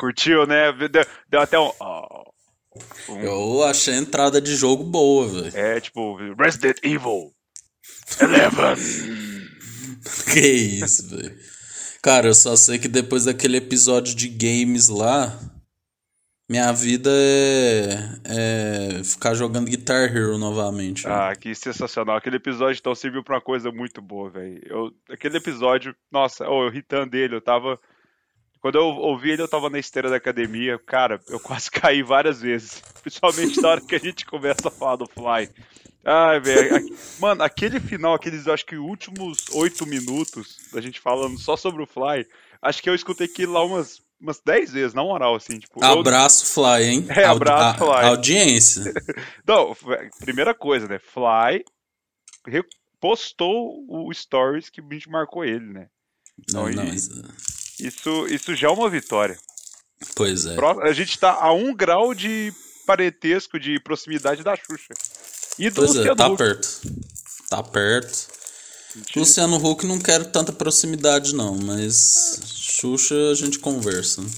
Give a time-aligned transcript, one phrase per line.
[0.00, 0.72] Curtiu, né?
[0.72, 2.32] Deu, deu até um, oh,
[3.10, 3.20] um...
[3.20, 5.54] Eu achei a entrada de jogo boa, velho.
[5.54, 7.30] É, tipo, Resident Evil.
[8.18, 8.76] Eleven.
[10.32, 11.38] que isso, velho.
[12.02, 15.38] Cara, eu só sei que depois daquele episódio de games lá,
[16.48, 21.06] minha vida é, é ficar jogando Guitar Hero novamente.
[21.06, 22.16] Ah, que sensacional.
[22.16, 24.94] Aquele episódio então serviu pra uma coisa muito boa, velho.
[25.10, 27.78] Aquele episódio, nossa, oh, eu ritando dele, eu tava.
[28.60, 30.78] Quando eu ouvi ele, eu tava na esteira da academia.
[30.78, 32.82] Cara, eu quase caí várias vezes.
[33.00, 35.48] Principalmente na hora que a gente começa a falar do Fly.
[36.04, 36.96] Ai, velho.
[37.18, 41.86] Mano, aquele final, aqueles, acho que últimos oito minutos da gente falando só sobre o
[41.86, 42.26] Fly,
[42.62, 45.58] acho que eu escutei aquilo lá umas, umas dez vezes, na moral, assim.
[45.58, 46.64] Tipo, abraço eu...
[46.64, 47.06] Fly, hein?
[47.10, 48.04] É, abraço Fly.
[48.06, 48.92] Audiência.
[49.46, 49.76] Não,
[50.20, 50.98] primeira coisa, né?
[50.98, 51.64] Fly
[53.00, 55.88] postou o stories que a gente marcou ele, né?
[56.38, 56.94] Então, não, não,
[57.86, 59.38] isso, isso já é uma vitória.
[60.14, 60.56] Pois é.
[60.82, 62.52] A gente tá a um grau de
[62.86, 64.94] parentesco, de proximidade da Xuxa.
[65.58, 66.38] E do pois é, Luciano é, tá Huck.
[66.38, 66.80] perto.
[67.48, 68.28] Tá perto.
[68.94, 69.20] Mentira.
[69.20, 74.22] Luciano Huck não quero tanta proximidade, não, mas Xuxa a gente conversa.
[74.22, 74.28] Né?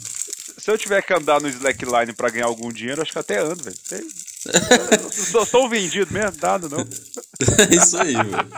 [0.59, 3.63] Se eu tiver que andar no slackline para ganhar algum dinheiro, acho que até ando,
[3.63, 4.07] velho.
[5.31, 6.81] Sou, sou vendido mesmo, nada não.
[7.71, 8.49] É isso aí, velho.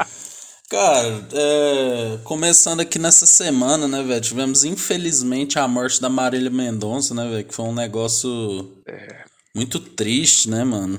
[0.74, 4.20] Cara, é, começando aqui nessa semana, né, velho?
[4.20, 7.44] Tivemos infelizmente a morte da Marília Mendonça, né, velho?
[7.44, 8.72] Que foi um negócio.
[8.84, 9.22] É
[9.54, 10.98] muito triste, né, mano?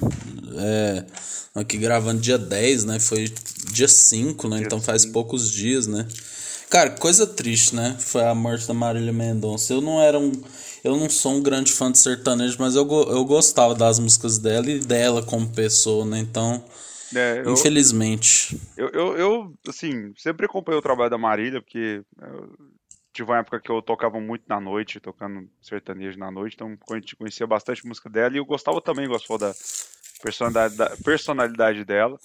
[0.58, 1.04] É,
[1.54, 3.00] aqui gravando dia 10, né?
[3.02, 3.30] Foi
[3.73, 4.59] dia 5, né?
[4.59, 5.14] Dia então faz 5.
[5.14, 6.08] poucos dias, né?
[6.70, 7.98] Cara, coisa triste, né?
[7.99, 9.73] Foi a morte da Marília Mendonça.
[9.73, 10.32] Eu não era um.
[10.86, 14.72] Eu não sou um grande fã de sertanejo, mas eu, eu gostava das músicas dela
[14.72, 16.20] e dela como pessoa, né?
[16.20, 16.64] Então.
[17.15, 18.59] É, eu, infelizmente.
[18.77, 22.55] Eu, eu, eu, assim, sempre acompanhei o trabalho da Marília, porque eu
[23.14, 26.77] tive uma época que eu tocava muito na noite, tocando sertanejo na noite, então
[27.17, 29.54] conhecia bastante música dela e eu gostava também, gostou da
[30.21, 32.20] personalidade, da personalidade dela.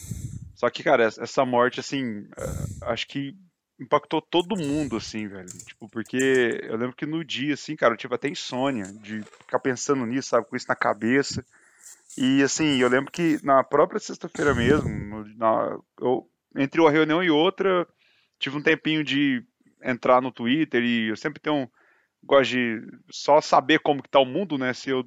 [0.56, 3.34] Só que, cara, essa morte, assim, eh, acho que
[3.80, 5.48] impactou todo mundo, assim, velho.
[5.66, 9.58] Tipo, porque eu lembro que no dia, assim, cara, eu tive até insônia de ficar
[9.58, 11.44] pensando nisso, sabe, com isso na cabeça.
[12.19, 17.31] E, assim, eu lembro que na própria sexta-feira mesmo, na, eu, entre uma reunião e
[17.31, 17.87] outra,
[18.38, 19.44] tive um tempinho de
[19.82, 21.69] entrar no Twitter e eu sempre tenho um,
[22.22, 24.72] gosto de só saber como que tá o mundo, né?
[24.72, 25.04] Se eu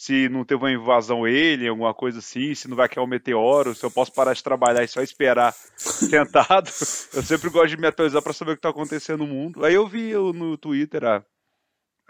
[0.00, 3.74] se não teve uma invasão ele, alguma coisa assim, se não vai cair um meteoro,
[3.74, 6.68] se eu posso parar de trabalhar e só esperar sentado.
[7.12, 9.62] Eu sempre gosto de me atualizar para saber o que está acontecendo no mundo.
[9.62, 11.22] Aí eu vi no Twitter a,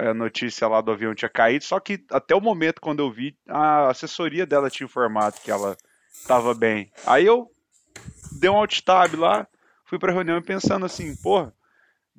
[0.08, 3.36] a, notícia lá do avião tinha caído, só que até o momento quando eu vi,
[3.48, 5.76] a assessoria dela tinha informado que ela
[6.12, 6.90] estava bem.
[7.06, 7.50] Aí eu
[8.32, 9.46] dei um alt tab lá,
[9.84, 11.54] fui para reunião pensando assim, porra,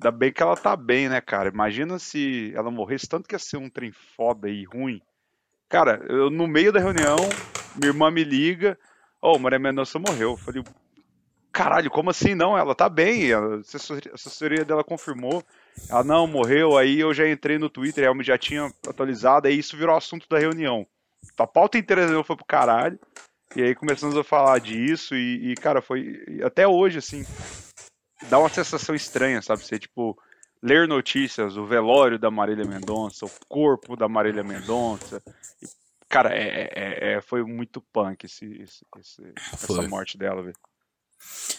[0.02, 1.48] Ainda bem que ela tá bem, né, cara?
[1.48, 5.00] Imagina se ela morresse, tanto que ia ser um trem foda e ruim.
[5.68, 7.16] Cara, eu no meio da reunião,
[7.76, 8.76] minha irmã me liga,
[9.20, 10.32] ô, oh, Maria Mendonça morreu.
[10.32, 10.64] Eu falei,
[11.52, 12.58] caralho, como assim não?
[12.58, 13.38] Ela tá bem, a
[14.12, 15.40] assessoria dela confirmou.
[15.88, 19.76] Ela não, morreu, aí eu já entrei no Twitter, ela já tinha atualizado, aí isso
[19.76, 20.86] virou assunto da reunião.
[21.38, 22.98] A pauta inteira foi pro caralho.
[23.54, 27.22] E aí começamos a falar disso e, e cara, foi até hoje, assim,
[28.30, 29.62] dá uma sensação estranha, sabe?
[29.62, 30.18] Você, tipo,
[30.62, 35.22] ler notícias, o velório da Marília Mendonça, o corpo da Marília Mendonça.
[35.60, 35.66] E,
[36.08, 39.22] cara, é, é, é, foi muito punk esse, esse, esse
[39.52, 40.56] essa morte dela, velho.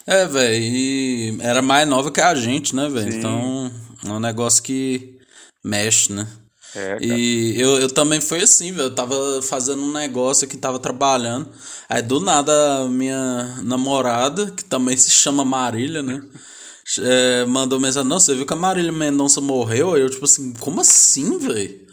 [0.06, 3.14] É, velho, e era mais nova que a gente, né, velho?
[3.14, 3.72] Então,
[4.06, 5.18] é um negócio que
[5.64, 6.28] mexe, né?
[6.76, 8.88] É, e eu, eu também foi assim, velho.
[8.88, 11.48] Eu tava fazendo um negócio aqui, tava trabalhando.
[11.88, 16.22] Aí do nada, minha namorada, que também se chama Marília, né?
[17.00, 19.94] é, mandou mensagem, não, você viu que a Marília Mendonça morreu?
[19.94, 21.84] Aí eu, tipo assim, como assim, velho?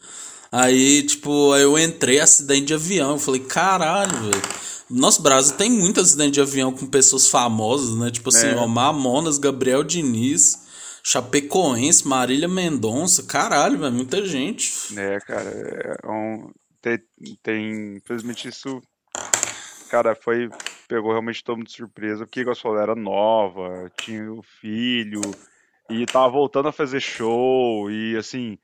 [0.51, 3.13] Aí, tipo, aí eu entrei, acidente de avião.
[3.13, 4.43] Eu falei, caralho, velho.
[4.91, 8.11] Nosso Brasil tem muito acidente de avião com pessoas famosas, né?
[8.11, 8.57] Tipo assim, é.
[8.57, 10.67] ó, Mamonas, Gabriel Diniz,
[11.03, 13.23] Chapecoense, Marília Mendonça.
[13.23, 14.99] Caralho, velho, muita gente.
[14.99, 16.51] É, cara, é um,
[16.83, 16.99] tem,
[17.43, 18.83] tem, infelizmente isso,
[19.89, 20.49] cara, foi
[20.89, 25.21] pegou realmente todo mundo de surpresa, porque, igual você falou, era nova, tinha o filho,
[25.89, 28.59] e tava voltando a fazer show, e assim,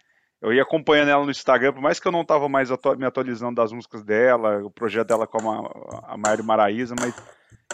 [0.46, 3.04] eu ia acompanhando ela no Instagram, por mais que eu não tava mais atu me
[3.04, 7.14] atualizando das músicas dela, o projeto dela com a, a Mari mas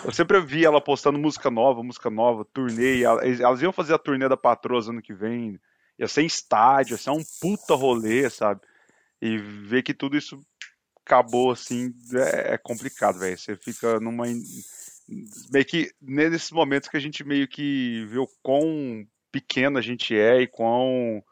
[0.02, 3.98] eu sempre vi ela postando música nova, música nova, turnê, elas, elas iam fazer a
[3.98, 5.60] turnê da Patroa ano que vem,
[5.98, 8.62] ia ser em estádio, ia ser um puta rolê, sabe?
[9.20, 10.40] E ver que tudo isso
[11.04, 13.36] acabou assim, é, é complicado, velho.
[13.36, 14.24] Você fica numa.
[15.52, 20.16] Meio que nesses momentos que a gente meio que vê o quão pequeno a gente
[20.16, 21.22] é e quão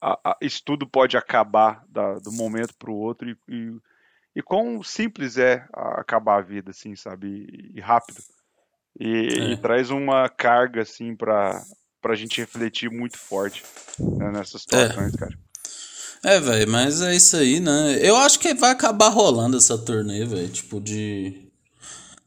[0.00, 3.72] a, a, isso tudo pode acabar da, do momento para o outro e, e,
[4.36, 7.26] e, quão simples é acabar a vida, assim, sabe?
[7.26, 8.20] E, e rápido.
[8.98, 9.56] E, é.
[9.56, 11.62] traz uma carga, assim, para
[12.04, 13.62] a gente refletir muito forte
[13.98, 15.18] né, nessas situações, é.
[15.18, 15.38] cara.
[16.24, 17.98] É, velho, mas é isso aí, né?
[18.00, 20.48] Eu acho que vai acabar rolando essa turnê, velho.
[20.48, 21.45] Tipo, de.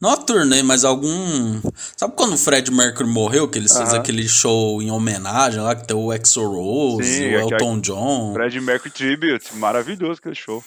[0.00, 1.60] Não a turnê, mas algum.
[1.94, 3.78] Sabe quando o Fred Mercury morreu, que eles uh -huh.
[3.80, 7.80] fez aquele show em homenagem lá, que tem o Exo Rose, Sim, o Elton é
[7.80, 8.32] John.
[8.32, 10.64] Fred Mercury Tribute, maravilhoso aquele show.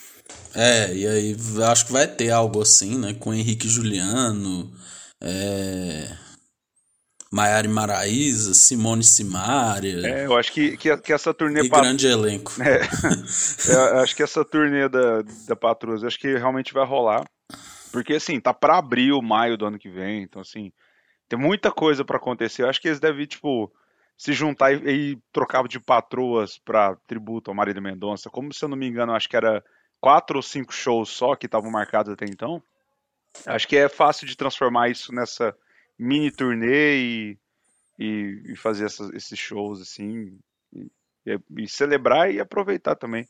[0.53, 1.37] É, e aí
[1.67, 3.15] acho que vai ter algo assim, né?
[3.19, 4.71] Com Henrique Juliano,
[5.19, 6.07] é...
[7.31, 10.07] Maiara Maraíza, Simone Simaria.
[10.07, 11.61] É, eu acho que, que, que essa turnê.
[11.61, 12.53] E grande elenco.
[12.61, 17.25] É, eu acho que essa turnê da, da Patroas, acho que realmente vai rolar.
[17.93, 20.23] Porque, assim, tá para abril, maio do ano que vem.
[20.23, 20.73] Então, assim,
[21.29, 22.63] tem muita coisa para acontecer.
[22.63, 23.71] Eu acho que eles devem, tipo,
[24.17, 28.31] se juntar e, e trocar de patroas pra tributo ao Marília Mendonça.
[28.31, 29.63] Como, se eu não me engano, acho que era
[30.01, 32.61] quatro ou cinco shows só que estavam marcados até então.
[33.45, 35.55] Acho que é fácil de transformar isso nessa
[35.97, 37.39] mini turnê e,
[37.99, 40.35] e, e fazer essas, esses shows assim
[40.75, 43.27] e, e, celebrar e aproveitar também.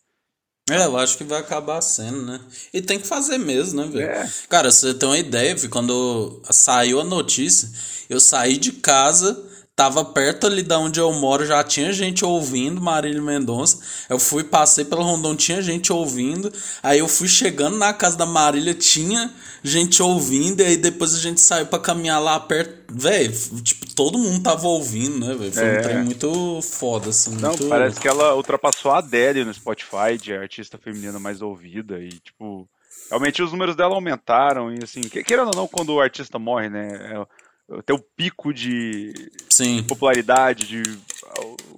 [0.70, 2.40] É, eu acho que vai acabar sendo, né?
[2.74, 4.10] E tem que fazer mesmo, né, velho?
[4.10, 4.32] É.
[4.48, 7.70] Cara, você tem uma ideia, quando saiu a notícia,
[8.10, 9.44] eu saí de casa
[9.76, 14.06] tava perto ali da onde eu moro, já tinha gente ouvindo Marília Mendonça.
[14.08, 16.52] Eu fui, passei pelo Rondon, tinha gente ouvindo.
[16.82, 19.34] Aí eu fui chegando na casa da Marília, tinha
[19.64, 20.62] gente ouvindo.
[20.62, 22.84] E aí depois a gente saiu para caminhar lá perto.
[22.96, 23.34] Velho,
[23.64, 25.52] tipo, todo mundo tava ouvindo, né, velho?
[25.52, 25.80] Foi é.
[25.80, 27.36] um trem muito foda, assim.
[27.38, 27.68] Não, muito...
[27.68, 32.00] parece que ela ultrapassou a Adele no Spotify de artista feminina mais ouvida.
[32.00, 32.70] E, tipo,
[33.10, 34.72] realmente os números dela aumentaram.
[34.72, 37.16] E, assim, querendo ou não, quando o artista morre, né?
[37.16, 37.43] É
[37.82, 40.84] ter o pico de, de popularidade, de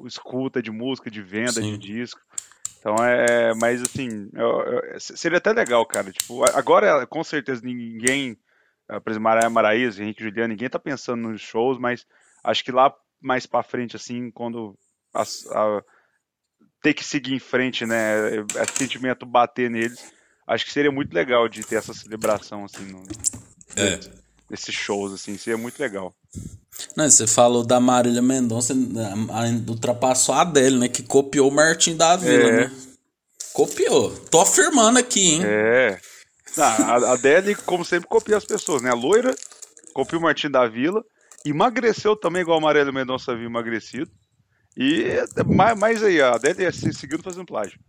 [0.05, 1.77] escuta de música, de venda Sim.
[1.77, 2.19] de disco.
[2.79, 3.53] Então é.
[3.55, 6.11] Mas assim, eu, eu, seria até legal, cara.
[6.11, 8.37] Tipo, agora, com certeza, ninguém.
[8.89, 12.05] Uh, por exemplo, Maraia Maraíza, Henrique Juliano, ninguém tá pensando nos shows, mas
[12.43, 14.77] acho que lá mais pra frente, assim, quando
[15.11, 15.83] a, a,
[16.83, 18.45] ter que seguir em frente, né?
[18.61, 20.13] Esse sentimento bater neles,
[20.45, 23.01] acho que seria muito legal de ter essa celebração, assim, no,
[23.75, 26.13] é esses shows, assim, seria muito legal.
[26.95, 28.73] Não, você falou da Marília Mendonça,
[29.67, 30.89] ultrapassou a Adele, né?
[30.89, 32.51] Que copiou o Martin da Vila, é.
[32.51, 32.71] né?
[33.53, 34.11] Copiou.
[34.29, 35.41] Tô afirmando aqui, hein?
[35.45, 35.99] É.
[36.57, 38.89] a Adele, como sempre, copia as pessoas, né?
[38.89, 39.33] A loira
[39.93, 41.03] copiou o Martin da Vila,
[41.45, 44.11] emagreceu também, igual a Marília Mendonça havia emagrecido.
[44.77, 45.05] E
[45.45, 47.79] mais, mais aí, a Adele ia seguindo fazendo plágio.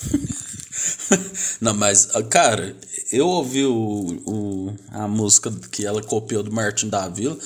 [1.60, 2.74] Não, mas, cara,
[3.12, 7.36] eu ouvi o, o, a música que ela copiou do Martin da Vila.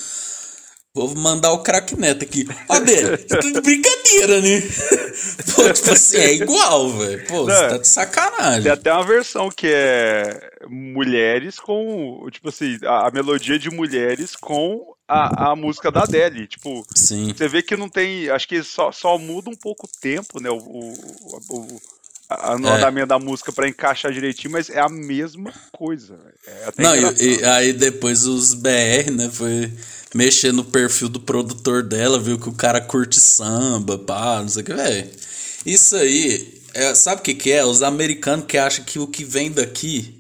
[0.95, 2.47] Vou mandar o craque neto aqui.
[2.69, 4.63] Ó, dele, tá de brincadeira, né?
[5.55, 7.27] Pô, tipo assim, é igual, velho.
[7.27, 8.63] Pô, Não, você tá de sacanagem.
[8.63, 12.27] Tem até uma versão que é mulheres com.
[12.33, 16.49] Tipo assim, a, a melodia de mulheres com a, a música da Adele.
[16.49, 17.33] Tipo, Sim.
[17.33, 18.29] você vê que não tem.
[18.31, 20.51] Acho que só, só muda um pouco o tempo, né?
[20.51, 20.95] o, o,
[21.49, 21.81] o
[22.29, 22.77] a, no é.
[22.77, 26.19] andamento da música para encaixar direitinho, mas é a mesma coisa.
[26.47, 29.73] É Não, e, e, aí depois os BR, né, foi
[30.15, 34.63] mexer no perfil do produtor dela, viu que o cara curte samba, pá, não sei
[34.63, 35.11] o que, velho.
[35.65, 37.65] Isso aí, é, sabe o que que é?
[37.65, 40.19] Os americanos que acham que o que vem daqui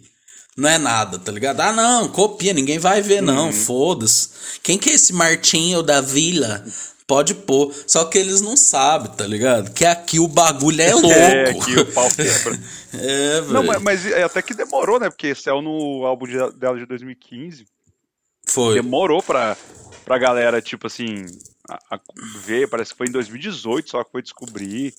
[0.56, 1.60] não é nada, tá ligado?
[1.60, 3.52] Ah, não, copia, ninguém vai ver, não, uhum.
[3.52, 4.30] foda-se.
[4.62, 6.64] Quem que é esse Martinho da Vila?
[7.08, 7.74] Pode pôr.
[7.86, 9.72] Só que eles não sabem, tá ligado?
[9.72, 11.08] Que aqui o bagulho é, é louco.
[11.08, 12.60] É, aqui o pau quebra.
[12.92, 13.52] é, velho.
[13.54, 15.08] Não, mas, mas, é até que demorou, né?
[15.08, 17.64] Porque saiu no álbum de, dela de 2015.
[18.46, 18.74] Foi.
[18.74, 19.56] Demorou pra,
[20.04, 21.24] pra galera, tipo assim,
[21.68, 22.00] a, a
[22.38, 22.68] ver.
[22.68, 24.94] Parece que foi em 2018 só que foi descobrir.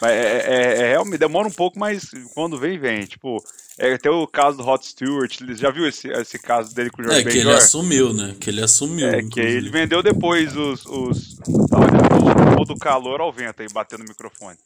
[0.00, 3.06] Mas é, é, é, é realmente demora um pouco, mas quando vem, vem.
[3.06, 3.42] Tipo,
[3.78, 7.04] é, tem o caso do Hot Stewart, já viu esse, esse caso dele com o
[7.04, 8.36] Jorge É, que ele assumiu, né?
[8.38, 9.06] Que ele assumiu.
[9.06, 9.30] É, inclusive.
[9.30, 10.84] que ele vendeu depois os.
[10.86, 11.38] os
[11.72, 14.58] olha, do calor ao vento aí, batendo no microfone.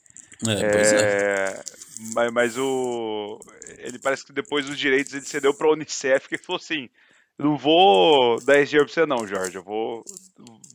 [0.46, 0.96] É, pois é.
[0.96, 1.64] é.
[2.12, 3.38] Mas, mas, o.
[3.78, 6.88] Ele parece que depois os direitos ele cedeu pra Unicef, que falou assim:
[7.38, 9.56] não vou dar esse dinheiro pra você, não, Jorge.
[9.56, 10.04] Eu vou.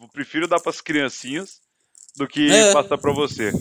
[0.07, 1.61] Prefiro dar pras criancinhas
[2.15, 2.73] do que é.
[2.73, 3.53] passar pra você.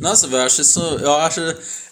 [0.00, 0.80] Nossa, velho, eu acho isso.
[0.80, 1.40] Eu acho.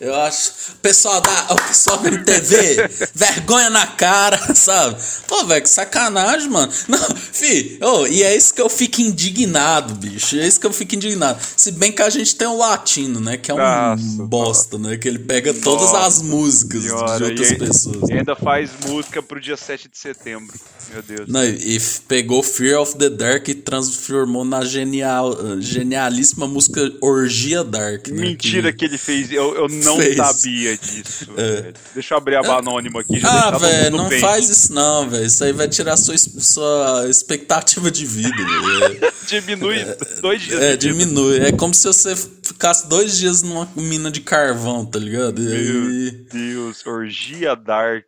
[0.00, 0.52] Eu acho.
[0.80, 1.52] Pessoal da.
[1.52, 4.96] O pessoal da MTV, vergonha na cara, sabe?
[5.26, 6.72] Pô, velho, que sacanagem, mano.
[6.88, 10.36] Não, fi, oh, e é isso que eu fico indignado, bicho.
[10.36, 11.38] É isso que eu fico indignado.
[11.56, 13.36] Se bem que a gente tem o latino, né?
[13.36, 14.96] Que é um Nossa, bosta, né?
[14.96, 18.08] Que ele pega Nossa, todas as músicas senhora, de outras e pessoas.
[18.08, 20.58] E ainda faz música pro dia 7 de setembro.
[20.92, 21.28] Meu Deus.
[21.28, 25.36] Não, e pegou Fear of the Dark e transformou na genial.
[25.60, 28.08] Genial genialíssima música Orgia Dark.
[28.08, 28.20] Né?
[28.20, 28.78] Mentira que...
[28.78, 28.84] que...
[28.84, 30.16] ele fez, eu, eu não fez.
[30.16, 31.32] sabia disso.
[31.36, 31.72] É.
[31.94, 33.20] Deixa eu abrir a aba anônima aqui.
[33.24, 34.20] Ah, velho, não bem.
[34.20, 35.24] faz isso não, velho.
[35.24, 38.36] Isso aí vai tirar sua, sua expectativa de vida.
[39.26, 40.60] diminui é, dois dias.
[40.60, 41.38] É, diminui.
[41.40, 45.40] É como se você ficasse dois dias numa mina de carvão, tá ligado?
[45.40, 46.10] E Meu aí...
[46.30, 48.04] Deus, Orgia Dark.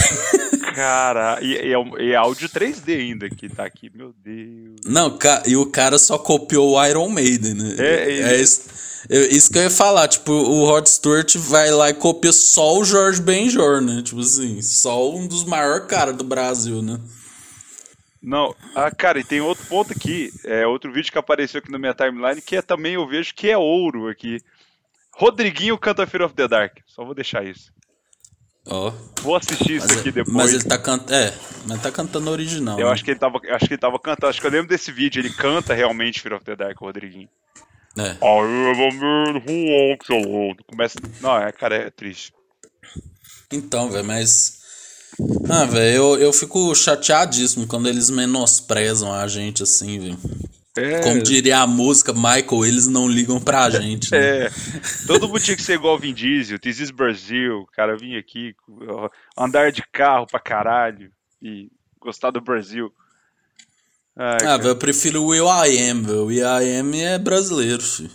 [0.74, 4.80] Cara, e, e, é, e, é áudio 3D ainda que tá aqui, meu Deus.
[4.84, 7.76] Não, e o cara só copiou o Iron Maiden, né?
[7.78, 8.68] É, é, é isso,
[9.08, 12.84] isso, que eu ia falar, tipo, o Rod Stewart vai lá e copia só o
[12.84, 14.02] Jorge Benjor, né?
[14.02, 17.00] Tipo assim, só um dos maiores caras do Brasil, né?
[18.22, 21.78] Não, ah, cara, e tem outro ponto aqui, é outro vídeo que apareceu aqui na
[21.78, 24.42] minha timeline, que é também, eu vejo que é ouro aqui.
[25.12, 27.72] Rodriguinho canta Fear of the Dark, só vou deixar isso.
[28.66, 28.88] Ó.
[28.88, 29.06] Oh.
[29.22, 30.36] Vou assistir isso aqui depois.
[30.36, 31.14] Mas ele tá cantando.
[31.14, 31.34] É,
[31.66, 32.78] mas tá cantando original.
[32.78, 32.92] Eu né?
[32.92, 33.38] acho que ele tava.
[33.50, 34.28] Acho que ele tava cantando.
[34.28, 35.20] Acho que eu lembro desse vídeo.
[35.20, 37.28] Ele canta realmente Fear of the Dark, o Rodriguinho.
[37.98, 38.10] É.
[38.10, 40.56] I am a man who walks alone.
[40.66, 40.98] Começa.
[41.20, 42.32] Não, é, cara, é triste.
[43.50, 44.58] Então, velho, mas.
[45.48, 50.18] Ah, velho, eu, eu fico chateadíssimo quando eles menosprezam a gente assim, velho.
[50.76, 51.00] É.
[51.00, 54.10] Como diria a música, Michael, eles não ligam pra gente.
[54.12, 54.16] Né?
[54.26, 54.50] É.
[55.06, 58.18] Todo mundo tinha que ser igual o Vin Diesel, This is Brasil, o cara vinha
[58.18, 58.54] aqui,
[59.36, 62.92] andar de carro pra caralho e gostar do Brasil.
[64.16, 66.22] Ai, ah, eu prefiro o Will I Am, velho.
[66.22, 68.10] O Will I Am é brasileiro, filho.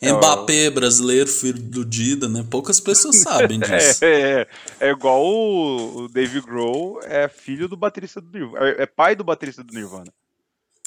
[0.00, 2.44] É, Mbappé, brasileiro, filho do Dida, né?
[2.48, 4.04] Poucas pessoas sabem disso.
[4.04, 4.48] é, é,
[4.80, 8.66] é igual o, o Dave Grohl, é filho do baterista do Nirvana.
[8.66, 10.12] É, é pai do baterista do Nirvana.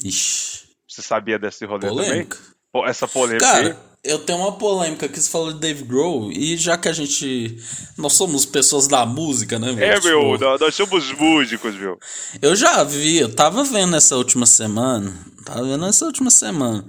[0.03, 0.66] Ixi.
[0.97, 2.37] Você sabia desse rolê polêmica.
[2.73, 2.89] também?
[2.89, 3.75] Essa polêmica Cara, aí?
[4.03, 7.55] eu tenho uma polêmica que você falou de Dave Grohl, e já que a gente.
[7.95, 11.99] Nós somos pessoas da música, né, É, tipo, meu, nós somos músicos, viu?
[12.41, 15.15] Eu já vi, eu tava vendo essa última semana.
[15.45, 16.83] Tava vendo essa última semana.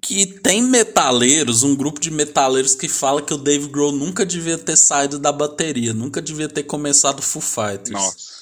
[0.00, 4.56] Que tem metaleiros, um grupo de metaleiros que fala que o Dave Grohl nunca devia
[4.56, 7.90] ter saído da bateria, nunca devia ter começado Foo Fighters.
[7.90, 8.36] Nossa.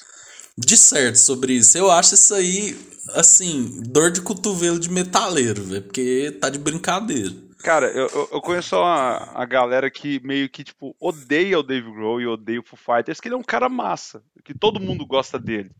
[0.58, 1.78] De certo sobre isso.
[1.78, 7.32] Eu acho isso aí assim, dor de cotovelo de metaleiro, velho, porque tá de brincadeira.
[7.62, 12.20] Cara, eu, eu conheço a, a galera que meio que, tipo, odeia o Dave Grohl
[12.20, 15.38] e odeia o Foo Fighters, que ele é um cara massa, que todo mundo gosta
[15.38, 15.70] dele.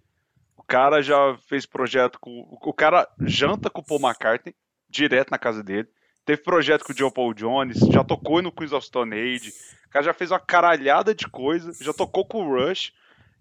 [0.57, 2.49] O cara já fez projeto com...
[2.63, 4.55] O cara janta com o Paul McCartney,
[4.89, 5.87] direto na casa dele.
[6.25, 9.53] Teve projeto com o John Paul Jones, já tocou no Queens of Stone Age.
[9.87, 12.93] O cara já fez uma caralhada de coisa, já tocou com o Rush.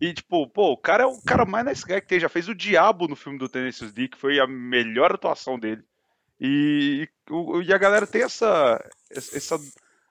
[0.01, 2.19] E, tipo, pô, o cara é o cara mais nice guy que tem.
[2.19, 5.83] Já fez o Diabo no filme do Tennessee D, que foi a melhor atuação dele.
[6.39, 9.57] E, e, e a galera tem essa, essa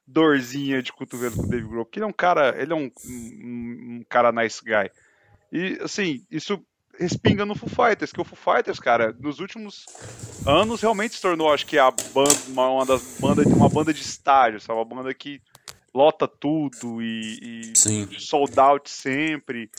[0.07, 2.91] dorzinha de cotovelo com o Dave Grohl, porque ele é um cara, ele é um,
[3.07, 4.91] um, um, cara nice guy.
[5.53, 6.65] E, assim, isso
[6.99, 9.87] respinga no Foo Fighters, que o Foo Fighters, cara, nos últimos
[10.47, 14.61] anos realmente se tornou, acho que, a banda, uma, das bandas, uma banda de estádio,
[14.61, 14.79] sabe?
[14.79, 15.41] Uma banda que
[15.95, 19.71] lota tudo e, e sold out sempre.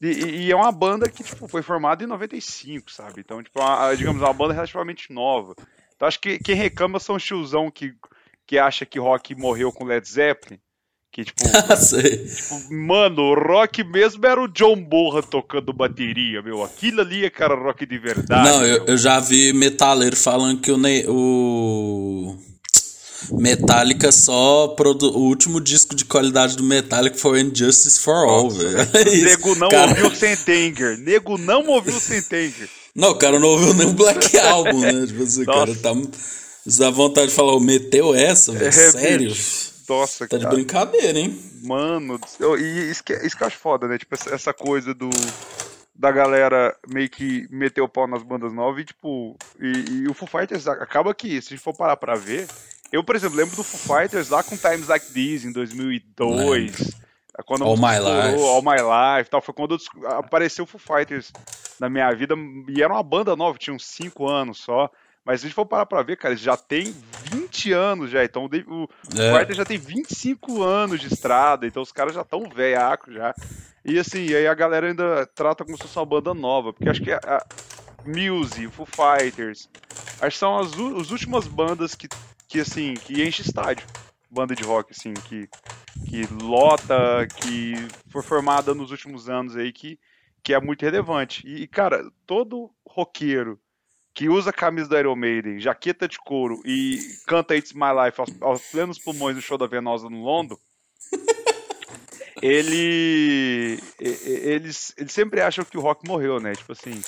[0.00, 0.06] E,
[0.46, 3.20] e, é uma banda que tipo, foi formada em 95, sabe?
[3.20, 5.54] Então, tipo, uma, digamos, uma banda relativamente nova.
[5.94, 7.94] Então, acho que quem reclama são os tiozão que,
[8.46, 10.58] que acha que rock morreu com Led Zeppelin.
[11.12, 16.62] Que, tipo, tipo, mano, o rock mesmo era o John Borra tocando bateria, meu.
[16.62, 18.48] Aquilo ali é cara rock de verdade.
[18.48, 22.38] Não, eu, eu, já vi metaleiro falando que o, o
[23.32, 24.68] Metallica só.
[24.68, 25.10] Produ...
[25.10, 28.78] O último disco de qualidade do Metallica foi Injustice for All, velho.
[28.94, 29.90] É Nego não cara...
[29.90, 30.98] ouviu Sentenger.
[30.98, 32.68] Nego não ouviu Sentenger.
[32.94, 35.06] Não, o cara não ouviu nem o Black Album, né?
[35.06, 35.90] Tipo assim, cara tá.
[36.78, 38.66] Dá vontade de falar, meteu essa, velho?
[38.66, 39.34] É, Sério?
[39.88, 40.50] Nossa, Tá cara.
[40.50, 41.40] de brincadeira, hein?
[41.62, 42.18] Mano,
[42.58, 43.98] e isso que, isso que eu acho foda, né?
[43.98, 45.10] Tipo, essa coisa do
[46.00, 50.14] da galera meio que meter o pau nas bandas novas e, tipo, e, e, o
[50.14, 52.46] Foo Fighters acaba que, se a gente for parar pra ver,
[52.92, 57.00] eu, por exemplo, lembro do Foo Fighters lá com Times Like This, em 2002.
[57.46, 58.42] Quando All My Life.
[58.42, 59.40] All My Life tal.
[59.40, 59.76] Foi quando
[60.18, 61.32] apareceu o Foo Fighters
[61.78, 62.34] na minha vida.
[62.68, 64.90] E era uma banda nova, tinha uns 5 anos só.
[65.24, 66.94] Mas se a gente for parar pra ver, cara, já tem
[67.30, 68.24] 20 anos já.
[68.24, 69.38] Então o, o é.
[69.38, 71.66] Fighters já tem 25 anos de estrada.
[71.66, 73.34] Então os caras já estão velhacos já.
[73.84, 76.72] E assim, aí a galera ainda trata como se fosse uma banda nova.
[76.72, 77.46] Porque acho que a, a
[78.04, 79.68] Muse, Foo Fighters,
[80.20, 82.08] acho que são as, as últimas bandas que
[82.50, 83.86] que assim, que enche estádio.
[84.28, 85.48] Banda de rock, assim, que,
[86.08, 87.74] que lota, que
[88.08, 89.98] foi formada nos últimos anos aí, que,
[90.42, 91.46] que é muito relevante.
[91.46, 93.58] E, cara, todo roqueiro
[94.12, 98.42] que usa camisa do Iron Maiden, jaqueta de couro e canta It's My Life aos,
[98.42, 100.56] aos plenos pulmões do show da Venosa no London,
[102.42, 106.52] ele, eles, eles sempre acham que o Rock morreu, né?
[106.52, 107.00] Tipo assim.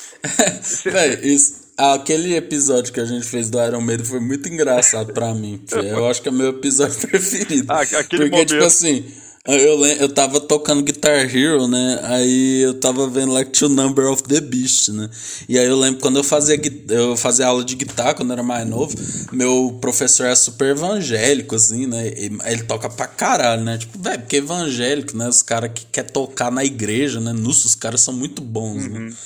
[0.91, 5.35] Véi, isso, aquele episódio que a gente fez do Iron Maiden foi muito engraçado pra
[5.35, 5.63] mim.
[5.73, 7.73] Eu acho que é meu episódio preferido.
[7.73, 8.49] Ah, aquele Porque, tipo momento.
[8.49, 9.05] tipo assim
[9.45, 11.99] eu, eu tava tocando Guitar Hero, né?
[12.05, 15.11] Aí eu tava vendo like To Number of the Beast, né?
[15.49, 18.43] E aí eu lembro quando eu fazia, eu fazia aula de guitarra, quando eu era
[18.43, 18.97] mais novo,
[19.33, 22.13] meu professor era super evangélico, assim, né?
[22.17, 23.79] Ele toca pra caralho, né?
[23.79, 25.29] Tipo, velho, porque evangélico, né?
[25.29, 27.33] Os caras que quer tocar na igreja, né?
[27.33, 28.99] Nossa, os caras são muito bons, né?
[28.99, 29.07] uhum.
[29.07, 29.17] né?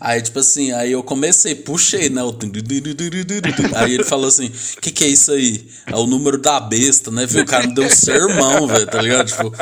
[0.00, 2.22] Aí, tipo assim, aí eu comecei, puxei, né?
[2.22, 2.36] O...
[3.76, 4.46] Aí ele falou assim:
[4.76, 5.66] o que, que é isso aí?
[5.86, 7.26] É o número da besta, né?
[7.26, 7.42] Viu?
[7.42, 9.26] O cara me deu um sermão, velho, tá ligado?
[9.26, 9.54] Tipo,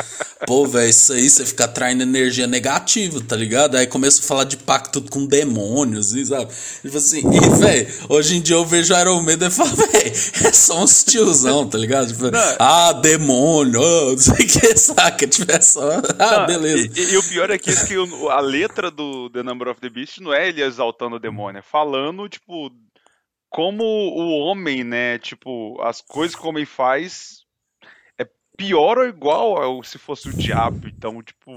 [0.45, 3.75] pô, velho, isso aí você fica atraindo energia negativa, tá ligado?
[3.75, 6.47] Aí começa a falar de pacto com demônios, assim, sabe?
[6.81, 10.13] Tipo assim, e, velho, hoje em dia eu vejo Iron Maiden e falo, velho,
[10.45, 12.07] é só uns tiozão, tá ligado?
[12.07, 15.27] Tipo, ah, demônio, oh, não sei o que, saca?
[15.27, 16.89] Tipo, é só, ah, não, beleza.
[16.95, 17.95] E, e, o pior é que, que
[18.29, 21.61] a letra do The Number of the Beast não é ele exaltando o demônio, é
[21.61, 22.71] falando, tipo,
[23.49, 25.19] como o homem, né?
[25.19, 27.45] Tipo, as coisas que o homem faz
[28.17, 28.27] é
[28.57, 30.87] pior ou igual ao se fosse o diabo.
[30.87, 31.53] Então, tipo,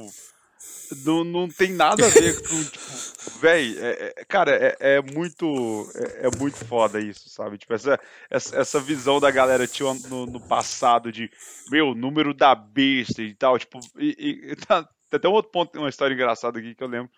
[1.05, 5.91] não, não tem nada a ver com, tipo, véi, é, é, cara, é, é muito,
[5.95, 7.59] é, é, muito foda isso, sabe?
[7.59, 7.99] Tipo, essa,
[8.31, 11.31] essa, essa visão da galera tinha no, no, passado de,
[11.71, 15.79] meu, número da besta e tal, tipo, e, e tá, tem até um outro ponto,
[15.79, 17.11] uma história engraçada aqui que eu lembro,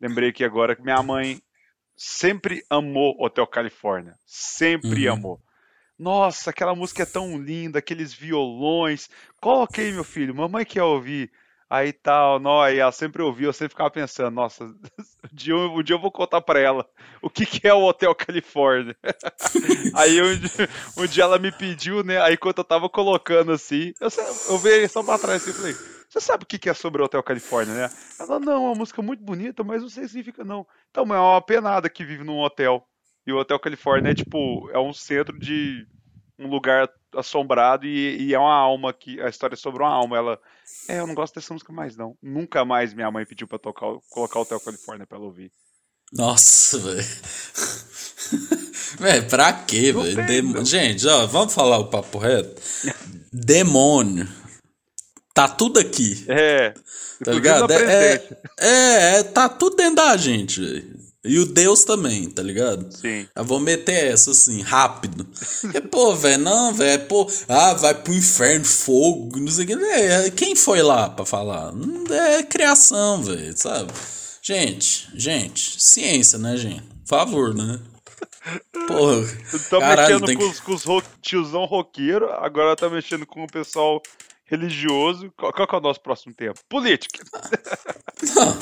[0.00, 1.40] Lembrei aqui agora que minha mãe
[1.96, 4.16] sempre amou Hotel Califórnia.
[4.26, 5.14] Sempre uhum.
[5.14, 5.40] amou.
[5.98, 9.08] Nossa, aquela música é tão linda, aqueles violões.
[9.40, 11.30] Coloquei, meu filho, mamãe quer ouvir.
[11.70, 14.64] Aí tal, nó, aí ela sempre ouvia, eu sempre ficava pensando, nossa,
[15.24, 16.86] um dia, um dia eu vou contar pra ela
[17.22, 18.94] o que, que é o Hotel Califórnia.
[19.94, 22.20] aí um dia, um dia, ela me pediu, né?
[22.20, 24.08] Aí quando eu tava colocando assim, eu,
[24.50, 25.74] eu veio só pra trás assim e falei,
[26.12, 27.90] você sabe o que é sobre o Hotel Califórnia, né?
[28.20, 30.66] Ela, não, é uma música muito bonita, mas não sei se significa não.
[30.90, 32.86] Então, é uma penada que vive num hotel.
[33.26, 35.86] E o Hotel Califórnia é tipo, é um centro de
[36.38, 40.18] um lugar assombrado e, e, é uma alma que a história é sobre uma alma.
[40.18, 40.38] Ela,
[40.86, 42.14] é, eu não gosto dessa música mais não.
[42.22, 45.50] Nunca mais minha mãe pediu para tocar, colocar o Hotel Califórnia para ela ouvir.
[46.12, 47.02] Nossa, velho.
[48.98, 50.64] Velho, pra quê, velho?
[50.66, 52.60] Gente, ó, vamos falar o papo reto.
[53.32, 54.28] Demônio
[55.34, 56.24] Tá tudo aqui.
[56.28, 56.74] É.
[57.24, 57.72] Tá ligado?
[57.72, 58.22] É,
[58.58, 60.60] é, é, tá tudo dentro da gente,
[61.24, 62.90] E o Deus também, tá ligado?
[62.90, 63.28] Sim.
[63.34, 65.26] Eu vou meter essa assim, rápido.
[65.72, 69.72] E, pô, velho, não, velho, pô, ah, vai pro inferno, fogo, não sei o que.
[69.74, 71.72] É, quem foi lá pra falar?
[72.10, 73.92] É criação, velho, sabe?
[74.42, 76.82] Gente, gente, ciência, né, gente?
[76.82, 77.78] Por favor, né?
[78.88, 79.22] Porra.
[79.70, 80.50] Tá caralho, mexendo com, que...
[80.50, 84.02] os, com os ro tiozão roqueiro, agora tá mexendo com o pessoal
[84.52, 85.32] religioso.
[85.36, 86.60] Qual, qual é o nosso próximo tempo?
[86.68, 87.24] Política.
[88.36, 88.56] Não,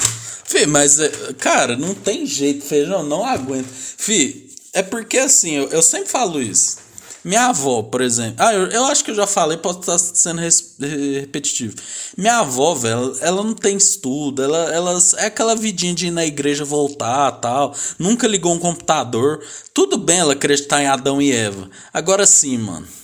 [0.50, 3.68] Fih, mas, é, cara, não tem jeito, feijão, não aguento.
[3.68, 6.78] Fih, é porque assim, eu, eu sempre falo isso.
[7.22, 8.34] Minha avó, por exemplo.
[8.38, 11.76] Ah, eu, eu acho que eu já falei, posso estar sendo res, repetitivo.
[12.16, 16.26] Minha avó, velho, ela não tem estudo, ela, ela é aquela vidinha de ir na
[16.26, 17.72] igreja voltar tal.
[17.96, 19.44] Nunca ligou um computador.
[19.72, 21.70] Tudo bem ela acreditar em Adão e Eva.
[21.92, 22.99] Agora sim, mano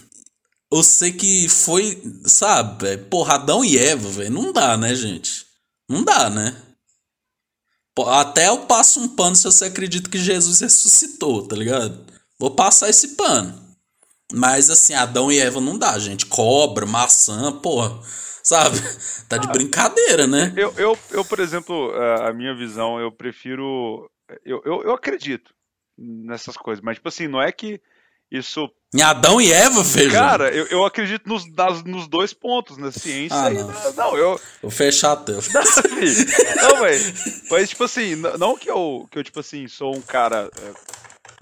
[0.73, 4.31] eu sei que foi, sabe, porradão e Eva, velho.
[4.31, 5.47] Não dá, né, gente?
[5.89, 6.63] Não dá, né?
[8.09, 12.05] Até eu passo um pano se você acredita que Jesus ressuscitou, tá ligado?
[12.39, 13.67] Vou passar esse pano.
[14.33, 16.27] Mas assim, Adão e Eva não dá, gente.
[16.27, 18.01] Cobra, maçã, porra.
[18.43, 18.79] Sabe?
[19.29, 20.53] Tá de ah, brincadeira, né?
[20.57, 24.09] Eu, eu, eu, por exemplo, a minha visão, eu prefiro.
[24.45, 25.53] Eu, eu, eu acredito
[25.99, 27.81] nessas coisas, mas, tipo assim, não é que
[28.31, 28.71] isso.
[28.97, 30.27] Em Adão e Eva, feijão?
[30.27, 33.71] Cara, eu, eu acredito nos, nas, nos dois pontos, na ciência ah, não.
[33.71, 34.41] e Não, eu.
[34.63, 35.43] Vou fechar a tela.
[36.63, 37.15] Não, velho.
[37.51, 40.51] Mas, tipo assim, não que eu, que eu, tipo assim, sou um cara.
[40.63, 40.73] É,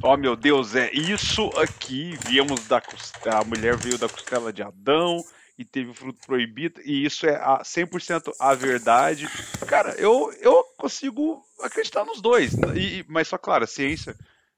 [0.02, 2.18] oh, meu Deus, é isso aqui.
[2.26, 3.42] Viemos da costela.
[3.42, 5.24] A mulher veio da costela de Adão
[5.56, 9.28] e teve o fruto proibido, e isso é a 100% a verdade.
[9.68, 12.52] Cara, eu, eu consigo acreditar nos dois.
[12.74, 14.16] E, mas só, claro, a ciência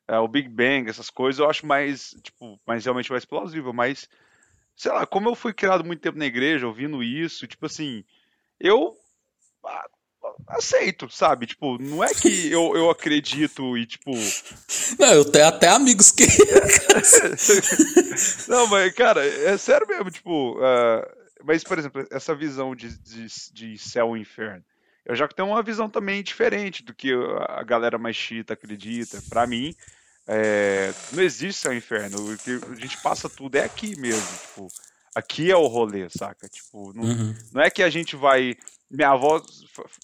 [0.09, 4.09] é, o Big Bang, essas coisas, eu acho mais, tipo, mais realmente mais plausível, mas
[4.77, 8.05] sei lá, como eu fui criado muito tempo na igreja, ouvindo isso, tipo assim,
[8.61, 8.97] eu
[10.49, 11.47] aceito, sabe?
[11.47, 14.13] Tipo, não é que eu, eu acredito e, tipo.
[14.99, 16.25] Não, eu tenho até amigos que.
[18.49, 20.59] não, mas, cara, é sério mesmo, tipo.
[20.59, 21.27] Uh...
[21.45, 24.65] Mas, por exemplo, essa visão de, de, de céu e inferno.
[25.05, 27.13] Eu já tenho uma visão também diferente do que
[27.49, 29.23] a galera mais chita acredita.
[29.29, 29.73] Para mim,
[30.27, 32.33] é, não existe céu e inferno.
[32.33, 34.27] O que a gente passa tudo é aqui mesmo.
[34.39, 34.69] Tipo,
[35.15, 36.49] aqui é o rolê, saca?
[36.49, 37.35] Tipo, não, uhum.
[37.53, 38.57] não é que a gente vai
[38.91, 39.43] minha avó,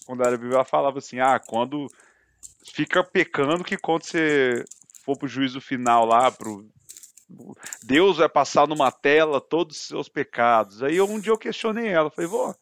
[0.05, 1.87] quando era viva, ela falava assim: ah, quando
[2.73, 4.63] fica pecando que quando você
[5.03, 6.67] for pro juízo final lá, pro.
[7.83, 10.83] Deus vai passar numa tela todos os seus pecados.
[10.83, 12.53] Aí um dia eu questionei ela, falei, vó,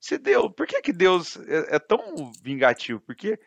[0.00, 3.00] se Deus, por que, que Deus é, é tão vingativo?
[3.00, 3.38] Porque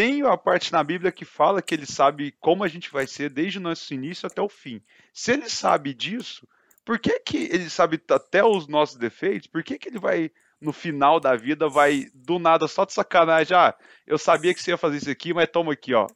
[0.00, 3.28] tem a parte na Bíblia que fala que ele sabe como a gente vai ser
[3.28, 4.80] desde o nosso início até o fim.
[5.12, 6.48] Se ele sabe disso,
[6.86, 9.46] por que, que ele sabe até os nossos defeitos?
[9.46, 13.54] Por que, que ele vai no final da vida vai do nada só de sacanagem.
[13.54, 13.74] Ah,
[14.06, 16.06] eu sabia que você ia fazer isso aqui, mas toma aqui, ó.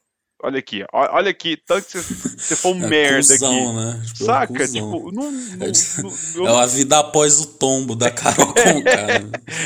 [0.41, 3.75] Olha aqui, olha aqui, tanto que você, for um é merda cuzão, aqui.
[3.75, 4.03] Né?
[4.05, 4.63] Tipo, é Saca?
[4.63, 5.71] É tipo, não, não,
[6.43, 9.23] não, é a vida após o tombo da Carol com cara.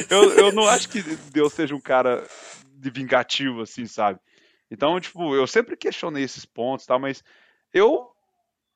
[0.10, 1.01] eu, eu não acho que
[1.32, 2.23] Deus seja um cara
[2.79, 4.19] de vingativo, assim, sabe?
[4.71, 6.97] Então, tipo, eu sempre questionei esses pontos, tá?
[6.97, 7.23] Mas
[7.73, 8.11] eu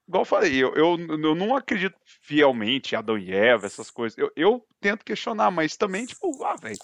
[0.07, 4.17] igual eu falei, eu, eu, eu não acredito fielmente em Adão e Eva, essas coisas.
[4.17, 6.77] Eu, eu tento questionar, mas também, tipo, ah, velho,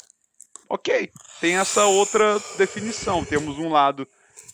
[0.69, 3.25] ok, tem essa outra definição.
[3.25, 4.07] Temos um lado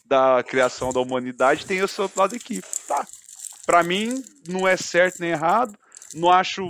[0.06, 2.62] da criação da humanidade, tem esse outro lado aqui.
[2.88, 3.06] Tá.
[3.65, 5.78] Pra mim, não é certo nem errado,
[6.13, 6.67] não acho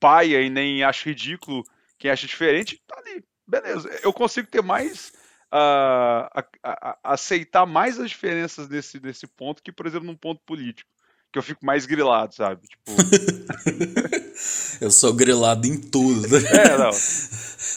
[0.00, 1.64] paia e nem acho ridículo
[1.98, 3.24] quem acha diferente, tá ali.
[3.48, 5.12] Beleza, eu consigo ter mais
[5.50, 10.14] Uh, a, a, a, aceitar mais as diferenças nesse, nesse ponto que, por exemplo, num
[10.14, 10.90] ponto político
[11.32, 12.68] que eu fico mais grilado, sabe?
[12.68, 12.92] Tipo.
[14.80, 16.26] eu sou grilado em tudo.
[16.48, 16.90] É, não.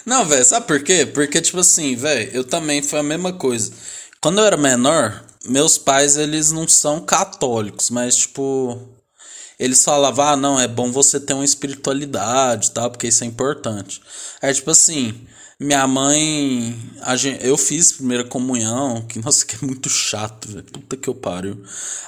[0.05, 1.05] Não, velho, sabe por quê?
[1.05, 3.71] Porque, tipo assim, velho, eu também foi a mesma coisa.
[4.21, 8.97] Quando eu era menor, meus pais, eles não são católicos, mas, tipo.
[9.60, 12.89] Eles falavam, ah, não, é bom você ter uma espiritualidade, tá?
[12.89, 14.01] Porque isso é importante.
[14.41, 15.27] Aí, tipo assim,
[15.62, 16.76] minha mãe.
[17.15, 20.63] Gente, eu fiz primeira comunhão, que nossa, que é muito chato, velho.
[20.63, 21.58] Puta que eu pariu.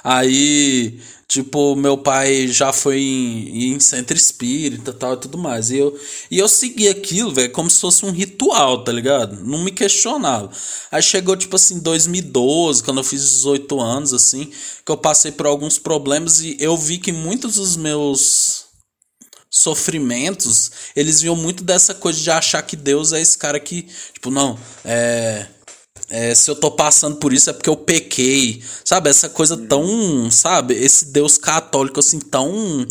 [0.02, 5.70] Aí, tipo, meu pai já foi em, em centro espírita tal e tudo mais.
[5.70, 5.96] E eu,
[6.30, 9.36] e eu segui aquilo, velho, como se fosse um ritual, tá ligado?
[9.44, 10.50] Não me questionava.
[10.90, 14.50] Aí chegou, tipo assim, 2012, quando eu fiz 18 anos, assim,
[14.84, 18.63] que eu passei por alguns problemas e eu vi que muitos dos meus
[19.54, 24.28] sofrimentos, eles viam muito dessa coisa de achar que Deus é esse cara que, tipo,
[24.28, 25.46] não, é,
[26.10, 29.08] é, se eu tô passando por isso é porque eu pequei, sabe?
[29.08, 30.74] Essa coisa tão, sabe?
[30.74, 32.84] Esse Deus católico, assim, tão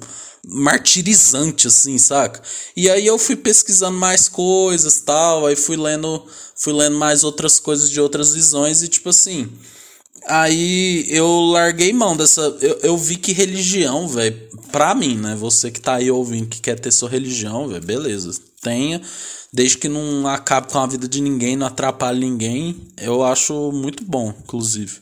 [0.47, 2.41] martirizante, assim, saca?
[2.77, 7.59] E aí eu fui pesquisando mais coisas tal, aí fui lendo, fui lendo mais outras
[7.59, 9.51] coisas de outras visões e, tipo assim,
[10.27, 12.41] Aí eu larguei mão dessa.
[12.61, 14.35] Eu, eu vi que religião, velho,
[14.71, 15.35] pra mim, né?
[15.35, 18.31] Você que tá aí ouvindo que quer ter sua religião, velho, beleza.
[18.61, 19.01] Tenha.
[19.51, 24.03] Desde que não acabe com a vida de ninguém, não atrapalhe ninguém, eu acho muito
[24.03, 24.99] bom, inclusive.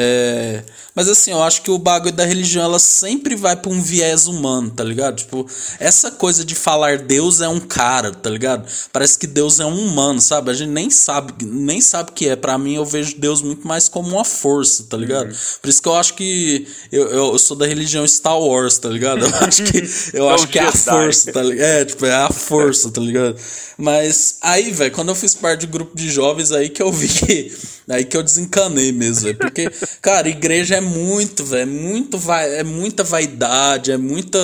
[0.00, 0.62] É,
[0.94, 4.28] mas assim, eu acho que o bagulho da religião ela sempre vai pra um viés
[4.28, 5.16] humano, tá ligado?
[5.16, 5.44] Tipo,
[5.80, 8.64] essa coisa de falar Deus é um cara, tá ligado?
[8.92, 10.52] Parece que Deus é um humano, sabe?
[10.52, 12.36] A gente nem sabe, nem sabe o que é.
[12.36, 15.30] Para mim, eu vejo Deus muito mais como uma força, tá ligado?
[15.30, 15.36] Uhum.
[15.60, 19.26] Por isso que eu acho que eu, eu, sou da religião Star Wars, tá ligado?
[19.26, 19.82] Eu acho que,
[20.16, 21.66] eu acho que é a força, tá ligado?
[21.66, 23.36] É, tipo, é a força, tá ligado?
[23.76, 27.08] Mas aí, velho, quando eu fiz parte do grupo de jovens aí que eu vi
[27.08, 27.52] que
[27.88, 29.38] Aí que eu desencanei mesmo, velho.
[29.38, 29.70] Porque,
[30.02, 31.62] cara, igreja é muito, velho.
[31.62, 34.38] É muito vai, é muita vaidade, é muita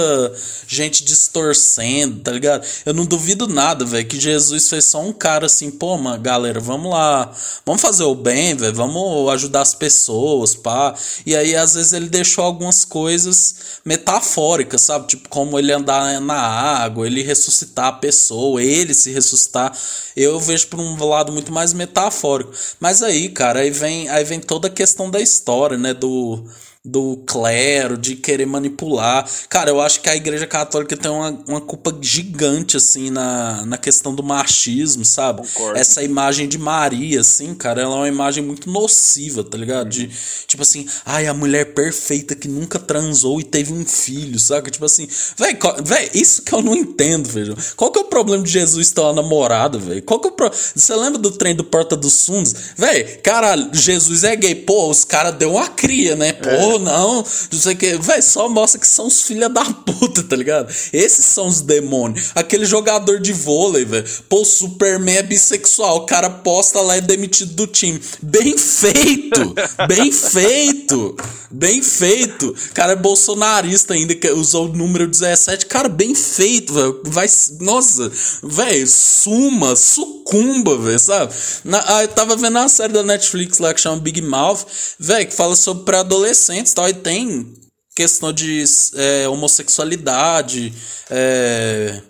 [0.66, 2.66] gente distorcendo, tá ligado?
[2.86, 6.58] Eu não duvido nada, velho, que Jesus fez só um cara assim, pô, mano, galera,
[6.58, 7.30] vamos lá,
[7.66, 10.94] vamos fazer o bem, velho, vamos ajudar as pessoas, pá.
[11.26, 13.54] E aí, às vezes, ele deixou algumas coisas
[13.84, 15.08] metafóricas, sabe?
[15.08, 19.76] Tipo, como ele andar na água, ele ressuscitar a pessoa, ele se ressuscitar.
[20.16, 22.52] Eu vejo por um lado muito mais metafórico.
[22.78, 25.92] Mas aí, cara, aí vem, aí vem toda a questão da história, né?
[25.92, 26.44] Do,
[26.86, 29.26] do clero, de querer manipular.
[29.48, 33.78] Cara, eu acho que a Igreja Católica tem uma, uma culpa gigante, assim, na, na
[33.78, 35.40] questão do machismo, sabe?
[35.48, 35.78] Concordo.
[35.78, 39.88] Essa imagem de Maria, assim, cara, ela é uma imagem muito nociva, tá ligado?
[39.88, 40.10] De,
[40.46, 44.70] tipo assim, ai, a mulher perfeita que nunca transou e teve um filho, sabe?
[44.70, 45.08] Tipo assim,
[45.82, 47.56] velho, isso que eu não entendo, velho.
[47.76, 50.02] Qual que é o problema de Jesus ter uma namorada, velho?
[50.02, 50.50] Qual que é o pro...
[50.52, 52.54] Você lembra do trem do Porta dos Fundos?
[52.76, 54.54] Velho, caralho, Jesus é gay.
[54.54, 56.34] Pô, os caras deu uma cria, né?
[56.34, 57.96] Pô, é não, não sei o que.
[57.98, 60.72] Véi, só mostra que são os filha da puta, tá ligado?
[60.92, 62.30] Esses são os demônios.
[62.34, 64.04] Aquele jogador de vôlei, velho.
[64.28, 65.98] Pô, o Superman é bissexual.
[65.98, 68.00] O cara posta lá e é demitido do time.
[68.22, 69.54] Bem feito!
[69.88, 71.16] bem feito!
[71.50, 72.54] Bem feito!
[72.72, 75.66] Cara é bolsonarista ainda, que usou o número 17.
[75.66, 77.00] Cara, bem feito, velho.
[77.04, 77.26] Vai.
[77.60, 78.10] Nossa,
[78.42, 81.32] velho, suma, sucumba, velho, sabe?
[81.64, 84.66] Na, ah, eu tava vendo uma série da Netflix lá que chama Big Mouth,
[84.98, 85.84] velho, que fala sobre
[86.64, 87.54] pré-adolescentes tal, e tem
[87.94, 90.72] questão de é, homossexualidade,
[91.10, 92.00] é,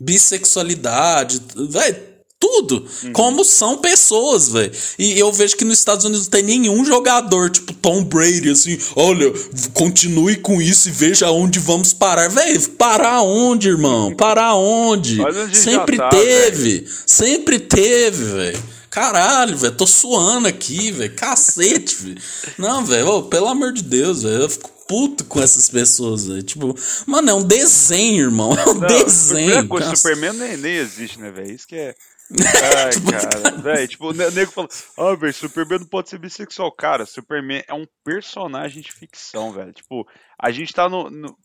[0.00, 2.86] bissexualidade, véio, Tudo.
[3.02, 3.12] Uhum.
[3.12, 4.70] Como são pessoas, velho.
[4.98, 8.78] E eu vejo que nos Estados Unidos não tem nenhum jogador, tipo Tom Brady, assim,
[8.94, 9.32] olha,
[9.72, 12.28] continue com isso e veja onde vamos parar.
[12.28, 14.14] Velho, parar onde, irmão?
[14.14, 15.18] Parar onde?
[15.54, 16.80] Sempre tá, teve.
[16.80, 16.90] Véio.
[17.06, 18.62] Sempre teve, velho.
[18.94, 21.12] Caralho, velho, tô suando aqui, velho.
[21.16, 22.22] Cacete, velho.
[22.56, 24.42] Não, velho, pelo amor de Deus, velho.
[24.42, 26.44] Eu fico puto com essas pessoas, velho.
[26.44, 26.72] Tipo,
[27.04, 28.56] mano, é um desenho, irmão.
[28.56, 29.66] É um não, desenho.
[29.66, 31.50] Coisa, o Superman nem, nem existe, né, velho?
[31.50, 31.92] Isso que é.
[32.84, 36.70] Ai, tipo, cara, velho, tipo, o nego fala, ah, velho, Superman não pode ser bissexual.
[36.70, 39.72] Cara, Superman é um personagem de ficção, velho.
[39.72, 40.06] Tipo,
[40.38, 41.36] a gente tá no, no,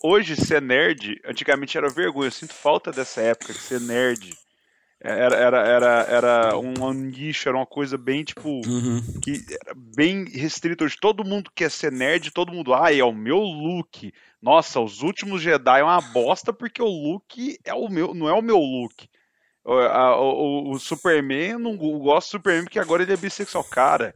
[0.00, 2.28] Hoje, ser nerd, antigamente era vergonha.
[2.28, 4.32] Eu sinto falta dessa época de ser nerd.
[5.00, 9.00] Era, era, era, era um nicho, era uma coisa bem, tipo, uhum.
[9.22, 10.84] que era bem restrito.
[10.84, 14.12] Hoje todo mundo quer ser nerd, todo mundo, ah, é o meu look.
[14.42, 18.32] Nossa, os últimos Jedi é uma bosta porque o look é o meu, não é
[18.32, 19.08] o meu look.
[19.64, 23.62] O, a, o, o Superman, não gosto do Superman porque agora ele é bissexual.
[23.62, 24.12] Cara,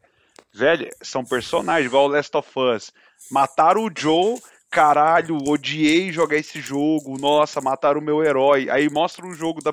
[0.52, 2.92] velho, são personagens, igual o Last of Us.
[3.30, 8.68] Mataram o Joe, caralho, odiei jogar esse jogo, nossa, mataram o meu herói.
[8.68, 9.72] Aí mostra um jogo da,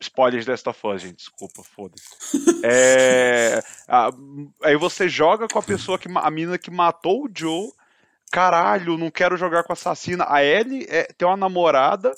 [0.00, 2.06] Spoilers de Last of Us, gente, desculpa, foda-se.
[2.68, 4.10] É, a,
[4.64, 6.08] aí você joga com a pessoa que.
[6.14, 7.70] A mina que matou o Joe.
[8.30, 10.26] Caralho, não quero jogar com a assassina.
[10.28, 12.12] A Ellie é, tem uma namorada,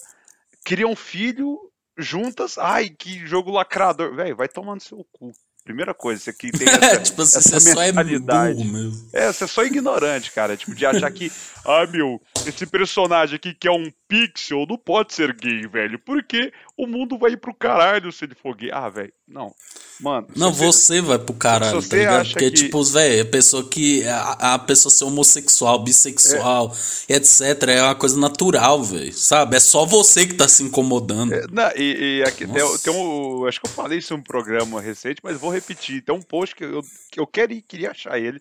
[0.64, 1.58] cria um filho
[1.98, 2.56] juntas.
[2.56, 4.14] Ai, que jogo lacrador.
[4.14, 5.32] Velho, vai tomando seu cu.
[5.68, 8.58] Primeira coisa, você que tem essa, tipo, essa você mentalidade.
[8.58, 10.56] Só é, burro, é, você é só ignorante, cara.
[10.56, 11.30] Tipo, de achar que,
[11.70, 15.98] ah, meu, esse personagem aqui que é um pixel não pode ser gay, velho.
[15.98, 18.70] Porque o mundo vai ir pro caralho se ele for gay.
[18.72, 19.54] Ah, velho, não.
[20.00, 20.28] Mano.
[20.34, 22.28] Não, você, você vai pro caralho, tá ligado?
[22.30, 22.56] Porque, que...
[22.56, 24.02] tipo, velho, a pessoa que.
[24.08, 26.74] A, a, pessoa ser homossexual, bissexual,
[27.06, 27.16] é.
[27.16, 29.12] etc., é uma coisa natural, velho.
[29.12, 29.56] Sabe?
[29.56, 31.34] É só você que tá se incomodando.
[31.34, 33.44] É, não, e, e aqui tem, tem, um.
[33.46, 36.00] Acho que eu falei isso em um programa recente, mas vou repetir.
[36.00, 36.80] Tem um post que eu,
[37.12, 38.40] que eu queria, queria achar ele,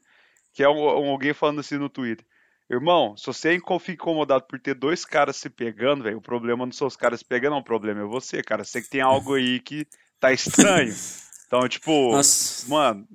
[0.54, 2.26] que é um, um, alguém falando assim no Twitter.
[2.70, 6.74] Irmão, se você fica incomodado por ter dois caras se pegando, velho, o problema não
[6.74, 7.60] são os caras se pegando, não.
[7.60, 8.64] O problema é você, cara.
[8.64, 9.88] Você que tem algo aí que
[10.20, 10.94] tá estranho.
[11.48, 12.68] Então, tipo, Nossa.
[12.68, 13.08] mano,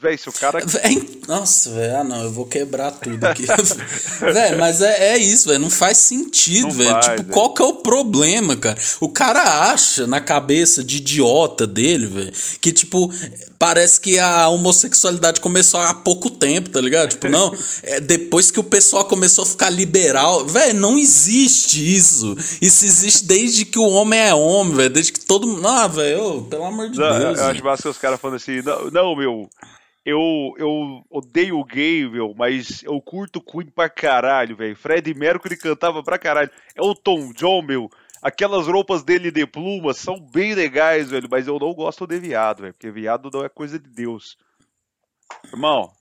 [0.00, 0.60] Véi, se o cara.
[1.26, 1.96] Nossa, velho.
[1.96, 3.44] Ah, não, eu vou quebrar tudo aqui.
[4.32, 5.58] velho, mas é, é isso, velho.
[5.58, 7.00] Não faz sentido, velho.
[7.00, 7.24] Tipo, véio.
[7.26, 8.78] qual que é o problema, cara?
[9.00, 13.12] O cara acha na cabeça de idiota dele, velho, que, tipo,
[13.58, 17.10] parece que a homossexualidade começou há pouco tempo, tá ligado?
[17.10, 17.52] Tipo, não.
[17.82, 20.46] É depois que o pessoal começou a ficar liberal.
[20.46, 22.36] Velho, não existe isso.
[22.62, 24.90] Isso existe desde que o homem é homem, velho.
[24.90, 25.66] Desde que todo mundo.
[25.66, 27.38] Ah, velho, pelo amor de não, Deus.
[27.40, 29.50] Eu acho massa que os caras falando assim, não, não meu
[30.08, 34.74] eu, eu odeio o gay, mas eu curto Queen pra caralho, velho.
[34.74, 36.50] Fred Mercury cantava pra caralho.
[36.74, 37.90] É o Tom John, meu.
[38.22, 42.62] Aquelas roupas dele de pluma são bem legais, velho, mas eu não gosto de viado,
[42.62, 44.38] velho, porque viado não é coisa de Deus.
[45.52, 45.92] Irmão,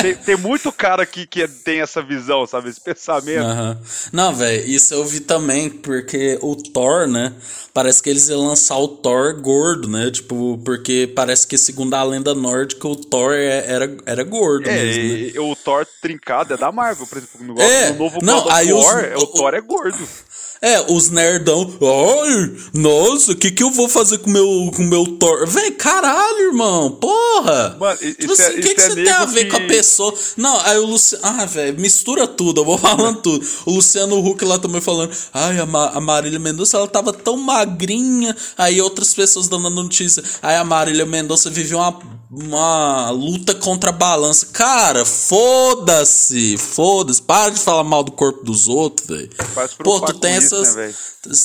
[0.00, 2.68] tem, tem, muito cara que, que tem essa visão, sabe?
[2.68, 3.44] Esse pensamento.
[3.44, 3.76] Uhum.
[4.12, 7.34] Não, velho, isso eu vi também, porque o Thor, né?
[7.72, 10.10] Parece que eles iam lançar o Thor gordo, né?
[10.12, 14.74] Tipo, porque parece que, segundo a lenda nórdica, o Thor é, era, era gordo é,
[14.74, 15.42] mesmo.
[15.42, 15.50] Né?
[15.50, 17.44] O Thor trincado é da Marvel, por exemplo.
[17.44, 20.08] No, é, no novo não, God of War, os, o, o Thor é gordo.
[20.64, 21.70] É, os nerdão.
[21.82, 25.46] Ai, nossa, o que que eu vou fazer com meu, com meu Thor?
[25.46, 26.90] Véi, caralho, irmão.
[26.92, 27.76] Porra.
[27.78, 29.50] Mano, isso tipo assim, é, o que, que é você tem a ver que...
[29.50, 30.14] com a pessoa?
[30.38, 31.22] Não, aí o Luciano.
[31.22, 33.46] Ah, velho, mistura tudo, eu vou falando tudo.
[33.66, 35.14] O Luciano Huck lá também falando.
[35.34, 38.34] Ai, a, Ma a Marília Mendonça, ela tava tão magrinha.
[38.56, 40.24] Aí outras pessoas dando notícia.
[40.40, 41.92] Aí a Marília Mendonça viveu uma
[42.36, 44.46] uma luta contra a balança.
[44.46, 47.22] Cara, foda-se, foda-se.
[47.22, 49.30] Para de falar mal do corpo dos outros, velho.
[49.82, 50.76] Pô, tu tem isso, essas.
[50.76, 50.94] Né,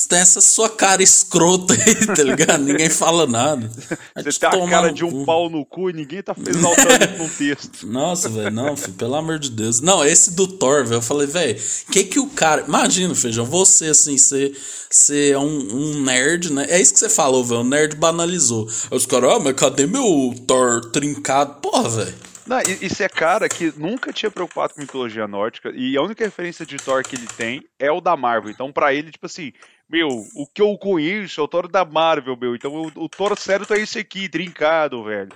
[0.10, 2.62] tem essa sua cara escrota aí, tá ligado?
[2.62, 3.70] ninguém fala nada.
[4.16, 5.26] Você tem a cara de um cu.
[5.26, 7.88] pau no cu e ninguém tá exaltando num texto.
[7.88, 9.80] Nossa, velho, não, filho, pelo amor de Deus.
[9.82, 11.60] Não, esse do Thor, velho, eu falei, velho,
[11.92, 12.66] que que o cara.
[12.68, 14.58] Imagina, Feijão, você, assim, ser,
[14.90, 16.66] ser um, um nerd, né?
[16.70, 18.68] É isso que você falou, velho, o nerd banalizou.
[18.92, 21.56] Aí os caras, ah, mas cadê meu Thor trincado?
[21.62, 22.29] Porra, velho.
[22.50, 26.66] Não, isso é cara que nunca tinha preocupado com mitologia nórdica e a única referência
[26.66, 28.50] de Thor que ele tem é o da Marvel.
[28.50, 29.54] Então, para ele, tipo assim,
[29.88, 32.56] meu, o que eu conheço é o Thor da Marvel, meu.
[32.56, 35.30] Então, o, o Thor certo é esse aqui, trincado, velho.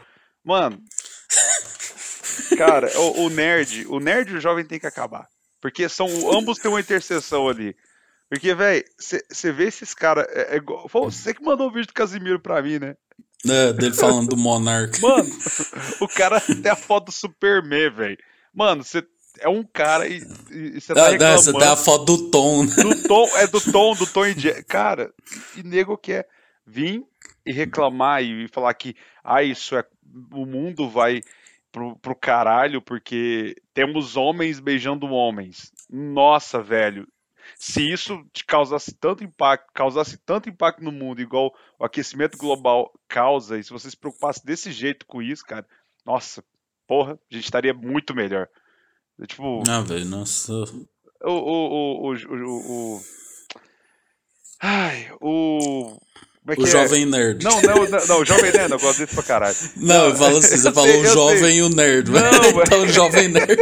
[0.43, 0.82] Mano,
[2.58, 5.28] cara, o, o, nerd, o nerd e o jovem tem que acabar.
[5.62, 7.76] Porque são ambos têm uma interseção ali.
[8.28, 10.26] Porque, velho, você vê esses caras.
[10.30, 12.95] É, é, você que mandou o vídeo do Casimiro pra mim, né?
[13.46, 15.00] É, dele falando do Monark.
[15.02, 15.30] Mano,
[16.00, 18.18] o cara tem a foto do Superman, velho.
[18.54, 19.04] Mano, você
[19.40, 21.42] é um cara e, você tá reclamando.
[21.42, 22.76] Você tem a foto do Tom, né?
[22.76, 25.12] Do Tom, é do Tom, do Tom e Cara,
[25.58, 26.28] e nego quer
[26.66, 27.04] vir
[27.46, 29.86] e reclamar e falar que ah, isso é
[30.32, 31.22] o mundo vai
[31.72, 35.72] pro, pro caralho porque temos homens beijando homens.
[35.90, 37.08] Nossa, velho.
[37.65, 41.49] Se isso te causasse tanto impacto, causasse tanto impacto no mundo, igual
[41.80, 45.65] o aquecimento global causa, e se você se preocupasse desse jeito com isso, cara,
[46.06, 46.43] nossa,
[46.86, 48.49] porra, a gente estaria muito melhor.
[49.26, 49.63] Tipo.
[49.65, 50.52] Ah, velho, nossa.
[50.52, 53.02] O, o, o, o, o, o,
[54.62, 55.97] Ai, o.
[56.46, 57.06] É o Jovem é?
[57.06, 57.44] Nerd.
[57.44, 59.56] Não, não, não, não, o Jovem Nerd, eu gosto disso pra caralho.
[59.78, 61.58] Não, eu falo assim, você falou o Jovem sei.
[61.58, 62.12] e o Nerd.
[62.12, 63.58] Não, então, o Jovem Nerd.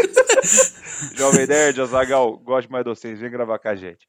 [1.15, 4.07] Jovem Nerd, Azagal, gosto mais de vocês, vem gravar com a gente.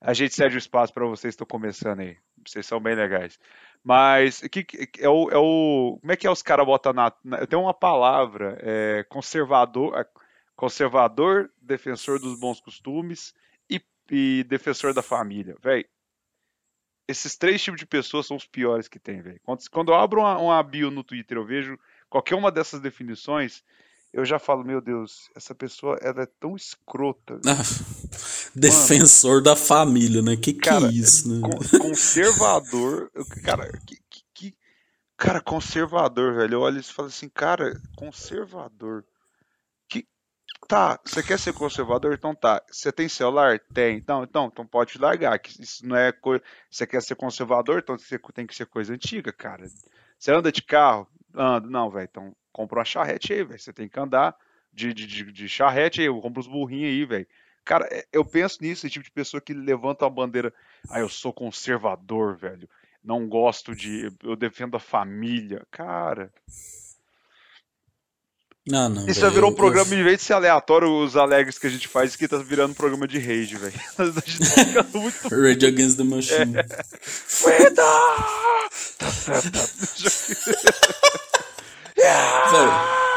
[0.00, 2.16] A gente cede o espaço para vocês que estão começando aí.
[2.46, 3.38] Vocês são bem legais.
[3.84, 4.66] Mas que,
[4.98, 5.98] é, o, é o.
[6.00, 7.12] Como é que é os caras botam na.
[7.24, 10.06] na tem uma palavra, é, conservador, é,
[10.54, 13.34] conservador, defensor dos bons costumes
[13.68, 13.80] e,
[14.10, 15.56] e defensor da família.
[15.60, 15.86] Véi,
[17.06, 19.40] esses três tipos de pessoas são os piores que tem, velho.
[19.44, 23.62] Quando, quando, eu abro uma, uma bio no Twitter, eu vejo qualquer uma dessas definições,
[24.12, 27.40] eu já falo, meu Deus, essa pessoa ela é tão escrota.
[27.46, 27.62] Ah,
[28.54, 30.36] defensor Mano, da família, né?
[30.36, 31.40] Que que é cara, é isso, né?
[31.80, 33.10] Conservador,
[33.42, 34.54] cara, que, que, que,
[35.16, 36.54] cara, conservador, velho.
[36.54, 39.04] Eu olho e falo assim, cara, conservador.
[40.72, 42.14] Tá, você quer ser conservador?
[42.14, 42.62] Então tá.
[42.66, 43.58] Você tem celular?
[43.74, 43.98] Tem.
[43.98, 45.38] Então, então, então pode largar.
[45.38, 46.42] Que isso não é coisa.
[46.70, 47.80] Você quer ser conservador?
[47.80, 49.66] Então você tem que ser coisa antiga, cara.
[50.18, 51.06] Você anda de carro?
[51.34, 51.68] Anda.
[51.68, 52.08] Não, velho.
[52.10, 53.60] Então compra uma charrete aí, velho.
[53.60, 54.34] Você tem que andar
[54.72, 56.06] de, de, de, de charrete aí.
[56.06, 57.26] Eu compro os burrinhos aí, velho.
[57.66, 60.54] Cara, é, eu penso nisso, esse tipo de pessoa que levanta a bandeira.
[60.88, 62.66] Ah, eu sou conservador, velho.
[63.04, 64.10] Não gosto de.
[64.22, 65.66] Eu defendo a família.
[65.70, 66.32] Cara.
[68.66, 69.08] Não, não.
[69.08, 70.00] Isso já virou um programa, eu...
[70.00, 72.74] em vez de ser aleatório, os alegres que a gente faz, que tá virando um
[72.74, 73.74] programa de rage, velho.
[73.98, 75.28] A gente tá ficando muito.
[75.34, 76.58] Rage Against the Machine.
[76.58, 76.84] É.
[77.02, 77.82] Fueda!
[78.98, 79.50] Tá certo.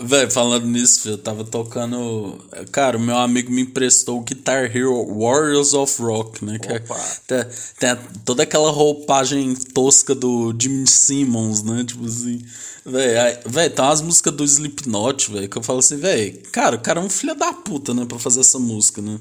[0.00, 2.38] Velho, falando nisso, eu tava tocando.
[2.70, 6.56] Cara, o meu amigo me emprestou o Guitar Hero Warriors of Rock, né?
[6.56, 6.78] Que é,
[7.26, 7.44] tem,
[7.80, 11.82] tem toda aquela roupagem tosca do Jimmy Simmons, né?
[11.84, 12.40] Tipo assim.
[12.86, 16.80] Véi, véi, tem umas músicas do Slipknot, velho, que eu falo assim, velho, cara, o
[16.80, 19.18] cara é um filho da puta, né, pra fazer essa música, né?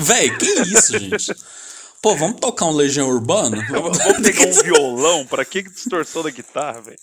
[0.00, 1.32] Véi, que isso, gente?
[2.02, 3.64] Pô, vamos tocar um Legião Urbana?
[3.70, 6.98] vamos pegar um violão, pra que distorção da guitarra, velho?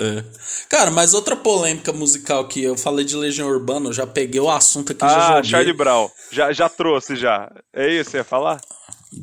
[0.00, 0.24] É.
[0.68, 4.50] Cara, mas outra polêmica musical que eu falei de Legião Urbana, eu já peguei o
[4.50, 6.10] assunto aqui ah, já Charlie Brown.
[6.30, 7.50] Já, já trouxe, já.
[7.72, 8.60] É isso que você ia falar?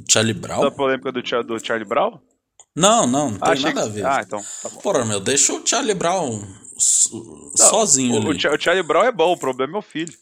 [0.10, 0.62] Charlie Brown?
[0.62, 2.20] Da polêmica do, do Charlie Brown?
[2.76, 4.06] Não, não, não tem nada a ver.
[4.06, 4.80] Ah, então, tá bom.
[4.80, 6.42] Porra, meu, deixa o Charlie Brown
[6.78, 8.48] sozinho o, ali.
[8.48, 10.14] O Charlie Brown é bom, o problema é o filho.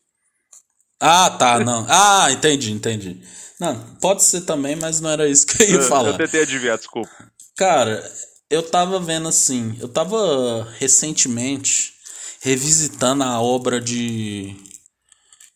[0.99, 1.85] Ah, tá, não.
[1.87, 3.21] Ah, entendi, entendi.
[3.59, 6.09] Não, pode ser também, mas não era isso que eu ia falar.
[6.09, 7.09] Eu tentei adivinhar, desculpa.
[7.55, 8.03] Cara,
[8.49, 11.93] eu tava vendo assim, eu tava recentemente
[12.41, 14.55] revisitando a obra de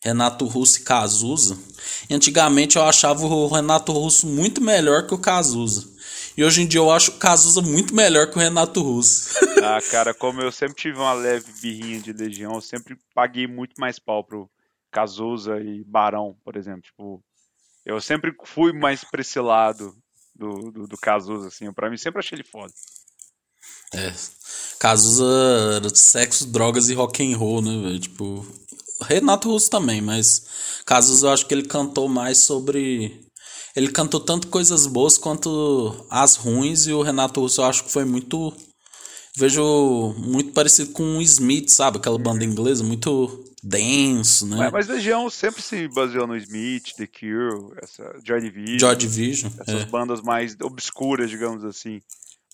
[0.02, 1.58] Renato Russo e Cazuza.
[2.10, 5.92] Antigamente eu achava o Renato Russo muito melhor que o Cazuza.
[6.36, 9.38] E hoje em dia eu acho o Cazuza muito melhor que o Renato Russo.
[9.64, 13.74] ah, cara, como eu sempre tive uma leve birrinha de Legião, eu sempre paguei muito
[13.78, 14.48] mais pau pro
[14.92, 16.82] Cazuza e Barão, por exemplo.
[16.82, 17.24] Tipo,
[17.84, 19.96] eu sempre fui mais pra esse lado
[20.34, 21.72] do, do, do Cazuza, assim.
[21.72, 22.72] Pra mim, sempre achei ele foda.
[23.94, 24.12] É.
[24.78, 27.98] Cazuza, sexo, drogas e rock and roll, né, velho?
[27.98, 28.46] Tipo,
[29.02, 33.24] Renato Russo também, mas Cazuza eu acho que ele cantou mais sobre
[33.74, 37.90] ele cantou tanto coisas boas quanto as ruins, e o Renato Russo eu acho que
[37.90, 38.52] foi muito.
[39.36, 41.98] Vejo muito parecido com o Smith, sabe?
[41.98, 44.68] Aquela banda inglesa, muito denso, né?
[44.70, 48.78] Mas, Legião sempre se baseou no Smith, The Cure, essa Joy Division.
[48.78, 49.52] Joy Division.
[49.58, 49.86] Essas é.
[49.86, 52.00] bandas mais obscuras, digamos assim.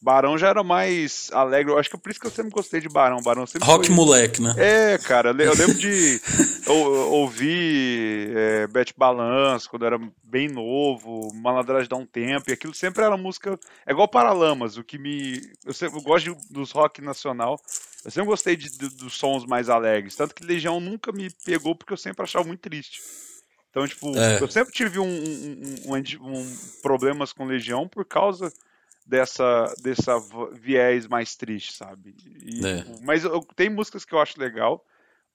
[0.03, 1.73] Barão já era mais alegre.
[1.73, 3.21] Eu acho que é por isso que eu sempre gostei de Barão.
[3.21, 3.95] Barão sempre Rock foi...
[3.95, 4.55] moleque, né?
[4.57, 5.31] É, cara.
[5.31, 6.21] Eu lembro de
[7.11, 13.05] ouvir é, Bet Balance quando era bem novo, Malandragem dá um tempo, e aquilo sempre
[13.05, 13.59] era música.
[13.85, 15.41] É igual Paralamas, o que me.
[15.67, 17.61] Eu, sempre, eu gosto dos rock nacional.
[18.05, 20.17] Eu sempre gostei de, de, dos sons mais alegres.
[20.17, 23.01] Tanto que Legião nunca me pegou porque eu sempre achava muito triste.
[23.71, 24.43] Então, tipo, é.
[24.43, 28.53] eu sempre tive um, um, um, um problemas com Legião por causa
[29.07, 30.19] dessa, dessa
[30.53, 32.15] viés mais triste, sabe?
[32.43, 32.85] E, é.
[33.03, 34.85] Mas eu, tem músicas que eu acho legal,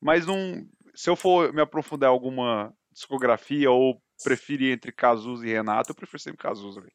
[0.01, 0.66] mas não.
[0.93, 5.95] Se eu for me aprofundar em alguma discografia ou preferir entre Cazuza e Renato, eu
[5.95, 6.93] prefiro sempre Cazuza, velho.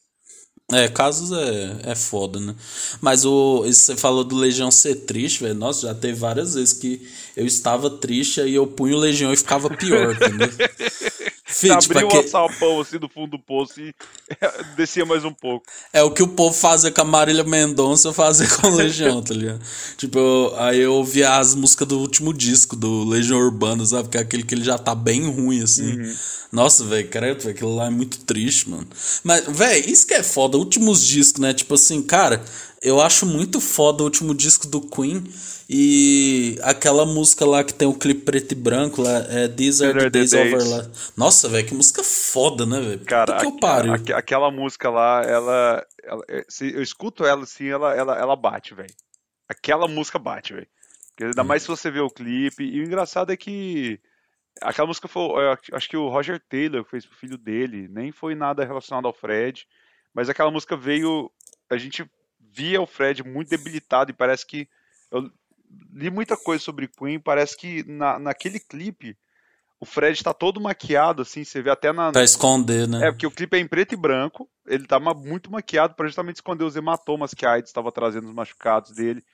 [0.73, 2.55] É, casos é, é foda, né?
[3.01, 5.55] Mas o, você falou do Legião ser triste, velho.
[5.55, 7.07] Nossa, já teve várias vezes que
[7.37, 10.49] eu estava triste e eu punho o Legião e ficava pior, entendeu?
[11.61, 13.95] Filho, tipo, abria um salpão assim do fundo do poço e
[14.77, 15.67] descia mais um pouco.
[15.93, 19.23] É o que o povo fazia com a Marília Mendonça, eu fazia com o Legião,
[19.23, 19.61] tá ligado?
[19.99, 24.09] Tipo, eu, aí eu ouvia as músicas do último disco do Legião Urbana, sabe?
[24.09, 25.99] Que é aquele que ele já tá bem ruim, assim.
[25.99, 26.15] Uhum.
[26.51, 28.89] Nossa, velho, credo, aquilo lá é muito triste, mano.
[29.23, 31.53] Mas, velho, isso que é foda, últimos discos, né?
[31.53, 32.43] Tipo assim, cara,
[32.83, 35.23] eu acho muito foda o último disco do Queen
[35.69, 39.99] e aquela música lá que tem o clipe preto e branco lá, é These Are
[39.99, 40.55] the Days, Days.
[40.55, 40.91] Over lá.
[41.17, 43.05] Nossa, velho, que música foda, né, velho?
[43.05, 43.93] Cara, que eu paro.
[43.93, 48.75] aquela música lá, ela, ela, é, se eu escuto ela assim, ela, ela, ela bate,
[48.75, 48.93] velho.
[49.49, 50.69] Aquela música bate, velho.
[51.21, 51.45] Ainda hum.
[51.45, 52.65] mais se você vê o clipe.
[52.65, 54.01] E o engraçado é que
[54.61, 58.65] aquela música foi, acho que o Roger Taylor fez pro filho dele, nem foi nada
[58.65, 59.67] relacionado ao Fred,
[60.15, 61.31] mas aquela música veio,
[61.71, 62.05] a gente
[62.53, 64.69] via o Fred muito debilitado e parece que
[65.11, 65.31] eu
[65.93, 69.17] li muita coisa sobre Queen, parece que na, naquele clipe
[69.81, 72.13] o Fred está todo maquiado, assim, você vê até na.
[72.13, 73.09] Pra esconder, né?
[73.09, 76.37] É, porque o clipe é em preto e branco, ele tá muito maquiado para justamente
[76.37, 79.25] esconder os hematomas que a AIDS estava trazendo os machucados dele.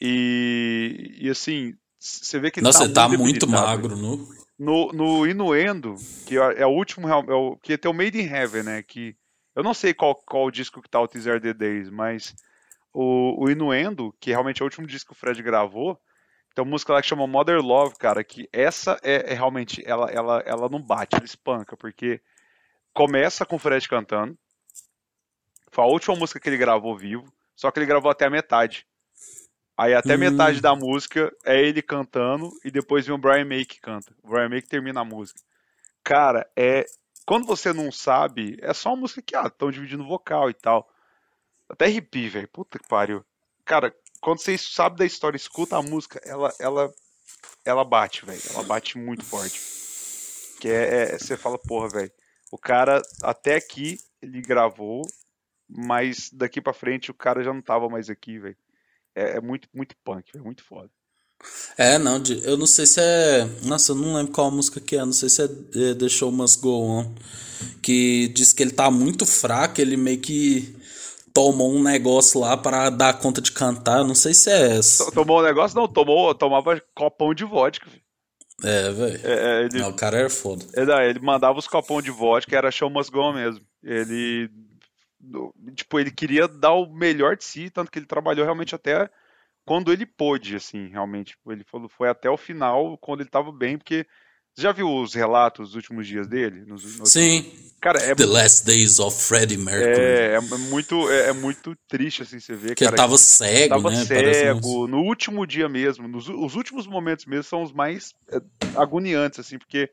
[0.00, 4.28] E, e assim, você vê que ele Nossa, tá ele tá muito magro, no...
[4.58, 5.94] no No Inuendo,
[6.26, 8.82] que é, é o último, é o, que tem o Made in Heaven, né?
[8.82, 9.14] Que
[9.54, 12.34] eu não sei qual, qual disco que tá o Teaser the Days, mas
[12.92, 16.00] o, o Inuendo, que realmente é o último disco que o Fred gravou,
[16.54, 20.10] tem uma música lá que chama Mother Love, cara, que essa é, é, realmente, ela,
[20.10, 22.20] ela, ela não bate, ela espanca, porque
[22.92, 24.36] começa com o Fred cantando,
[25.70, 28.86] foi a última música que ele gravou vivo, só que ele gravou até a metade.
[29.76, 30.18] Aí até hum.
[30.18, 34.14] metade da música é ele cantando e depois vem o Brian May que canta.
[34.22, 35.40] O Brian May que termina a música.
[36.04, 36.84] Cara, é.
[37.24, 40.91] Quando você não sabe, é só uma música que, ah, estão dividindo vocal e tal.
[41.72, 42.48] Até arrepio, velho.
[42.48, 43.24] Puta que pariu.
[43.64, 46.92] Cara, quando você sabe da história, escuta a música, ela ela
[47.64, 48.42] ela bate, velho.
[48.50, 49.58] Ela bate muito forte.
[50.60, 52.12] Que é, é você fala, porra, velho.
[52.50, 55.02] O cara até aqui ele gravou,
[55.66, 58.56] mas daqui para frente o cara já não tava mais aqui, velho.
[59.14, 60.90] É, é, muito muito punk, é muito foda.
[61.76, 63.44] É, não, eu não sei se é.
[63.64, 66.30] Nossa, eu não lembro qual música que é, não sei se é, é The Show
[66.30, 67.14] Must Go On.
[67.80, 70.81] Que diz que ele tá muito fraco, ele meio que
[71.32, 74.04] tomou um negócio lá para dar conta de cantar.
[74.04, 75.10] Não sei se é essa.
[75.12, 75.76] Tomou um negócio?
[75.78, 77.88] Não, tomou, tomava copão de vodka.
[78.62, 79.20] É, velho.
[79.24, 79.82] É, é, ele...
[79.82, 80.64] o cara era foda.
[80.74, 83.64] É, ele mandava os copão de vodka, era show must go mesmo.
[83.82, 84.48] Ele.
[85.74, 89.08] Tipo, ele queria dar o melhor de si, tanto que ele trabalhou realmente até
[89.64, 91.36] quando ele pôde, assim, realmente.
[91.46, 94.06] Ele falou, foi até o final, quando ele tava bem, porque
[94.54, 96.64] você já viu os relatos dos últimos dias dele?
[96.66, 97.10] Nos, nos...
[97.10, 97.50] Sim.
[97.80, 100.00] Cara, é The Last Days of Freddie Mercury.
[100.00, 102.76] É, é muito, é, é, muito triste assim você ver.
[102.76, 104.04] Que ele tava cego, tava né?
[104.04, 104.86] cego.
[104.86, 108.40] No último dia mesmo, nos os últimos momentos mesmo são os mais é,
[108.76, 109.90] agoniantes assim, porque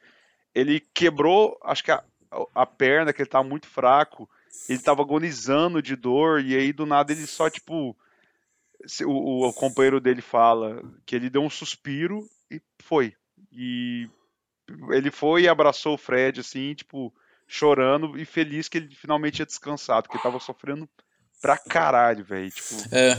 [0.54, 2.04] ele quebrou, acho que a,
[2.54, 4.30] a perna, que ele tava muito fraco,
[4.68, 7.98] ele tava agonizando de dor e aí do nada ele só tipo
[9.04, 13.14] o, o companheiro dele fala que ele deu um suspiro e foi.
[13.52, 14.08] E
[14.92, 17.14] ele foi e abraçou o Fred, assim, tipo,
[17.48, 20.88] chorando e feliz que ele finalmente ia descansado, porque tava sofrendo
[21.42, 22.52] pra caralho, velho.
[22.52, 22.76] Tipo...
[22.92, 23.18] É.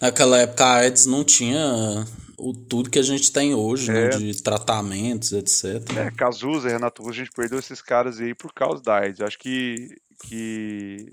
[0.00, 2.04] Naquela época a AIDS não tinha
[2.36, 4.04] o tudo que a gente tem hoje, né, é.
[4.04, 5.82] né, de tratamentos, etc.
[5.96, 9.20] É, Cazuza, Renato a gente perdeu esses caras aí por causa da AIDS.
[9.20, 11.10] Acho que, que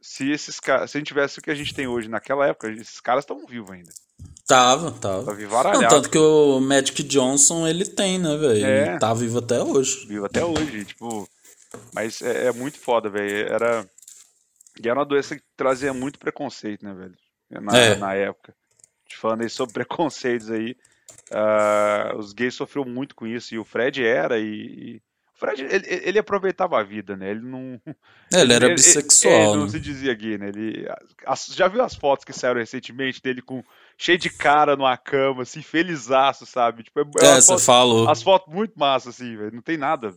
[0.00, 3.00] se esses se a gente tivesse o que a gente tem hoje naquela época, esses
[3.00, 3.90] caras estão vivos ainda.
[4.48, 5.34] Tava, tava.
[5.34, 8.64] Vivo Não, tanto que o Magic Johnson, ele tem, né, velho?
[8.64, 8.98] É.
[8.98, 10.06] Tá vivo até hoje.
[10.06, 11.28] Vivo até hoje, tipo...
[11.92, 13.46] Mas é, é muito foda, velho.
[13.46, 13.86] Era...
[14.82, 17.14] E era uma doença que trazia muito preconceito, né, velho?
[17.62, 17.96] Na, é.
[17.96, 18.54] na época.
[19.06, 20.74] Te falando aí sobre preconceitos aí.
[21.30, 23.54] Uh, os gays sofreram muito com isso.
[23.54, 25.02] E o Fred era, e
[25.38, 27.30] Fred, ele, ele, aproveitava a vida, né?
[27.30, 27.80] Ele não.
[28.34, 29.32] É, ele era bissexual.
[29.32, 29.70] Ele, ele não né?
[29.70, 30.48] se dizia gay, né?
[30.48, 30.84] Ele,
[31.24, 33.62] as, já viu as fotos que saíram recentemente dele com
[33.96, 36.82] cheio de cara numa cama, assim, felizaço, sabe?
[36.82, 38.10] Tipo, é, é, é você foto, falou.
[38.10, 39.54] As fotos muito massas, assim, velho.
[39.54, 40.12] Não tem nada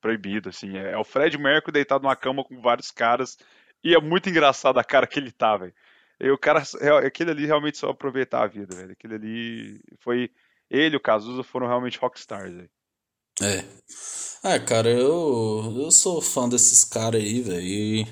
[0.00, 0.78] proibido, assim.
[0.78, 3.36] É, é o Fred Mercury deitado numa cama com vários caras.
[3.84, 5.74] E é muito engraçado a cara que ele tá, velho.
[6.18, 8.92] E o cara, é, aquele ali realmente só aproveitar a vida, velho.
[8.92, 10.30] Aquele ali foi.
[10.70, 12.70] Ele e o Cazuza foram realmente rockstars, velho.
[13.40, 13.64] É.
[14.42, 18.06] Ah, cara, eu, eu sou fã desses caras aí, velho.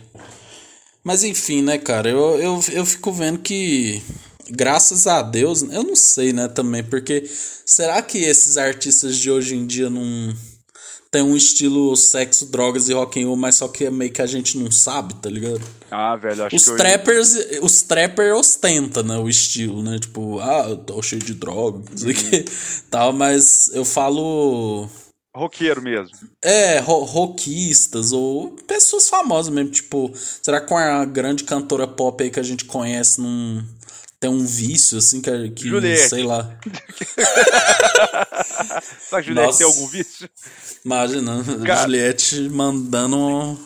[1.03, 4.03] Mas enfim, né, cara, eu, eu, eu fico vendo que,
[4.51, 7.25] graças a Deus, eu não sei, né, também, porque
[7.65, 10.35] será que esses artistas de hoje em dia não
[11.11, 14.21] tem um estilo sexo, drogas e rock and roll, mas só que é meio que
[14.21, 15.63] a gente não sabe, tá ligado?
[15.89, 17.61] Ah, velho, acho os que trappers, hoje...
[17.63, 19.99] os trappers ostenta, né, o estilo, né?
[20.01, 22.31] Tipo, ah, eu tô cheio de droga, não sei o uhum.
[22.31, 22.45] que,
[22.91, 24.89] tal, mas eu falo
[25.35, 26.17] roqueiro mesmo.
[26.43, 32.31] É, ro rockistas ou pessoas famosas mesmo, tipo, será que uma grande cantora pop aí
[32.31, 33.65] que a gente conhece não
[34.21, 36.09] tem um vício assim que, que Juliette.
[36.09, 36.59] sei lá.
[39.01, 39.59] Será que Juliette Nossa.
[39.59, 40.31] tem algum vício?
[40.85, 43.59] Imagina, Cara, Juliette mandando doido.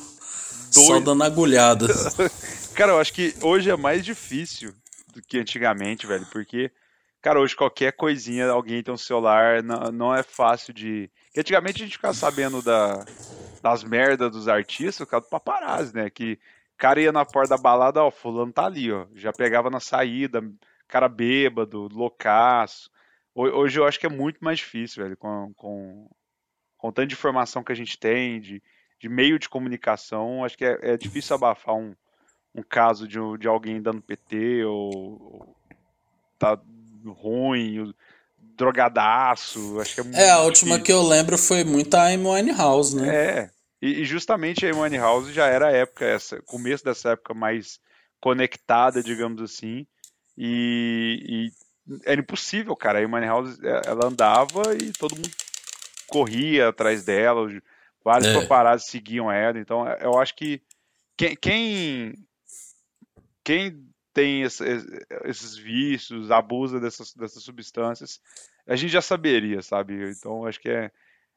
[0.72, 1.86] só dando agulhada.
[2.74, 4.72] Cara, eu acho que hoje é mais difícil
[5.14, 6.70] do que antigamente, velho, porque
[7.20, 11.10] Cara, hoje qualquer coisinha, alguém tem um celular, não, não é fácil de.
[11.38, 13.04] Porque antigamente a gente ficava sabendo da,
[13.62, 16.10] das merdas dos artistas, por causa do paparazzi, né?
[16.10, 16.36] Que
[16.76, 19.06] cara ia na porta da balada, ó, fulano tá ali, ó.
[19.14, 20.42] Já pegava na saída,
[20.88, 22.90] cara bêbado, loucaço.
[23.32, 26.10] Hoje eu acho que é muito mais difícil, velho, com, com,
[26.76, 28.60] com tanta informação que a gente tem, de,
[28.98, 31.94] de meio de comunicação, acho que é, é difícil abafar um,
[32.52, 35.56] um caso de, de alguém dando PT ou, ou
[36.36, 36.60] tá
[37.06, 37.94] ruim,
[38.58, 39.80] drogadaço.
[39.80, 40.84] Acho que é, é a última difícil.
[40.84, 43.14] que eu lembro foi muito a Amy House, né?
[43.14, 43.50] É.
[43.80, 47.78] E, e justamente a Amy House já era a época, essa, começo dessa época mais
[48.20, 49.86] conectada, digamos assim.
[50.36, 51.50] E,
[51.86, 52.98] e era impossível, cara.
[52.98, 55.30] A Amy House, é, ela andava e todo mundo
[56.08, 57.46] corria atrás dela,
[58.04, 58.40] vários é.
[58.40, 59.58] paparazzi seguiam ela.
[59.58, 60.60] Então, eu acho que
[61.16, 62.14] quem, quem,
[63.44, 63.87] quem
[64.18, 64.64] tem esse,
[65.24, 68.20] esses vícios, abusa dessas, dessas substâncias,
[68.66, 70.10] a gente já saberia, sabe?
[70.10, 70.90] Então acho que é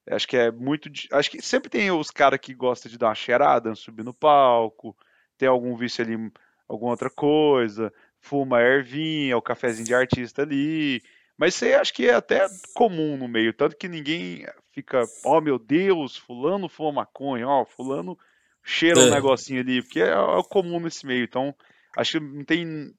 [0.10, 3.16] acho que é muito acho que sempre tem os caras que gostam de dar uma
[3.16, 4.98] cheirada, subir no palco,
[5.38, 6.32] tem algum vício ali,
[6.68, 11.04] alguma outra coisa, fuma ervinha, o cafezinho de artista ali,
[11.38, 15.38] mas isso aí acho que é até comum no meio, tanto que ninguém fica, ó
[15.38, 18.18] oh, meu Deus, fulano fuma maconha, ó, oh, fulano
[18.64, 19.04] cheira é.
[19.04, 21.56] um negocinho ali, porque é, é comum nesse meio, então
[21.98, 22.94] Acho que não tem.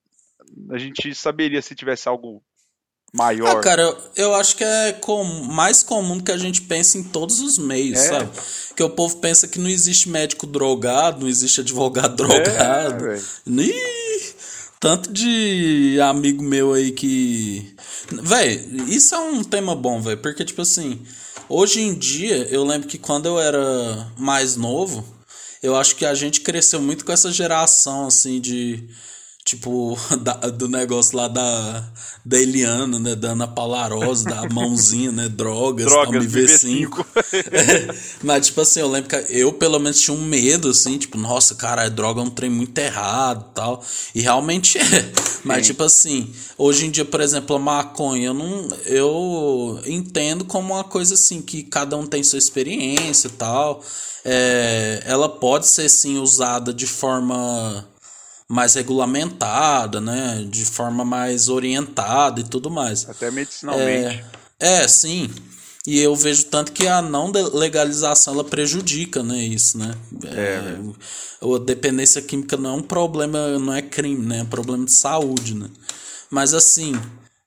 [0.71, 2.43] A gente saberia se tivesse algo
[3.13, 3.59] maior.
[3.59, 7.03] Ah, cara, eu, eu acho que é com, mais comum que a gente pensa em
[7.03, 8.09] todos os meios, é.
[8.09, 8.31] sabe?
[8.75, 13.07] Que o povo pensa que não existe médico drogado, não existe advogado drogado.
[13.09, 13.21] É,
[14.81, 17.75] tanto de amigo meu aí que.
[18.11, 20.19] Véi, isso é um tema bom, velho.
[20.19, 21.01] Porque, tipo assim,
[21.49, 25.05] hoje em dia, eu lembro que quando eu era mais novo,
[25.63, 28.83] eu acho que a gente cresceu muito com essa geração, assim, de.
[29.53, 31.85] Tipo, da, do negócio lá da,
[32.25, 33.15] da Eliana, né?
[33.15, 35.29] Da Ana Paularosa, da mãozinha, né?
[35.29, 37.05] Drogas, Drogas MV5.
[37.53, 41.19] é, mas, tipo assim, eu lembro que eu, pelo menos, tinha um medo, assim, tipo,
[41.19, 43.85] nossa, cara, a droga é um trem muito errado tal.
[44.15, 45.13] E realmente é.
[45.45, 45.73] Mas, Sim.
[45.73, 48.69] tipo assim, hoje em dia, por exemplo, a maconha, eu não.
[48.87, 53.83] Eu entendo como uma coisa assim, que cada um tem sua experiência e tal
[54.25, 57.85] é, ela pode ser sim usada de forma
[58.53, 60.47] mais regulamentada, né?
[60.47, 63.09] De forma mais orientada e tudo mais.
[63.09, 64.23] Até medicinalmente.
[64.61, 65.31] É, é sim.
[65.87, 69.95] E eu vejo tanto que a não legalização ela prejudica, né, isso, né?
[70.27, 74.41] É, é, a dependência química não é um problema, não é crime, né?
[74.41, 75.71] É um problema de saúde, né?
[76.31, 76.93] Mas assim,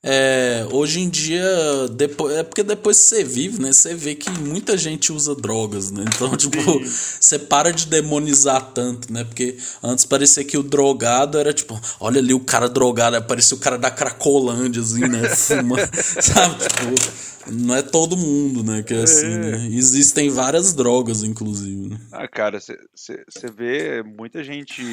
[0.08, 1.43] é, hoje em dia,
[1.91, 3.74] depois, é porque depois você vive, né?
[3.74, 6.06] Você vê que muita gente usa drogas, né?
[6.08, 9.24] Então, tipo, você para de demonizar tanto, né?
[9.24, 13.60] Porque antes parecia que o drogado era tipo, olha ali o cara drogado, parecia o
[13.60, 15.28] cara da Cracolândia, assim, né?
[15.36, 15.78] Fuma,
[16.22, 16.56] sabe?
[16.68, 18.84] Tipo, não é todo mundo, né?
[18.84, 19.66] Que é assim, né?
[19.66, 19.76] É.
[19.76, 21.89] Existem várias drogas, inclusive.
[21.89, 21.99] Né?
[22.12, 24.84] Ah, cara, você vê muita gente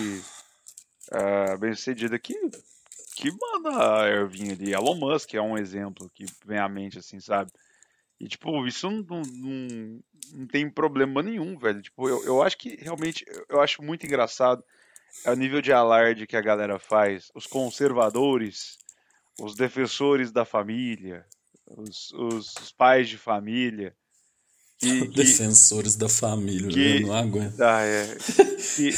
[1.13, 2.33] uh, bem sucedida que
[3.15, 4.73] que manda a ervinha ali.
[4.73, 7.51] Elon Musk é um exemplo que vem à mente, assim, sabe?
[8.19, 10.01] E, tipo, isso não, não,
[10.33, 11.83] não tem problema nenhum, velho.
[11.83, 14.65] Tipo, eu, eu acho que realmente, eu acho muito engraçado
[15.25, 17.31] é o nível de alarde que a galera faz.
[17.35, 18.79] Os conservadores,
[19.39, 21.25] os defensores da família,
[21.67, 23.95] os, os, pais de família.
[24.79, 27.61] Que, defensores que, da família, que, eu não aguento.
[27.61, 28.17] Ah, é.
[28.77, 28.91] Que,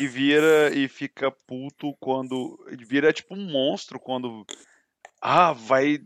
[0.00, 2.58] que vira e fica puto quando.
[2.78, 4.46] Vira tipo um monstro quando.
[5.20, 6.00] Ah, vai.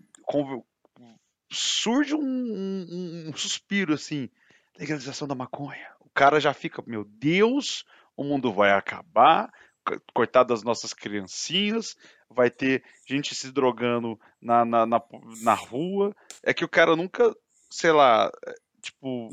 [1.49, 4.29] Surge um, um, um suspiro assim.
[4.77, 5.93] Legalização da maconha.
[6.01, 7.85] O cara já fica, meu Deus,
[8.17, 9.53] o mundo vai acabar.
[10.13, 11.95] Coitado das nossas criancinhas,
[12.29, 15.01] vai ter gente se drogando na, na, na,
[15.43, 16.17] na rua.
[16.43, 17.33] É que o cara nunca,
[17.71, 19.29] sei lá, é, tipo.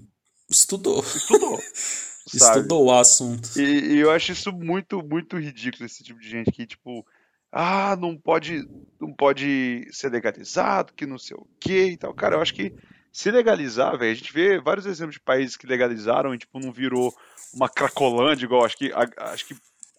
[0.47, 0.99] Estudou.
[0.99, 1.57] Estudou.
[2.37, 2.59] Sabe?
[2.59, 3.49] Estudou o assunto.
[3.59, 7.05] E, e, eu acho isso muito, muito ridículo, esse tipo de gente que, tipo,
[7.51, 8.67] ah, não pode,
[8.99, 12.13] não pode ser legalizado, que não sei o que e tal.
[12.13, 12.73] Cara, eu acho que
[13.11, 16.71] se legalizar, velho, a gente vê vários exemplos de países que legalizaram e, tipo, não
[16.71, 17.13] virou
[17.53, 19.55] uma cracolândia, igual, acho que, a, acho que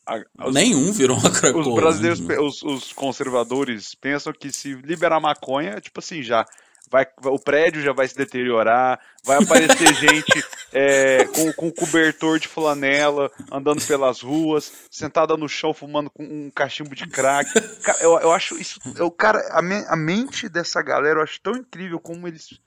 [0.06, 1.72] a, os, Nenhum virou uma cracolândia.
[1.72, 6.46] Os brasileiros, os, os conservadores pensam que se liberar maconha, tipo assim, já
[6.92, 12.46] vai, o prédio já vai se deteriorar, vai aparecer gente é, com, com cobertor de
[12.46, 17.50] flanela, andando pelas ruas, sentada no chão, fumando com um cachimbo de crack.
[17.80, 18.78] Cara, eu, eu acho isso.
[18.94, 22.60] Eu, cara, a, me, a mente dessa galera eu acho tão incrível como eles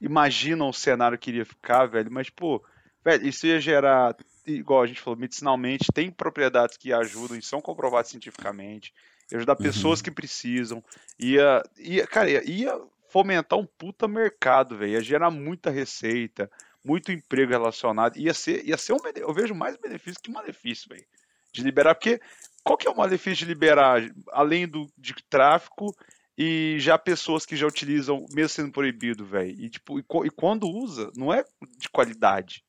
[0.00, 2.10] imaginam o cenário que iria ficar, velho.
[2.10, 2.64] Mas, pô,
[3.04, 4.16] velho, isso ia gerar,
[4.46, 8.94] igual a gente falou, medicinalmente, tem propriedades que ajudam e são comprovadas cientificamente.
[9.32, 9.64] Ia ajudar uhum.
[9.64, 10.84] pessoas que precisam.
[11.18, 12.80] Ia, ia cara, ia, ia
[13.12, 14.92] fomentar um puta mercado, velho.
[14.92, 16.50] Ia gerar muita receita,
[16.82, 18.16] muito emprego relacionado.
[18.16, 21.04] Ia ser, ia ser um eu vejo mais benefício que malefício, velho.
[21.52, 22.18] De liberar, porque
[22.64, 24.02] qual que é o malefício de liberar,
[24.32, 25.94] além do de tráfico
[26.36, 29.50] e já pessoas que já utilizam, mesmo sendo proibido, velho.
[29.50, 31.44] E tipo, e, e, quando usa, não é
[31.76, 32.64] de qualidade.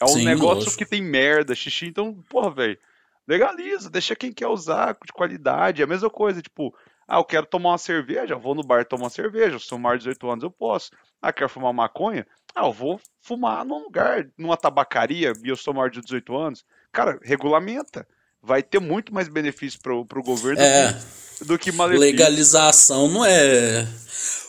[0.00, 0.76] É um Sim, negócio lógico.
[0.76, 2.78] que tem merda, xixi, então, porra, velho,
[3.26, 5.82] legaliza, deixa quem quer usar de qualidade.
[5.82, 6.72] É a mesma coisa, tipo,
[7.10, 9.96] ah, eu quero tomar uma cerveja, vou no bar tomar uma cerveja, se eu maior
[9.96, 10.92] de 18 anos eu posso.
[11.20, 12.24] Ah, quero fumar maconha?
[12.54, 16.64] Ah, eu vou fumar num lugar, numa tabacaria, e eu sou maior de 18 anos.
[16.92, 18.06] Cara, regulamenta.
[18.40, 22.12] Vai ter muito mais benefício pro, pro governo é, do, que, do que malefício.
[22.12, 23.86] Legalização não é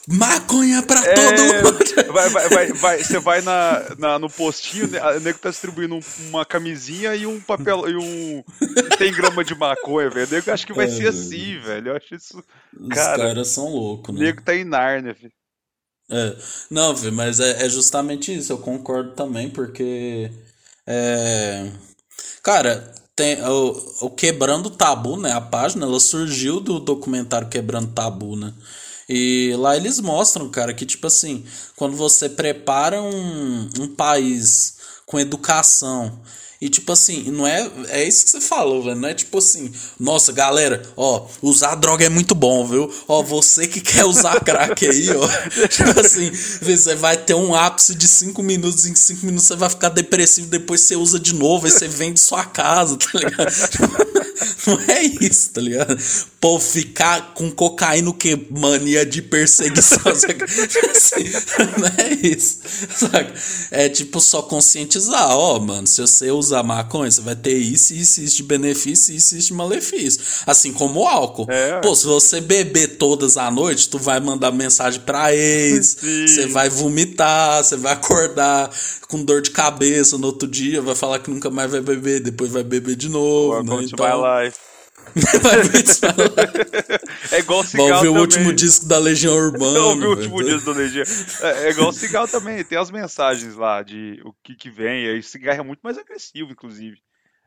[0.07, 2.13] maconha pra é, todo mundo.
[2.13, 5.99] Vai, vai, vai, vai, você vai na, na, no postinho, né, o nego tá distribuindo
[6.29, 8.43] uma camisinha e um papel e um
[8.97, 10.27] 100 gramas de maconha, velho.
[10.27, 11.89] O nego acho que vai é, ser assim, velho.
[11.89, 12.43] Eu acho isso.
[12.89, 14.21] Cara, Os caras são loucos, né?
[14.21, 15.33] O nego tá em Nárnia, velho.
[16.09, 16.35] É,
[16.69, 20.29] não, velho, mas é, é justamente isso, eu concordo também, porque.
[20.85, 21.71] É.
[22.43, 25.31] Cara, tem o, o Quebrando Tabu, né?
[25.31, 28.53] A página, ela surgiu do documentário Quebrando Tabu, né?
[29.13, 31.43] E lá eles mostram, cara, que tipo assim,
[31.75, 36.17] quando você prepara um, um país com educação
[36.61, 37.69] e tipo assim, não é.
[37.89, 38.95] É isso que você falou, velho.
[38.95, 42.89] Não é tipo assim, nossa, galera, ó, usar droga é muito bom, viu?
[43.05, 45.27] Ó, você que quer usar crack aí, ó.
[45.67, 46.31] tipo assim,
[46.61, 50.47] você vai ter um ápice de 5 minutos, em 5 minutos você vai ficar depressivo,
[50.47, 53.51] depois você usa de novo, aí você vende sua casa, tá ligado?
[54.67, 55.97] não é isso, tá ligado?
[56.39, 59.99] Pô, ficar com cocaína que mania de perseguição.
[60.11, 61.23] assim,
[61.77, 62.59] não é isso.
[62.95, 63.33] Saca?
[63.71, 67.93] É tipo só conscientizar, ó, mano, se você usa usar maconha, você vai ter isso,
[67.93, 70.21] isso, isso de benefício, isso, isso de malefício.
[70.45, 71.47] Assim como o álcool.
[71.49, 71.79] É.
[71.79, 76.69] Pô, se você beber todas à noite, tu vai mandar mensagem pra ex, você vai
[76.69, 78.69] vomitar, você vai acordar
[79.07, 82.51] com dor de cabeça no outro dia, vai falar que nunca mais vai beber, depois
[82.51, 83.61] vai beber de novo.
[83.61, 83.83] Né?
[83.83, 84.05] Então...
[87.31, 87.89] é igual cigarro.
[87.89, 88.17] Vai ouvir também.
[88.17, 89.79] o último disco da Legião Urbana.
[89.79, 91.03] Ouvi o último disco da Legião.
[91.41, 92.63] É, é igual cigarro também.
[92.63, 95.17] Tem as mensagens lá de o que, que vem.
[95.17, 96.97] E cigarro é muito mais agressivo, inclusive.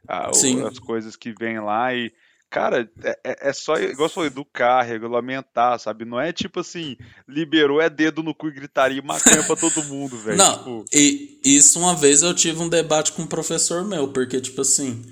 [0.06, 0.62] Ah, Sim.
[0.64, 2.12] As coisas que vêm lá e.
[2.50, 6.04] Cara, é, é, é só, igual você falou, educar, regulamentar, sabe?
[6.04, 6.96] Não é tipo assim,
[7.26, 10.36] liberou, é dedo no cu e gritaria e maconha pra todo mundo, velho.
[10.36, 10.84] Não, tipo...
[10.92, 15.02] e isso uma vez eu tive um debate com um professor meu, porque, tipo assim,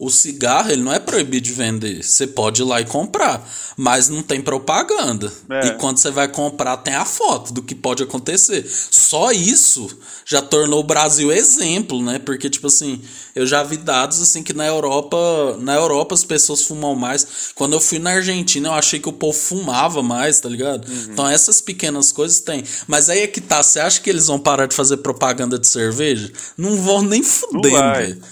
[0.00, 2.02] o cigarro, ele não é proibido de vender.
[2.02, 3.46] Você pode ir lá e comprar,
[3.76, 5.30] mas não tem propaganda.
[5.50, 5.66] É.
[5.66, 8.66] E quando você vai comprar, tem a foto do que pode acontecer.
[8.90, 9.90] Só isso
[10.24, 12.18] já tornou o Brasil exemplo, né?
[12.18, 12.98] Porque, tipo assim,
[13.34, 17.52] eu já vi dados assim que na Europa, na Europa as pessoas fumam mais.
[17.54, 20.88] Quando eu fui na Argentina, eu achei que o povo fumava mais, tá ligado?
[20.88, 21.08] Uhum.
[21.12, 22.64] Então essas pequenas coisas tem.
[22.86, 25.68] Mas aí é que tá, você acha que eles vão parar de fazer propaganda de
[25.68, 26.32] cerveja?
[26.56, 28.22] Não vão nem fudendo, velho.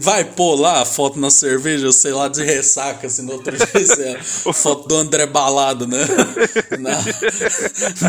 [0.00, 3.66] Vai pôr lá a foto na cerveja, sei lá, de ressaca, assim, no outro dia,
[3.74, 5.98] assim, a foto do André Balada, né?
[6.80, 6.90] Na,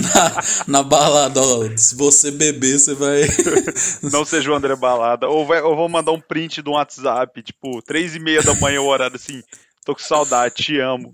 [0.01, 3.23] na, na, balada, ó, se você beber, você vai...
[4.11, 7.81] Não seja o André Balada, ou, vai, ou vou mandar um print do WhatsApp, tipo,
[7.81, 9.43] três e meia da manhã, o horário, assim,
[9.85, 11.13] tô com saudade, te amo.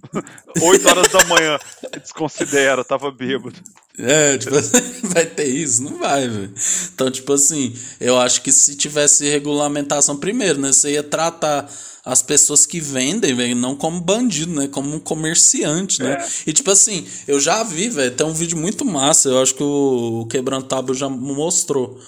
[0.61, 1.57] Oito horas da manhã,
[1.99, 3.55] desconsidera, tava bêbado.
[4.01, 4.55] É, tipo,
[5.07, 5.83] vai ter isso?
[5.83, 6.53] Não vai, velho.
[6.93, 10.71] Então, tipo assim, eu acho que se tivesse regulamentação primeiro, né?
[10.73, 11.69] Você ia tratar
[12.03, 14.67] as pessoas que vendem, velho, não como bandido, né?
[14.67, 16.13] Como um comerciante, né?
[16.13, 16.49] É.
[16.49, 19.63] E tipo assim, eu já vi, velho, tem um vídeo muito massa, eu acho que
[19.63, 21.99] o Quebrando já mostrou.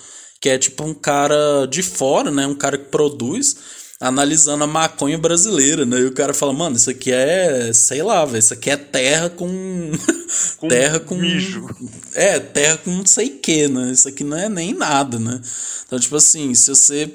[0.41, 2.45] Que é tipo um cara de fora, né?
[2.45, 3.55] Um cara que produz
[4.03, 5.99] analisando a maconha brasileira, né?
[6.01, 9.29] E o cara fala, mano, isso aqui é, sei lá, velho, isso aqui é terra
[9.29, 9.91] com.
[10.57, 11.17] com terra com.
[11.17, 11.65] Bicho.
[12.13, 13.91] É, terra com não sei o que, né?
[13.91, 15.39] Isso aqui não é nem nada, né?
[15.85, 17.09] Então, tipo assim, se você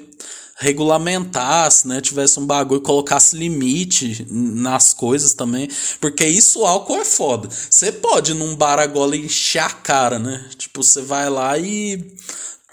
[0.55, 5.69] regulamentasse, né, tivesse um bagulho, colocasse limite nas coisas também,
[6.01, 7.47] porque isso o álcool é foda.
[7.47, 10.43] Você pode num bar agora encher a cara, né?
[10.57, 12.13] Tipo, você vai lá e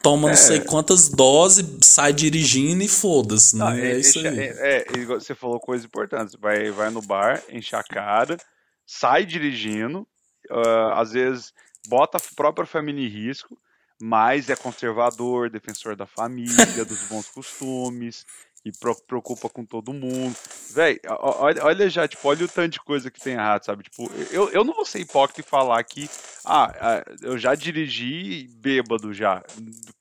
[0.07, 0.31] toma é.
[0.31, 3.81] não sei quantas doses, sai dirigindo e foda-se, né?
[3.81, 4.39] é, é, isso aí.
[4.39, 6.37] É, é, você falou coisa importante.
[6.41, 8.37] Vai, vai no bar, enche a cara,
[8.87, 10.07] sai dirigindo,
[10.49, 11.53] uh, às vezes
[11.89, 13.59] bota a própria família em risco,
[14.01, 18.25] mas é conservador, defensor da família, dos bons costumes,
[18.67, 18.73] e
[19.07, 20.35] preocupa com todo mundo.
[20.75, 23.85] Véi, olha, olha, já, tipo, olha o tanto de coisa que tem errado, sabe?
[23.85, 26.11] Tipo, eu, eu não vou ser hipócrita e falar que,
[26.45, 29.45] ah, eu já dirigi bêbado já.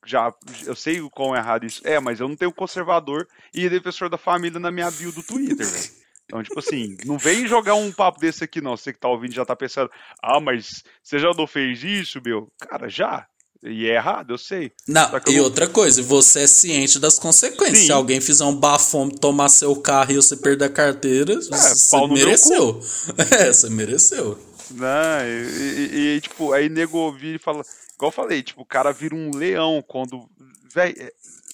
[0.05, 0.33] Já,
[0.65, 4.17] eu sei o quão errado isso é, mas eu não tenho conservador e defensor da
[4.17, 6.05] família na minha bio do Twitter, velho.
[6.25, 8.75] Então, tipo assim, não vem jogar um papo desse aqui, não.
[8.75, 9.89] Você que tá ouvindo já tá pensando,
[10.21, 12.47] ah, mas você já não fez isso, meu?
[12.59, 13.27] Cara, já.
[13.63, 14.71] E é errado, eu sei.
[14.87, 15.43] Não, e não...
[15.43, 17.79] outra coisa, você é ciente das consequências.
[17.79, 17.85] Sim.
[17.85, 22.07] Se alguém fizer um bafome, tomar seu carro e você perder a carteira, é, você
[22.07, 22.79] mereceu.
[23.31, 24.37] É, você mereceu.
[24.71, 27.63] Não, e, e, e, tipo, aí nego ouvir e fala.
[27.95, 30.29] Igual eu falei, tipo, o cara vira um leão quando.
[30.73, 31.11] Véi, é,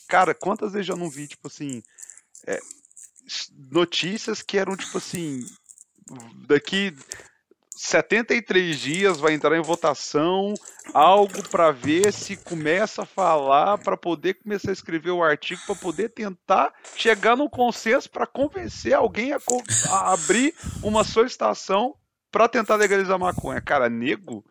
[0.08, 1.84] cara, quantas vezes eu não vi, tipo assim.
[2.48, 2.60] É,
[3.72, 5.46] notícias que eram, tipo assim.
[6.48, 6.94] Daqui
[7.82, 10.54] 73 dias vai entrar em votação
[10.94, 15.76] algo para ver se começa a falar para poder começar a escrever o artigo para
[15.76, 19.39] poder tentar chegar no consenso para convencer alguém a,
[19.89, 21.96] a, abrir uma solicitação
[22.32, 23.60] para tentar legalizar maconha.
[23.60, 24.46] Cara, nego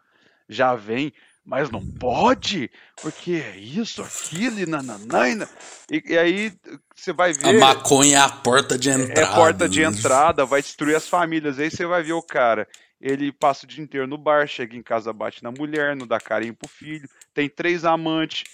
[0.49, 1.13] já vem,
[1.45, 2.71] mas não pode,
[3.01, 5.49] porque é isso, aquilo e nananaina.
[5.91, 6.53] E, e aí
[6.95, 7.47] você vai ver.
[7.47, 9.21] A maconha é a porta de entrada.
[9.21, 11.59] É a porta de entrada, vai destruir as famílias.
[11.59, 12.69] Aí você vai ver o cara
[13.01, 16.21] ele passa o dia inteiro no bar, chega em casa, bate na mulher, não dá
[16.21, 18.45] carinho pro filho, tem três amantes,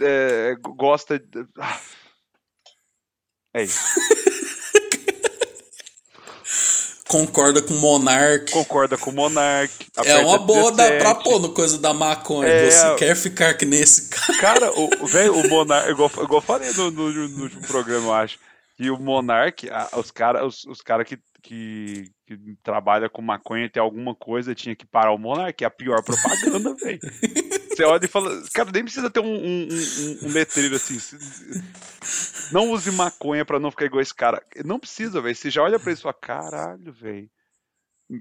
[0.00, 1.18] é, gosta.
[1.18, 1.46] De...
[1.58, 1.80] Ah.
[3.52, 3.84] É isso.
[7.08, 8.50] Concorda com o Monark.
[8.50, 9.72] Concorda com o Monark.
[10.04, 12.48] É uma boa da, pra pôr no coisa da maconha.
[12.48, 14.38] É, Você quer ficar que nesse cara.
[14.40, 18.14] Cara, o, velho, o Monark, igual, igual eu falei no, no, no último programa, eu
[18.14, 18.38] acho.
[18.78, 23.82] E o Monark, os caras os, os cara que, que, que trabalha com maconha tem
[23.82, 27.00] alguma coisa, tinha que parar o Monark, é a pior propaganda, velho.
[27.68, 30.98] Você olha e fala, cara, nem precisa ter um, um, um, um letreiro assim.
[32.52, 34.42] Não use maconha pra não ficar igual esse cara.
[34.64, 35.34] Não precisa, velho.
[35.34, 37.30] Você já olha pra isso e fala, caralho, velho.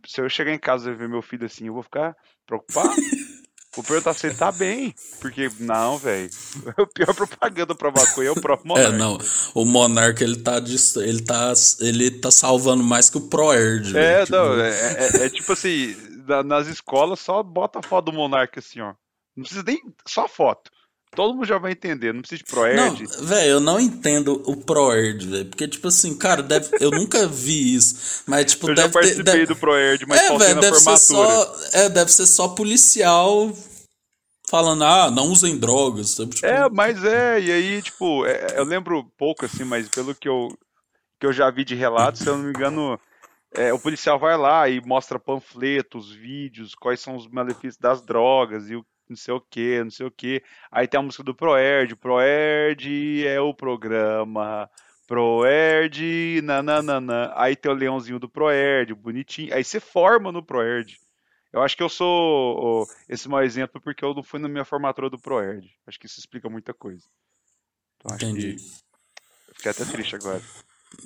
[0.05, 2.93] Se eu chegar em casa e ver meu filho assim, eu vou ficar preocupado.
[3.75, 4.93] Vou perguntar se ele tá bem.
[5.19, 6.29] Porque, não, velho.
[6.77, 8.93] A pior propaganda pra maconha é o próprio Monark.
[8.93, 9.17] É, não.
[9.55, 10.57] O Monark, ele tá,
[10.97, 13.97] ele tá, ele tá salvando mais que o ProErd.
[13.97, 14.37] É, tipo...
[14.37, 14.59] não.
[14.59, 15.95] É, é, é, tipo assim,
[16.45, 18.93] nas escolas só bota a foto do Monark assim, ó.
[19.35, 19.81] Não precisa nem.
[20.07, 20.71] Só foto.
[21.15, 23.05] Todo mundo já vai entender, não precisa de ProErd.
[23.21, 25.45] Velho, eu não entendo o ProErd, velho.
[25.45, 28.23] Porque, tipo assim, cara, deve, eu nunca vi isso.
[28.25, 30.97] Mas, tipo, eu deve já participei ter, deve, do ProErd, mas é, véio, deve formatura.
[30.97, 33.53] Ser só, é, deve ser só policial
[34.49, 36.15] falando, ah, não usem drogas.
[36.15, 36.45] Tipo...
[36.45, 40.47] É, mas é, e aí, tipo, é, eu lembro pouco, assim, mas pelo que eu,
[41.19, 42.99] que eu já vi de relatos, se eu não me engano.
[43.55, 48.67] É, o policial vai lá e mostra panfletos, vídeos, quais são os malefícios das drogas
[48.67, 50.43] e o não sei o que, não sei o que.
[50.71, 54.69] Aí tem a música do Proerd, Proerd é o programa,
[55.07, 57.31] Proerd, nananana.
[57.35, 59.53] Aí tem o leãozinho do Proerd, bonitinho.
[59.53, 60.99] Aí você forma no Proerd.
[61.51, 65.09] Eu acho que eu sou esse mau exemplo porque eu não fui na minha formatura
[65.09, 65.69] do Proerd.
[65.85, 67.03] Acho que isso explica muita coisa.
[67.97, 68.57] Então, Entendi.
[69.53, 70.41] Fiquei até triste agora.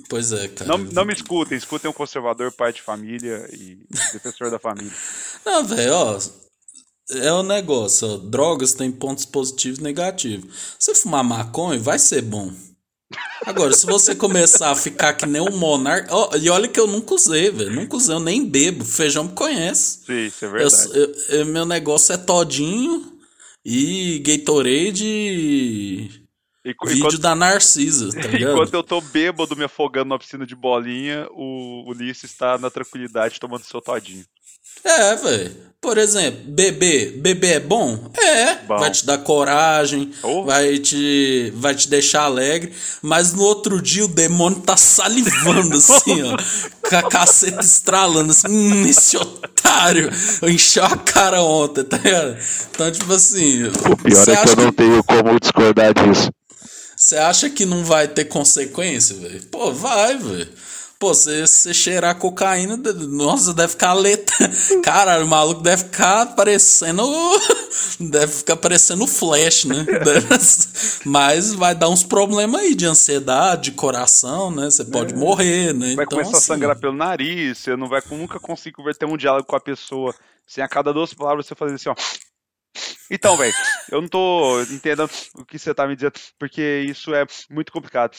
[0.08, 0.68] Pois é, cara.
[0.68, 3.76] Não, não me escutem, escutem um conservador, pai de família e
[4.12, 4.92] defensor da família.
[5.44, 6.18] Não, velho, ó
[7.10, 10.76] é o negócio, ó, drogas tem pontos positivos e negativos.
[10.78, 12.52] Se fumar maconha, vai ser bom.
[13.46, 16.14] Agora, se você começar a ficar que nem um monarca.
[16.14, 17.70] Oh, e olha que eu nunca usei, velho.
[17.70, 18.84] Nunca usei, eu nem bebo.
[18.84, 20.04] Feijão me conhece.
[20.04, 20.90] Sim, isso é verdade.
[20.92, 23.18] Eu, eu, meu negócio é todinho
[23.64, 26.28] e Gatorade e.
[26.64, 28.52] E, Vídeo enquanto, da Narcisa, tá ligado?
[28.52, 33.40] Enquanto eu tô bêbado me afogando na piscina de bolinha, o Ulisses está na tranquilidade
[33.40, 34.24] tomando seu todinho.
[34.84, 35.68] É, velho.
[35.80, 37.18] Por exemplo, beber.
[37.18, 38.10] Beber é bom?
[38.16, 38.56] É.
[38.66, 38.78] Bom.
[38.78, 40.44] Vai te dar coragem, oh.
[40.44, 42.72] vai, te, vai te deixar alegre.
[43.00, 46.36] Mas no outro dia o demônio tá salivando assim, ó.
[46.88, 48.48] com a caceta estralando assim.
[48.48, 50.10] Hum, esse otário.
[50.42, 52.36] Encheu a cara ontem, tá ligado?
[52.70, 53.64] Então, tipo assim.
[53.64, 54.76] O pior é que eu não que...
[54.76, 56.28] tenho como discordar disso.
[56.96, 59.46] Você acha que não vai ter consequência, velho?
[59.46, 60.48] Pô, vai, velho.
[60.98, 64.34] Pô, você, você cheirar cocaína, nossa, deve ficar letra.
[64.82, 67.02] Cara, o maluco deve ficar parecendo.
[68.00, 69.84] Deve ficar parecendo flash, né?
[71.04, 74.66] Mas vai dar uns problemas aí de ansiedade, de coração, né?
[74.66, 75.16] Você pode é.
[75.16, 75.94] morrer, né?
[75.94, 76.52] Vai então, começar assim...
[76.52, 80.14] a sangrar pelo nariz, você não vai nunca conseguir ter um diálogo com a pessoa.
[80.46, 81.94] Sem a cada duas palavras você fazer assim, ó.
[83.10, 83.54] Então, velho,
[83.90, 88.16] eu não tô entendendo o que você tá me dizendo, porque isso é muito complicado.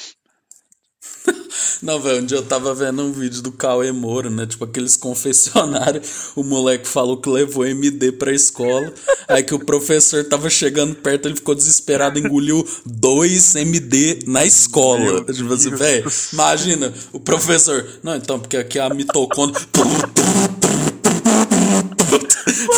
[1.81, 4.45] Não, velho, um dia eu tava vendo um vídeo do Cauê Moura, né?
[4.45, 6.31] Tipo, aqueles confessionários.
[6.35, 8.93] O moleque falou que levou MD pra escola.
[9.27, 14.99] aí que o professor tava chegando perto, ele ficou desesperado, engoliu dois MD na escola.
[14.99, 17.85] Meu tipo assim, velho, imagina, o professor.
[18.03, 19.65] Não, então, porque aqui a mitocôndria.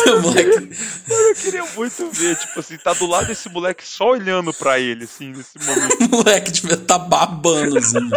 [0.06, 0.76] Mano, moleque...
[1.08, 5.04] eu queria muito ver, tipo assim, tá do lado desse moleque só olhando pra ele,
[5.04, 6.04] assim, nesse momento.
[6.04, 8.10] o moleque devia tá babando, assim.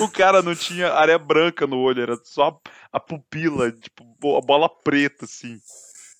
[0.00, 2.60] o cara não tinha areia branca no olho, era só
[2.92, 5.60] a pupila, tipo, a bola preta, assim.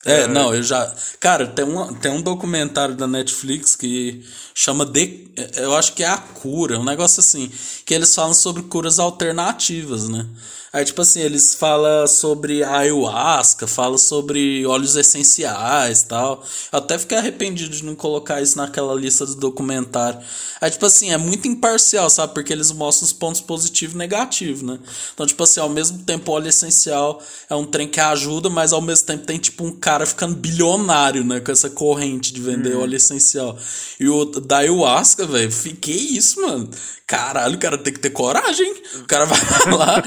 [0.04, 0.92] É, é, não, eu já.
[1.20, 5.32] Cara, tem um, tem um documentário da Netflix que chama de.
[5.56, 7.50] Eu acho que é a cura, um negócio assim.
[7.86, 10.26] Que eles falam sobre curas alternativas, né?
[10.72, 16.42] Aí, tipo assim, eles falam sobre ayahuasca, falam sobre óleos essenciais tal.
[16.72, 20.18] Eu até fiquei arrependido de não colocar isso naquela lista do documentário.
[20.62, 22.32] Aí, tipo assim, é muito imparcial, sabe?
[22.32, 24.78] Porque eles mostram os pontos positivos e negativos, né?
[25.12, 27.20] Então, tipo assim, ao mesmo tempo, óleo essencial
[27.50, 31.22] é um trem que ajuda, mas ao mesmo tempo tem, tipo, um cara ficando bilionário,
[31.22, 31.40] né?
[31.40, 32.80] Com essa corrente de vender hum.
[32.82, 33.58] óleo essencial.
[34.00, 36.70] E o da ayahuasca, velho, fiquei isso, mano.
[37.12, 38.72] Caralho, o cara tem que ter coragem.
[39.00, 39.38] O cara vai
[39.76, 40.02] lá,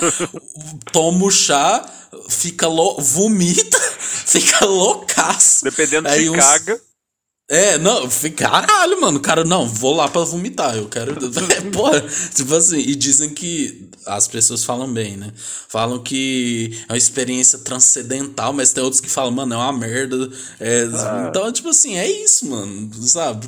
[0.91, 1.83] toma o chá,
[2.29, 2.97] fica lo...
[2.99, 5.63] vomita, fica loucaço.
[5.63, 6.37] Dependendo Aí se uns...
[6.37, 6.81] caga.
[7.47, 11.13] É, não, caralho, mano, cara, não, vou lá pra vomitar, eu quero.
[11.55, 12.03] É, porra,
[12.33, 15.31] tipo assim, e dizem que as pessoas falam bem, né?
[15.69, 20.27] Falam que é uma experiência transcendental, mas tem outros que falam, mano, é uma merda.
[20.59, 21.27] É, ah.
[21.29, 23.47] Então, tipo assim, é isso, mano, sabe?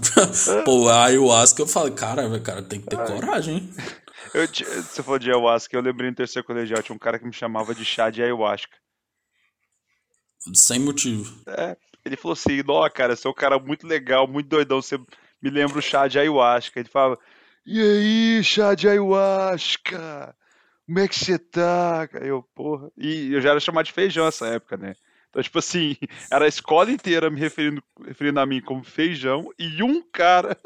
[0.64, 3.70] Pô, a ayahuasca eu falo, cara, cara, tem que ter coragem, hein?
[4.34, 7.34] Eu, você falou de ayahuasca, eu lembrei no terceiro colegial, tinha um cara que me
[7.34, 8.78] chamava de chá de ayahuasca.
[10.54, 11.42] Sem motivo.
[11.48, 11.76] É,
[12.06, 14.82] ele falou assim: Nó, cara, você é um cara muito legal, muito doidão.
[14.82, 14.98] Você
[15.42, 16.80] me lembra o chá de ayahuasca.
[16.80, 17.20] Ele falava:
[17.66, 20.36] E aí, chá de ayahuasca?
[20.86, 22.08] Como é que você tá?
[22.22, 22.90] Eu, porra.
[22.98, 24.96] E eu já era chamado de feijão nessa época, né?
[25.30, 25.98] Então, tipo assim,
[26.32, 30.58] era a escola inteira me referindo, referindo a mim como feijão e um cara.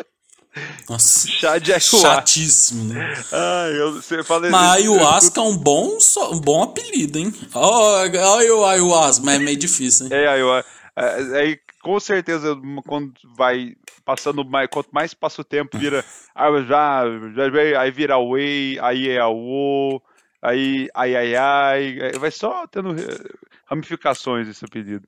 [0.90, 1.98] Nossa, chá de ayahuasca.
[1.98, 3.24] Chatíssimo, né?
[3.32, 5.98] Ai, eu, você fala, Mas ayahuasca é um bom,
[6.32, 7.34] um bom apelido, hein?
[7.54, 10.14] Olha o ayahuasca, mas é meio difícil, hein?
[10.14, 10.70] É, ayahuasca.
[10.96, 16.04] É, aí, com certeza, quando vai passando mais, quanto mais passa o tempo, vira.
[16.34, 17.04] Ah, já,
[17.36, 20.02] já, aí vira Whey, aí é a O,
[20.42, 22.12] aí ai ai ai.
[22.18, 22.96] Vai só tendo
[23.66, 25.06] ramificações esse apelido.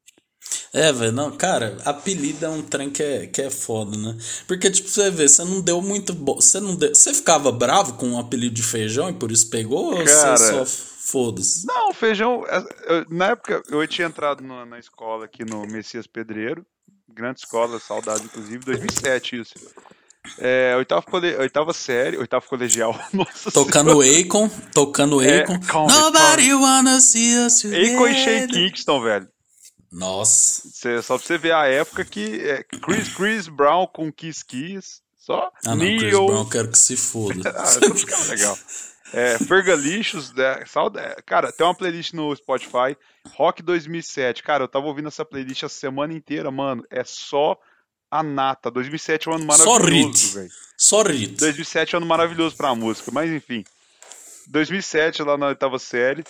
[0.73, 4.17] É, velho, não, cara, apelido é um trem que é, que é foda, né?
[4.47, 6.13] Porque, tipo, você vê, você não deu muito.
[6.13, 6.35] Bo...
[6.35, 6.93] Você não deu...
[6.93, 9.91] Você ficava bravo com o um apelido de feijão e por isso pegou?
[10.03, 11.67] Cara, ou você só foda-se?
[11.67, 12.43] Não, feijão.
[12.47, 16.65] É, eu, na época, eu tinha entrado na, na escola aqui no Messias Pedreiro,
[17.07, 19.53] grande escola, saudade, inclusive, 2007 isso.
[20.39, 21.35] É, oitava, cole...
[21.35, 22.97] oitava série, oitava colegial.
[23.11, 25.87] Nossa tocando Akon, tocando é, Akon.
[25.87, 29.32] Nobody wanna see us Akon e Shane Kingston, velho.
[29.93, 30.67] Nossa.
[30.69, 35.01] Cê, só pra você ver a época que é Chris, Chris Brown com Kiss Kiss.
[35.15, 35.51] Só.
[35.65, 35.99] Ah, não, Neo...
[35.99, 37.49] Chris Brown quero que se foda.
[37.55, 38.57] ah, tudo é legal.
[39.13, 40.55] É, Fergalixos, né,
[41.23, 42.97] cara, tem uma playlist no Spotify,
[43.35, 44.41] Rock 2007.
[44.41, 46.83] Cara, eu tava ouvindo essa playlist a semana inteira, mano.
[46.89, 47.55] É só
[48.09, 48.71] a nata.
[48.71, 50.49] 2007 é um ano maravilhoso, velho.
[50.75, 51.35] Só Rit.
[51.35, 53.63] 2007 é um ano maravilhoso pra música, mas enfim.
[54.47, 56.23] 2007, lá na oitava série.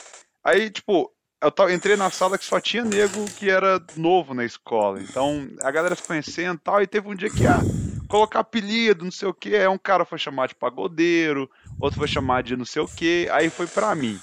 [0.44, 1.10] Aí, tipo,
[1.44, 5.02] eu entrei na sala que só tinha nego que era novo na escola.
[5.02, 6.82] Então a galera se conhecendo e tal.
[6.82, 7.60] E teve um dia que, ah,
[8.08, 9.56] colocar apelido, não sei o que.
[9.56, 13.28] Aí um cara foi chamar de pagodeiro, outro foi chamar de não sei o que.
[13.32, 14.20] Aí foi pra mim.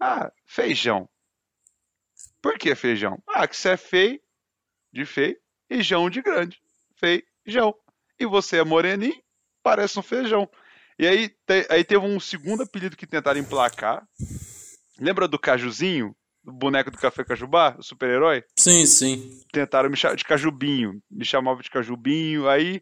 [0.00, 1.08] Ah, feijão.
[2.40, 3.22] Por que feijão?
[3.28, 4.20] Ah, que você é feio,
[4.92, 5.36] de feio,
[5.68, 6.60] e jão de grande.
[6.94, 7.74] Feijão.
[8.18, 9.20] E você é moreninho,
[9.62, 10.48] parece um feijão.
[10.98, 14.06] E aí, te, aí teve um segundo apelido que tentaram emplacar,
[15.00, 16.14] Lembra do Cajuzinho?
[16.44, 18.44] O boneco do Café Cajubá, o super-herói?
[18.56, 19.40] Sim, sim.
[19.52, 21.02] Tentaram me chamar de Cajubinho.
[21.10, 22.48] Me chamavam de Cajubinho.
[22.48, 22.80] Aí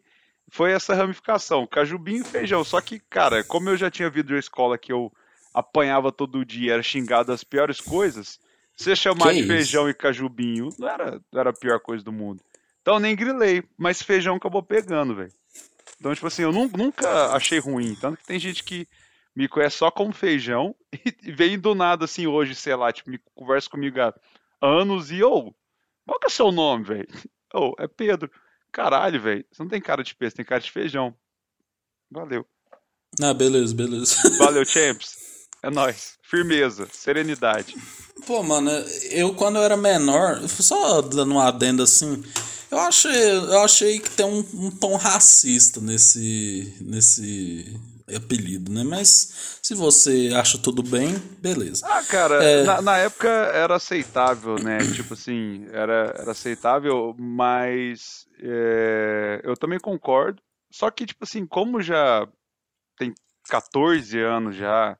[0.51, 1.65] foi essa ramificação.
[1.65, 2.63] Cajubinho e feijão.
[2.63, 5.11] Só que, cara, como eu já tinha vindo de escola que eu
[5.55, 8.39] apanhava todo dia, era xingado as piores coisas,
[8.75, 12.11] você chamar que de feijão e cajubinho não era, não era a pior coisa do
[12.11, 12.43] mundo.
[12.81, 15.31] Então nem grilei, mas feijão acabou pegando, velho.
[15.97, 17.95] Então, tipo assim, eu nunca achei ruim.
[17.95, 18.85] Tanto que tem gente que
[19.35, 20.75] me conhece só como feijão
[21.23, 24.13] e vem do nada assim hoje, sei lá, tipo, me conversa comigo há
[24.61, 25.55] anos e, ô, oh,
[26.05, 27.07] qual que é seu nome, velho?
[27.53, 28.29] Ô, oh, é Pedro.
[28.71, 31.15] Caralho, velho, você não tem cara de peixe, tem cara de feijão.
[32.11, 32.45] Valeu.
[33.21, 34.15] Ah, beleza, beleza.
[34.37, 35.47] Valeu, champs.
[35.63, 36.17] É nóis.
[36.21, 37.75] Firmeza, serenidade.
[38.27, 38.69] Pô, mano,
[39.09, 42.23] eu quando eu era menor, só dando um adendo assim,
[42.69, 47.79] eu achei, eu achei que tem um, um tom racista nesse, nesse
[48.13, 48.83] apelido, né?
[48.83, 51.85] Mas se você acha tudo bem, beleza.
[51.87, 52.63] Ah, cara, é...
[52.63, 54.77] na, na, época era aceitável, né?
[54.93, 60.41] tipo assim, era, era aceitável, mas é, eu também concordo.
[60.71, 62.27] Só que, tipo assim, como já
[62.97, 63.13] tem
[63.49, 64.97] 14 anos já,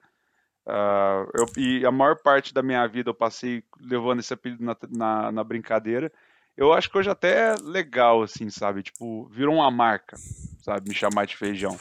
[0.68, 4.76] uh, eu, e a maior parte da minha vida eu passei levando esse apelido na,
[4.90, 6.12] na, na brincadeira,
[6.58, 8.82] eu acho que hoje até é legal, assim, sabe?
[8.82, 10.16] Tipo, virou uma marca,
[10.64, 10.88] sabe?
[10.88, 11.78] Me chamar de feijão.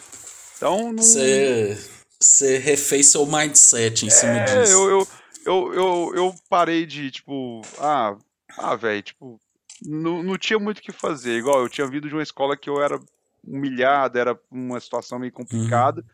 [0.57, 1.03] Então, não...
[1.03, 1.79] Você,
[2.21, 4.73] você refez seu mindset em é, cima disso.
[4.73, 5.09] Eu, eu,
[5.47, 8.17] eu, eu, eu parei de, tipo, ah,
[8.57, 9.41] ah velho, tipo,
[9.83, 11.37] não, não tinha muito o que fazer.
[11.37, 12.99] Igual, eu tinha vindo de uma escola que eu era
[13.47, 16.01] humilhado, era uma situação meio complicada.
[16.01, 16.07] Uhum.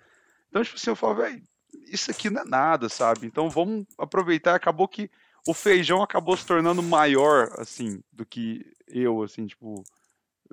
[0.48, 1.42] Então, tipo assim, eu falo, velho,
[1.86, 3.26] isso aqui não é nada, sabe?
[3.26, 4.54] Então vamos aproveitar.
[4.54, 5.10] Acabou que
[5.46, 9.84] o feijão acabou se tornando maior, assim, do que eu, assim, tipo.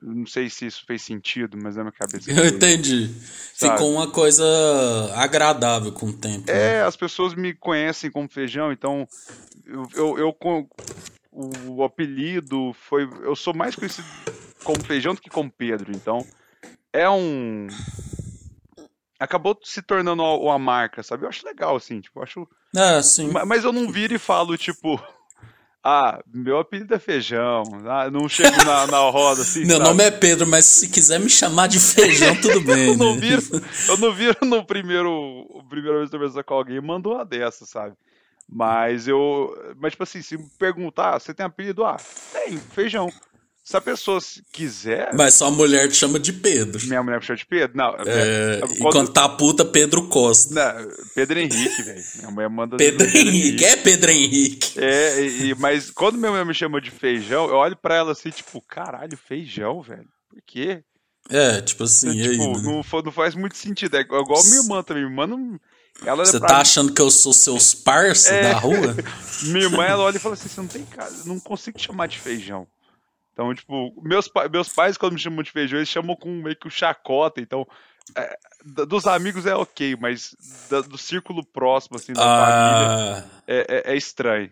[0.02, 2.32] Não sei se isso fez sentido, mas é minha cabeça.
[2.32, 3.10] Eu entendi.
[3.54, 3.74] Sabe?
[3.74, 4.46] Ficou uma coisa
[5.16, 6.50] agradável com o tempo.
[6.50, 6.84] É, né?
[6.84, 9.08] as pessoas me conhecem como feijão, então
[9.66, 10.38] eu, eu, eu
[11.32, 13.10] o, apelido foi.
[13.24, 14.08] Eu sou mais conhecido
[14.64, 16.26] como feijão do que como Pedro, então
[16.94, 17.68] é um
[19.20, 21.26] acabou se tornando uma marca, sabe?
[21.26, 22.48] Eu acho legal, assim, tipo, eu acho.
[22.76, 23.32] É, sim.
[23.46, 25.02] Mas eu não viro e falo, tipo.
[25.84, 27.64] Ah, meu apelido é feijão.
[27.86, 29.66] Ah, não chego na, na roda assim.
[29.66, 29.90] meu sabe?
[29.90, 32.90] nome é Pedro, mas se quiser me chamar de feijão, tudo bem.
[32.90, 33.22] eu, não né?
[33.22, 33.42] viro,
[33.88, 35.46] eu não viro no primeiro.
[35.70, 37.96] Primeira vez que eu conversar com alguém, mando uma dessa, sabe?
[38.50, 39.54] Mas eu.
[39.78, 41.86] Mas, tipo assim, se me perguntar, ah, você tem apelido?
[41.86, 41.98] Ah,
[42.32, 43.12] tem, feijão.
[43.68, 44.18] Se a pessoa
[44.54, 45.14] quiser.
[45.14, 46.88] Mas sua mulher te chama de Pedro.
[46.88, 47.76] Minha mulher me chama de Pedro?
[47.76, 47.98] Não.
[47.98, 48.76] É, quando...
[48.76, 50.54] Enquanto tá puta, Pedro Costa.
[50.54, 52.02] Não, Pedro Henrique, velho.
[52.16, 52.78] Minha mulher manda.
[52.78, 53.38] Pedro, Pedro Henrique.
[53.40, 53.66] Henrique.
[53.66, 54.80] É Pedro Henrique.
[54.80, 58.30] É, e, mas quando minha mulher me chama de feijão, eu olho pra ela assim,
[58.30, 60.08] tipo, caralho, feijão, velho.
[60.30, 60.82] Por quê?
[61.30, 62.18] É, tipo assim.
[62.22, 62.62] É, tipo, aí, né?
[62.64, 63.98] não, não faz muito sentido.
[63.98, 65.04] É igual minha irmã também.
[65.04, 65.60] Minha irmã não.
[66.06, 68.54] Ela você tá achando que eu sou seus parceiros é...
[68.54, 68.96] da rua?
[69.52, 72.08] minha irmã, ela olha e fala assim: você não tem casa, não consigo te chamar
[72.08, 72.66] de feijão.
[73.38, 76.66] Então, tipo, meus, meus pais, quando me chamam de feijão, eles chamam com meio que
[76.66, 77.40] o chacota.
[77.40, 77.68] Então,
[78.16, 78.36] é,
[78.88, 80.36] dos amigos é ok, mas
[80.68, 82.46] da, do círculo próximo, assim, da ah.
[82.48, 84.50] família, é, é, é, estranho.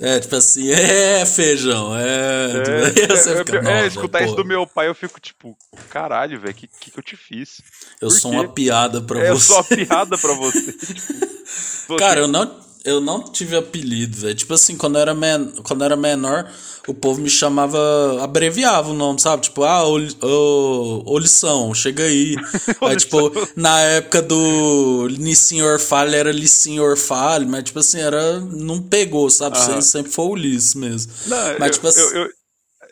[0.00, 2.02] É, tipo assim, é feijão, é.
[2.02, 5.56] É, é, fica, é, é escutar isso do meu pai, eu fico tipo,
[5.88, 7.62] caralho, velho, o que, que, que, eu te fiz?
[8.00, 8.36] Eu Por sou quê?
[8.38, 9.30] uma piada pra é, você.
[9.30, 10.72] Eu sou uma piada pra você.
[11.86, 14.34] tipo, Cara, eu não, eu não tive apelido, velho.
[14.34, 16.50] Tipo assim, quando eu, era men quando eu era menor,
[16.86, 17.78] o povo me chamava,
[18.22, 19.42] abreviava o nome, sabe?
[19.42, 22.36] Tipo, ah, ô, lição, chega aí.
[22.82, 28.40] aí, tipo, na época do Lissinho Orfalho era Lissinho Orfalho, mas, tipo assim, era.
[28.40, 29.58] Não pegou, sabe?
[29.58, 31.12] Sempre, sempre foi o Liss mesmo.
[31.26, 32.00] Não, mas, eu, tipo assim.
[32.00, 32.30] Eu, eu,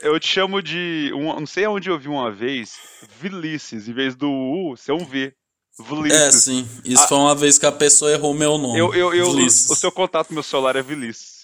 [0.03, 1.11] eu, te chamo de.
[1.15, 2.75] Um, não sei aonde eu vi uma vez,
[3.21, 5.35] Vilices, em vez do U, ser um V.
[5.83, 6.21] Vilices.
[6.21, 6.69] É, sim.
[6.85, 8.79] Isso ah, foi uma vez que a pessoa errou meu nome.
[8.79, 11.41] Eu, eu, eu, o seu contato no meu celular é Vilices.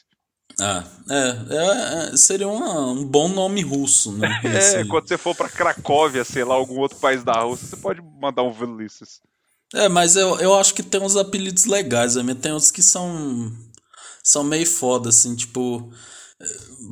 [0.59, 4.41] Ah, é, é, é seria uma, um bom nome russo, né?
[4.45, 8.01] é, quando você for para Cracóvia, sei lá, algum outro país da Rússia, você pode
[8.21, 9.21] mandar um Velices.
[9.75, 12.35] É, mas eu, eu acho que tem uns apelidos legais, né?
[12.35, 13.53] tem outros que são
[14.27, 15.89] são meio foda, assim, tipo.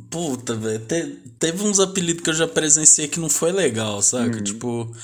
[0.09, 0.79] Puta, velho.
[0.85, 4.37] Te, teve uns apelidos que eu já presenciei que não foi legal, sabe?
[4.37, 4.43] Uhum.
[4.43, 4.95] Tipo,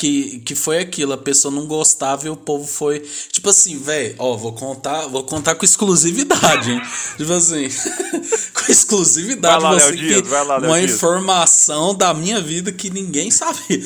[0.00, 3.00] que, que foi aquilo, a pessoa não gostava e o povo foi.
[3.30, 6.80] Tipo assim, velho, ó, vou contar, vou contar com exclusividade, hein?
[7.18, 7.68] tipo assim,
[8.54, 13.30] com exclusividade, vai lá, você Dias, vai lá, uma informação da minha vida que ninguém
[13.30, 13.60] sabe.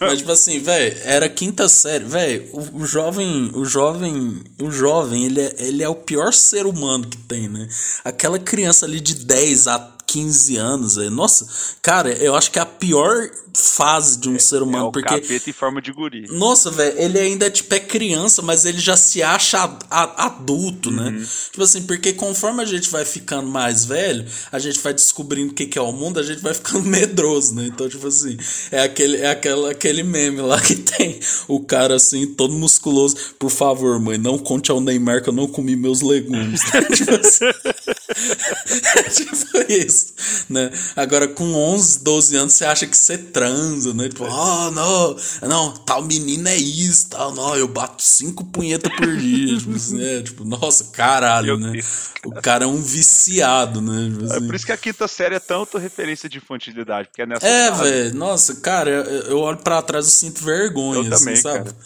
[0.00, 5.26] Mas, tipo assim, velho, era quinta série, velho, o, o, jovem, o jovem, o jovem,
[5.26, 7.68] ele é, ele é o pior ser humano que tem, né?
[8.04, 11.10] Aquela criança ali de 10 a 15 anos, véio.
[11.10, 11.46] nossa,
[11.82, 14.84] cara, eu acho que é a pior fase de um é, ser humano.
[14.84, 16.26] É o porque, capeta em forma de guri.
[16.28, 21.04] Nossa, velho, ele ainda tipo, é criança, mas ele já se acha adulto, né?
[21.04, 21.10] uhum.
[21.12, 21.26] né?
[21.50, 25.54] Tipo assim, porque conforme a gente vai ficando mais velho, a gente vai descobrindo o
[25.54, 27.66] que, que é o mundo, a gente vai ficando medroso, né?
[27.66, 28.36] Então, tipo assim,
[28.70, 33.16] é aquele, é aquela, aquele meme lá que tem o cara assim, todo musculoso.
[33.38, 36.60] Por favor, mãe, não conte ao Neymar que eu não comi meus legumes.
[36.94, 37.46] tipo assim.
[38.96, 40.12] é tipo isso,
[40.50, 40.70] né?
[40.94, 44.08] Agora, com 11, 12 anos, você acha que você transa transa, né?
[44.08, 45.16] Tipo, ah, oh, não,
[45.48, 49.56] não, tal menina é isso, tal, não, eu bato cinco punhetas por dia.
[49.58, 51.80] tipo, assim, é, tipo, nossa, caralho, né?
[52.24, 54.10] O cara é um viciado, né?
[54.10, 54.44] Tipo, assim.
[54.44, 57.46] É por isso que a quinta série é tanto referência de infantilidade, porque é nessa.
[57.46, 61.36] É, velho, nossa, cara, eu, eu, olho pra trás e sinto vergonha, eu assim, também,
[61.36, 61.64] sabe?
[61.64, 61.76] Cara.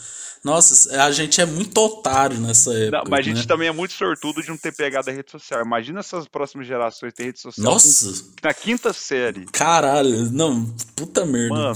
[0.43, 2.97] Nossa, a gente é muito otário nessa época.
[2.97, 3.45] Não, mas a gente né?
[3.45, 5.63] também é muito sortudo de não ter pegado a rede social.
[5.63, 7.73] Imagina essas próximas gerações ter rede social.
[7.73, 8.25] Nossa!
[8.41, 9.45] Na quinta série.
[9.45, 10.65] Caralho, não,
[10.95, 11.53] puta merda.
[11.53, 11.75] Mano.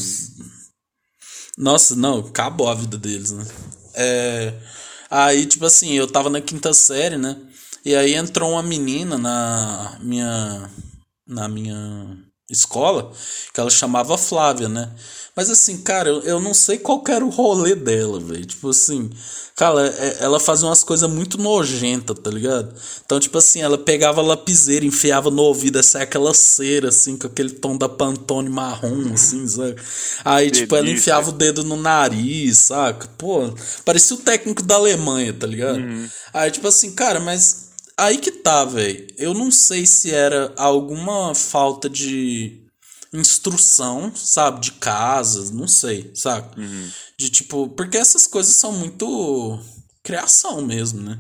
[1.57, 3.45] Nossa, não, acabou a vida deles, né?
[3.93, 4.53] É.
[5.11, 7.38] Aí, tipo assim, eu tava na quinta série, né?
[7.86, 10.70] E aí entrou uma menina na minha.
[11.28, 12.18] Na minha
[12.49, 13.11] escola,
[13.51, 14.93] que ela chamava Flávia, né?
[15.36, 18.46] Mas assim, cara, eu, eu não sei qual era o rolê dela, velho.
[18.46, 19.10] Tipo assim,
[19.54, 22.74] cara, é, ela fazia umas coisas muito nojentas, tá ligado?
[23.06, 27.28] Então, tipo assim, ela pegava a lapiseira, enfiava no ouvido, essa aquela cera, assim, com
[27.28, 29.76] aquele tom da Pantone marrom, assim, sabe?
[30.24, 33.10] Aí, tipo, ela enfiava o dedo no nariz, saca?
[33.18, 35.80] Pô, parecia o técnico da Alemanha, tá ligado?
[35.80, 36.08] Uhum.
[36.34, 37.66] Aí, tipo assim, cara, mas
[37.98, 39.08] Aí que tá, velho.
[39.18, 42.64] Eu não sei se era alguma falta de
[43.18, 44.61] instrução, sabe?
[44.61, 46.59] De casa, não sei, sabe?
[46.59, 46.91] Uhum.
[47.18, 47.70] De tipo.
[47.70, 49.59] Porque essas coisas são muito
[50.03, 51.20] criação mesmo, né?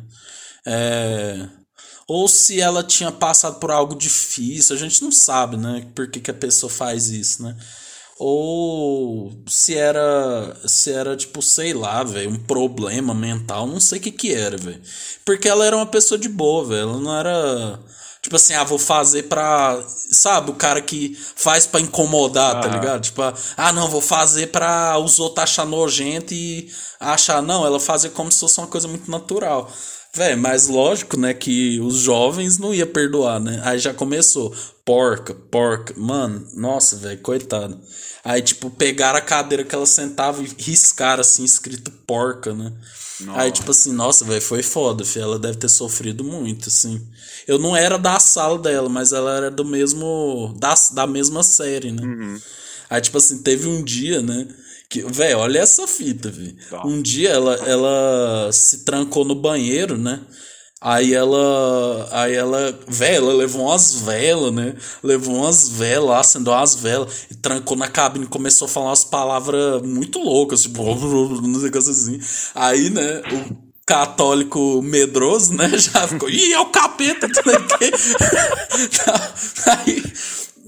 [0.65, 1.47] É.
[2.07, 5.87] Ou se ela tinha passado por algo difícil, a gente não sabe, né?
[5.95, 7.57] Por que, que a pessoa faz isso, né?
[8.17, 14.01] ou se era se era tipo sei lá velho um problema mental não sei o
[14.01, 14.81] que que era velho
[15.25, 17.79] porque ela era uma pessoa de boa velho ela não era
[18.25, 23.03] tipo assim ah vou fazer pra sabe o cara que faz para incomodar tá ligado
[23.03, 26.67] tipo ah não vou fazer pra os outros achar nojento e
[26.99, 29.71] achar não ela fazia como se fosse uma coisa muito natural
[30.15, 33.61] Véi, mas lógico, né, que os jovens não ia perdoar, né?
[33.65, 34.55] Aí já começou.
[34.85, 35.93] Porca, porca.
[35.97, 37.77] Mano, nossa, velho, coitado.
[38.23, 42.71] Aí, tipo, pegaram a cadeira que ela sentava e riscaram, assim, escrito porca, né?
[43.21, 43.39] Nossa.
[43.39, 45.23] Aí, tipo assim, nossa, velho, foi foda, filho.
[45.23, 47.01] Ela deve ter sofrido muito, assim.
[47.47, 50.53] Eu não era da sala dela, mas ela era do mesmo.
[50.57, 52.03] da, da mesma série, né?
[52.03, 52.41] Uhum.
[52.89, 54.47] Aí, tipo assim, teve um dia, né?
[54.89, 56.55] Que, velho, olha essa fita, velho.
[56.69, 56.85] Tá.
[56.85, 60.21] Um dia ela, ela se trancou no banheiro, né?
[60.81, 62.09] Aí ela.
[62.11, 62.77] Aí ela.
[62.87, 64.75] Velho, ela levou umas velas, né?
[65.01, 69.81] Levou umas velas, acendeu umas velas e trancou na cabine começou a falar umas palavras
[69.81, 72.19] muito loucas, tipo, não sei o que assim.
[72.53, 73.55] Aí, né, o
[73.85, 75.69] católico medroso, né?
[75.77, 76.29] Já ficou.
[76.29, 77.91] Ih, é o capeta, tudo aqui.
[79.67, 80.03] aí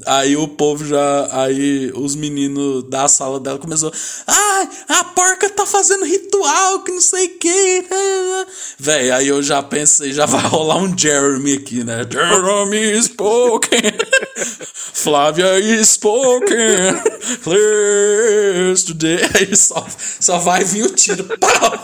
[0.05, 1.27] Aí o povo já.
[1.31, 3.91] Aí os meninos da sala dela começou.
[4.27, 7.85] Ai, ah, a porca tá fazendo ritual, que não sei o que.
[8.77, 12.05] Véi, aí eu já pensei, já vai rolar um Jeremy aqui, né?
[12.09, 13.79] Jeremy spoken.
[14.93, 17.01] Flávia spoken.
[17.43, 19.19] Clears today.
[19.35, 19.85] Aí só,
[20.19, 21.23] só vai vir o tiro.
[21.39, 21.83] Pau!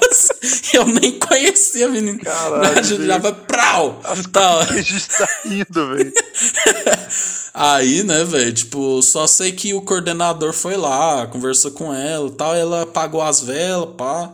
[0.73, 2.19] Eu nem conhecia, menino.
[2.19, 2.79] Caralho.
[2.79, 3.33] A gente já vai.
[3.33, 4.01] Prau!
[4.31, 4.59] Tá.
[4.61, 6.13] A gente tá indo, velho.
[7.53, 12.31] Aí, né, velho, tipo, só sei que o coordenador foi lá, conversou com ela e
[12.31, 14.33] tal, ela apagou as velas, pá.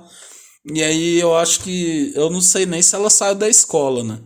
[0.65, 2.13] E aí eu acho que.
[2.15, 4.19] Eu não sei nem se ela saiu da escola, né?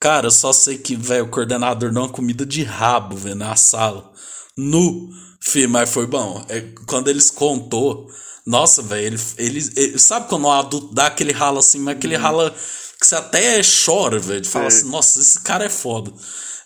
[0.00, 3.54] Cara, eu só sei que, velho, o coordenador deu uma comida de rabo, velho, na
[3.56, 4.10] sala.
[4.56, 5.10] Nu.
[5.40, 6.44] Fih, mas foi bom.
[6.48, 8.08] É, quando eles contou.
[8.46, 12.16] Nossa, velho, ele, ele, ele, Sabe quando um adulto dá aquele ralo assim, mas aquele
[12.16, 12.22] uhum.
[12.22, 12.54] rala
[13.00, 14.44] que você até chora, velho.
[14.44, 16.12] Fala assim, nossa, esse cara é foda.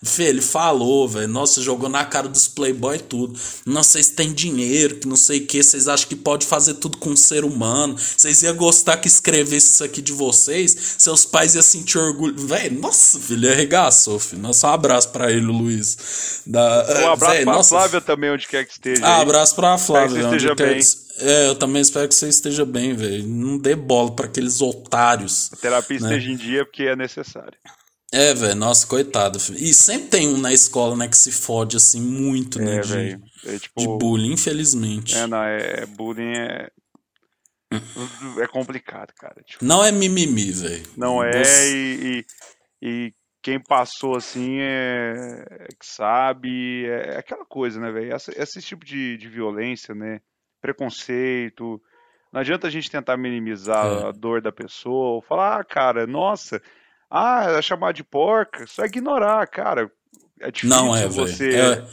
[0.03, 1.27] Fê, ele falou, velho.
[1.27, 3.39] Nossa, jogou na cara dos playboy tudo.
[3.65, 5.61] Não, vocês têm dinheiro, que não sei o que.
[5.61, 7.95] Vocês acham que pode fazer tudo com um ser humano.
[7.97, 10.95] Vocês iam gostar que escrevesse isso aqui de vocês.
[10.97, 12.35] Seus pais iam sentir orgulho.
[12.37, 14.41] Velho, nossa, filho, arregaçou, filho.
[14.41, 16.41] Nossa, um abraço pra ele, Luiz.
[16.45, 19.05] Da, um abraço véio, pra nossa, Flávia também, onde quer que esteja.
[19.05, 20.07] Ah, abraço pra Flávia.
[20.07, 20.79] Espero que esteja bem.
[20.79, 21.07] Que...
[21.19, 23.27] É, eu também espero que você esteja bem, velho.
[23.27, 25.49] Não dê bola para aqueles otários.
[25.51, 26.07] A terapia né?
[26.09, 27.57] esteja em dia porque é necessário.
[28.11, 29.37] É, velho, nossa, coitado.
[29.37, 33.21] E sempre tem um na escola, né, que se fode, assim, muito, né, é, de,
[33.45, 35.15] é, tipo, de bullying, infelizmente.
[35.15, 36.71] É, não, é, é bullying é...
[38.41, 39.43] É complicado, cara.
[39.43, 40.87] Tipo, não é mimimi, velho.
[40.95, 41.75] Não é, Você...
[41.75, 42.25] e,
[42.81, 48.15] e, e, quem passou, assim, é, é que sabe, é, é aquela coisa, né, velho?
[48.15, 50.21] Esse, esse, tipo de, de violência, né,
[50.61, 51.81] preconceito...
[52.31, 54.07] Não adianta a gente tentar minimizar é.
[54.07, 56.61] a dor da pessoa ou falar, ah, cara, nossa
[57.09, 59.91] ah, é chamar de porca, só ignorar, cara.
[60.39, 61.55] É difícil Não é, você.
[61.55, 61.87] É,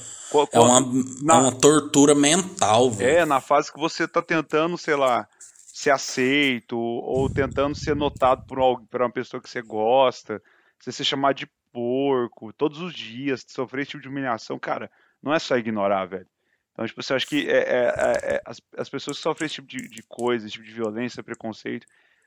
[0.53, 0.81] é uma,
[1.23, 3.19] na, uma tortura mental, velho.
[3.19, 5.27] É, na fase que você tá tentando, sei lá,
[5.74, 10.43] ser aceito, ou tentando ser notado por, por uma pessoa que você gosta,
[10.78, 14.91] você se chamar de porco todos os dias, sofrer esse tipo de humilhação, cara,
[15.23, 16.27] não é só ignorar, velho.
[16.73, 19.57] Então, tipo, você acha que é, é, é, é, as, as pessoas que sofrem esse
[19.57, 21.86] tipo de, de coisa, esse tipo de violência, preconceito,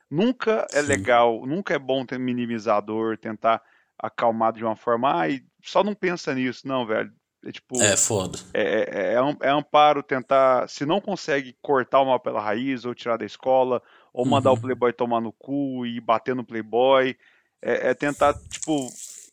[0.09, 0.87] Nunca é Sim.
[0.87, 3.61] legal, nunca é bom ter minimizador, tentar
[3.99, 7.11] acalmar de uma forma, ai, só não pensa nisso, não, velho.
[7.45, 7.81] É tipo.
[7.81, 8.39] É foda.
[8.53, 10.67] É, é, é, é, amparo tentar.
[10.67, 13.81] Se não consegue cortar o mal pela raiz, ou tirar da escola,
[14.11, 14.57] ou mandar uhum.
[14.57, 17.15] o Playboy tomar no cu e bater no Playboy,
[17.61, 18.87] é, é tentar, tipo,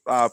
[0.06, 0.30] a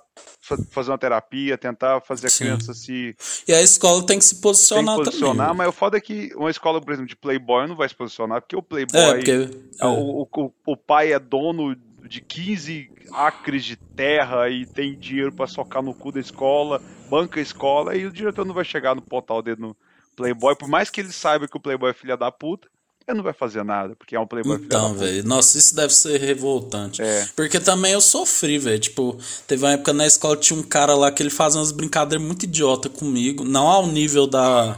[0.69, 2.45] fazer uma terapia, tentar fazer a Sim.
[2.45, 3.15] criança se.
[3.47, 5.57] E a escola tem que se posicionar, que posicionar também.
[5.57, 8.41] Mas o foda é que uma escola, por exemplo, de Playboy não vai se posicionar,
[8.41, 8.99] porque o Playboy.
[8.99, 9.49] É, porque,
[9.79, 9.85] é.
[9.85, 11.75] O, o, o, pai é dono
[12.07, 17.39] de 15 acres de terra e tem dinheiro para socar no cu da escola, banca
[17.39, 19.77] a escola, e o diretor não vai chegar no o dedo no
[20.15, 22.67] Playboy, por mais que ele saiba que o Playboy é filha da puta,
[23.11, 26.19] ele não vai fazer nada, porque é um Playboy Então, velho, nossa, isso deve ser
[26.19, 27.01] revoltante.
[27.01, 27.27] É.
[27.35, 28.79] Porque também eu sofri, velho.
[28.79, 29.17] Tipo,
[29.47, 32.43] teve uma época na escola tinha um cara lá que ele fazia umas brincadeiras muito
[32.43, 33.43] idiota comigo.
[33.43, 34.77] Não ao nível da,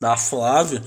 [0.00, 0.82] da Flávia,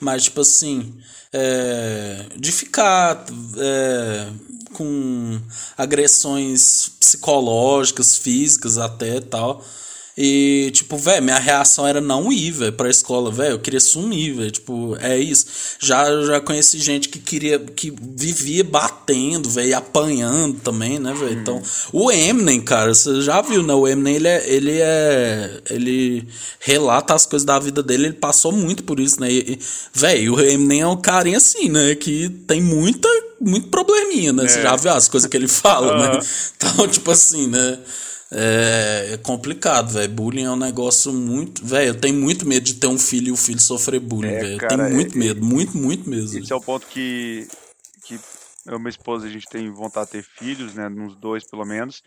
[0.00, 0.94] mas tipo assim.
[1.34, 3.24] É, de ficar
[3.56, 4.26] é,
[4.74, 5.40] com
[5.78, 9.64] agressões psicológicas, físicas até tal.
[10.16, 13.52] E, tipo, velho, minha reação era não ir, velho, pra escola, velho.
[13.52, 14.50] Eu queria sumir, velho.
[14.50, 15.46] Tipo, é isso.
[15.78, 21.32] Já, já conheci gente que queria, que vivia batendo, velho, apanhando também, né, velho?
[21.32, 21.62] Então,
[21.92, 23.72] o Eminem, cara, você já viu, né?
[23.72, 25.60] O Eminem, ele é, ele é.
[25.70, 26.28] Ele
[26.60, 29.28] relata as coisas da vida dele, ele passou muito por isso, né?
[29.94, 31.94] Velho, o Eminem é um carinha assim, né?
[31.94, 33.08] Que tem muita,
[33.40, 34.44] muito probleminha, né?
[34.44, 34.48] É.
[34.48, 36.20] Você já viu as coisas que ele fala, né?
[36.54, 37.78] Então, tipo assim, né?
[38.34, 40.10] É, é complicado, velho.
[40.10, 41.64] Bullying é um negócio muito.
[41.64, 44.40] Velho, eu tenho muito medo de ter um filho e o filho sofrer bullying, é,
[44.40, 44.62] velho.
[44.62, 46.38] Eu tenho muito é, medo, muito, muito mesmo.
[46.38, 47.46] Esse é o ponto que,
[48.04, 48.18] que
[48.66, 50.88] eu e minha esposa a gente tem vontade de ter filhos, né?
[50.88, 52.02] Uns dois pelo menos.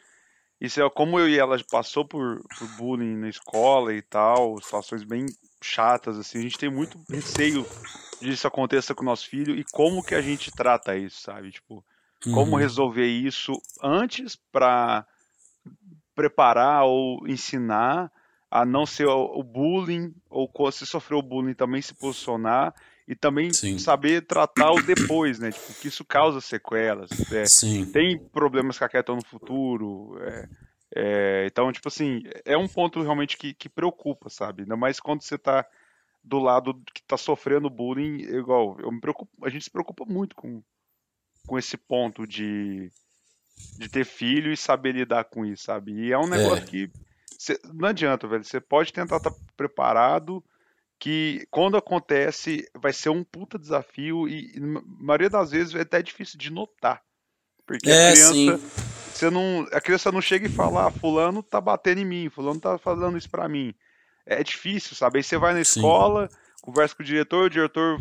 [0.59, 5.03] Isso é como eu e ela passou por, por bullying na escola e tal, situações
[5.03, 5.25] bem
[5.61, 6.39] chatas, assim.
[6.39, 7.65] A gente tem muito receio
[8.21, 11.51] de isso aconteça com o nosso filho e como que a gente trata isso, sabe?
[11.51, 11.83] Tipo,
[12.23, 12.57] como uhum.
[12.57, 13.53] resolver isso
[13.83, 15.05] antes pra
[16.15, 18.11] preparar ou ensinar
[18.49, 22.73] a não ser o bullying, ou se sofreu bullying também se posicionar
[23.07, 23.77] e também Sim.
[23.77, 25.51] saber tratar o depois, né?
[25.51, 27.11] Tipo, que isso causa sequelas.
[27.31, 27.43] É,
[27.91, 30.17] tem problemas que acarretam no futuro.
[30.21, 30.49] É,
[30.95, 34.63] é, então, tipo assim, é um ponto realmente que, que preocupa, sabe?
[34.63, 35.65] Ainda mais quando você tá
[36.23, 40.35] do lado que tá sofrendo bullying, igual, eu me preocupo, a gente se preocupa muito
[40.35, 40.63] com,
[41.45, 42.89] com esse ponto de
[43.77, 45.93] de ter filho e saber lidar com isso, sabe?
[45.93, 46.67] E é um negócio é.
[46.67, 46.91] que
[47.37, 48.43] cê, não adianta, velho.
[48.43, 50.43] Você pode tentar estar tá preparado
[50.99, 56.01] que quando acontece vai ser um puta desafio e, na maioria das vezes é até
[56.01, 57.01] difícil de notar.
[57.65, 61.61] Porque é, a criança você não, a criança não chega e fala: ah, fulano tá
[61.61, 63.73] batendo em mim, fulano tá falando isso para mim.
[64.25, 65.19] É difícil, sabe?
[65.19, 66.35] Aí você vai na escola, sim.
[66.61, 67.97] conversa com o diretor, o diretor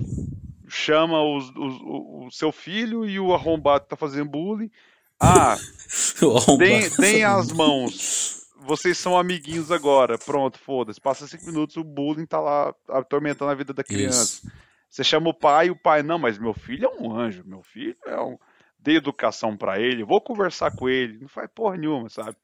[0.68, 4.70] chama os, os, o, o, seu filho e o arrombado tá fazendo bullying.
[5.20, 5.56] Ah,
[6.58, 8.44] deem, deem as mãos.
[8.60, 10.18] Vocês são amiguinhos agora.
[10.18, 11.00] Pronto, foda-se.
[11.00, 14.22] Passa cinco minutos, o bullying tá lá atormentando a vida da criança.
[14.22, 14.52] Isso.
[14.88, 17.42] Você chama o pai o pai, não, mas meu filho é um anjo.
[17.44, 18.38] Meu filho é um.
[18.78, 21.18] Dê educação para ele, vou conversar com ele.
[21.18, 22.36] Não faz porra nenhuma, sabe?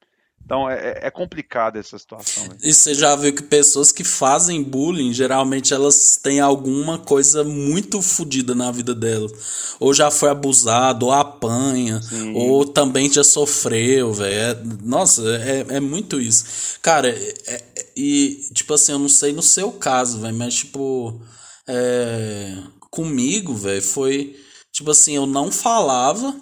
[0.44, 2.44] Então é, é, é complicada essa situação.
[2.48, 2.56] Né?
[2.62, 8.02] E você já viu que pessoas que fazem bullying, geralmente elas têm alguma coisa muito
[8.02, 9.76] fodida na vida delas.
[9.78, 12.34] Ou já foi abusado, ou apanha, Sim.
[12.34, 14.34] ou também já sofreu, velho.
[14.34, 16.78] É, nossa, é, é muito isso.
[16.82, 21.20] Cara, é, é, e tipo assim, eu não sei no seu caso, velho, mas tipo.
[21.66, 22.56] É,
[22.90, 24.36] comigo, velho, foi.
[24.72, 26.34] Tipo assim, eu não falava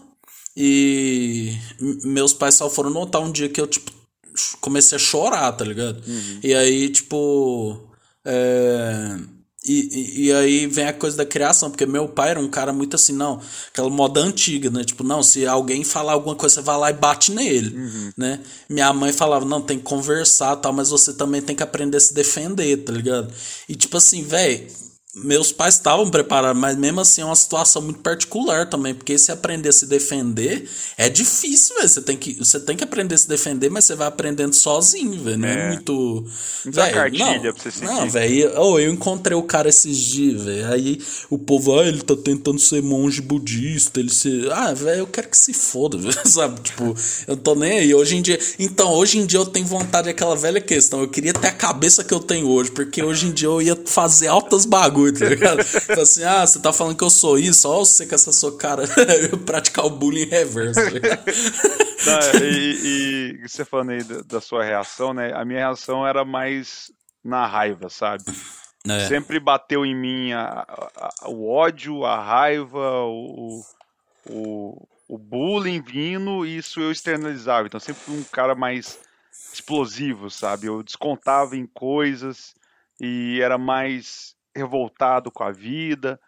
[0.61, 1.57] e
[2.03, 3.93] meus pais só foram notar um dia que eu, tipo,
[4.61, 6.03] comecei a chorar, tá ligado?
[6.05, 6.41] Uhum.
[6.43, 7.81] E aí, tipo.
[8.25, 9.17] É...
[9.65, 12.73] E, e, e, aí vem a coisa da criação, porque meu pai era um cara
[12.73, 14.83] muito assim, não, aquela moda antiga, né?
[14.83, 18.13] Tipo, não, se alguém falar alguma coisa, você vai lá e bate nele, uhum.
[18.17, 18.41] né?
[18.69, 22.01] Minha mãe falava, não, tem que conversar tal, mas você também tem que aprender a
[22.01, 23.33] se defender, tá ligado?
[23.69, 24.67] E tipo assim, velho
[25.15, 29.33] meus pais estavam preparados, mas mesmo assim é uma situação muito particular também, porque se
[29.33, 30.69] aprender a se defender
[30.99, 31.89] é difícil, velho.
[31.89, 35.19] Você tem que você tem que aprender a se defender, mas você vai aprendendo sozinho,
[35.23, 35.39] velho.
[35.39, 36.27] Não é, é muito.
[36.67, 37.85] Véio, cartilha não, pra você sentir.
[37.85, 38.53] Não, velho.
[38.59, 40.71] Oh, eu encontrei o cara esses dias, velho.
[40.71, 44.47] Aí o povo, ah, ele tá tentando ser monge budista, ele se.
[44.53, 46.29] Ah, velho, eu quero que se foda, velho.
[46.29, 46.61] Sabe?
[46.61, 46.95] Tipo,
[47.27, 47.95] eu tô nem aí.
[47.95, 48.39] Hoje em dia.
[48.59, 51.01] Então, hoje em dia eu tenho vontade daquela velha questão.
[51.01, 53.79] Eu queria ter a cabeça que eu tenho hoje, porque hoje em dia eu ia
[53.87, 55.61] fazer altas bagulhas bagulho, tá ligado?
[55.61, 58.57] Então, assim, ah, você tá falando que eu sou isso, ó, você com essa sua
[58.57, 58.85] cara,
[59.47, 60.81] praticar o bullying reverso,
[62.05, 65.33] tá e, e, você falando aí da, da, sua reação, né?
[65.35, 66.91] A minha reação era mais
[67.25, 68.25] na raiva, sabe?
[68.89, 69.07] É.
[69.07, 70.65] Sempre bateu em mim a,
[70.97, 73.63] a, o ódio, a raiva, o,
[74.29, 77.67] o, o bullying vindo, e isso eu externalizava.
[77.67, 78.99] Então, sempre fui um cara mais
[79.53, 80.67] explosivo, sabe?
[80.67, 82.55] Eu descontava em coisas
[83.01, 86.21] e era mais revoltado com a vida.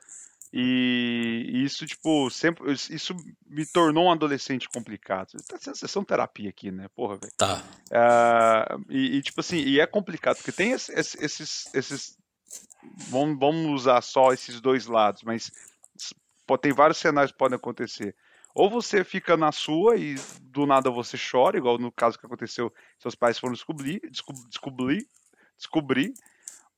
[0.52, 2.73] E isso, tipo, sempre.
[2.73, 3.15] Isso
[3.47, 5.32] me tornou um adolescente complicado.
[5.48, 6.89] Tá sendo sessão terapia aqui, né?
[6.89, 7.32] Porra, velho.
[7.36, 7.62] Tá.
[7.90, 11.15] Uh, e, e, tipo assim, e é complicado, porque tem esses.
[11.15, 12.19] esses, esses
[13.09, 15.52] vamos, vamos usar só esses dois lados, mas
[16.61, 18.16] tem vários cenários que podem acontecer.
[18.52, 22.73] Ou você fica na sua e do nada você chora, igual no caso que aconteceu,
[22.98, 25.07] seus pais foram descobrir, descobrir,
[25.57, 26.15] descobrir,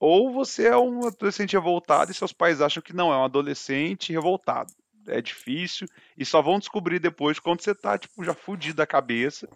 [0.04, 4.12] ou você é um adolescente revoltado e seus pais acham que não, é um adolescente
[4.12, 4.72] revoltado.
[5.06, 5.86] É difícil
[6.18, 9.48] e só vão descobrir depois quando você tá, tipo, já fudido da cabeça.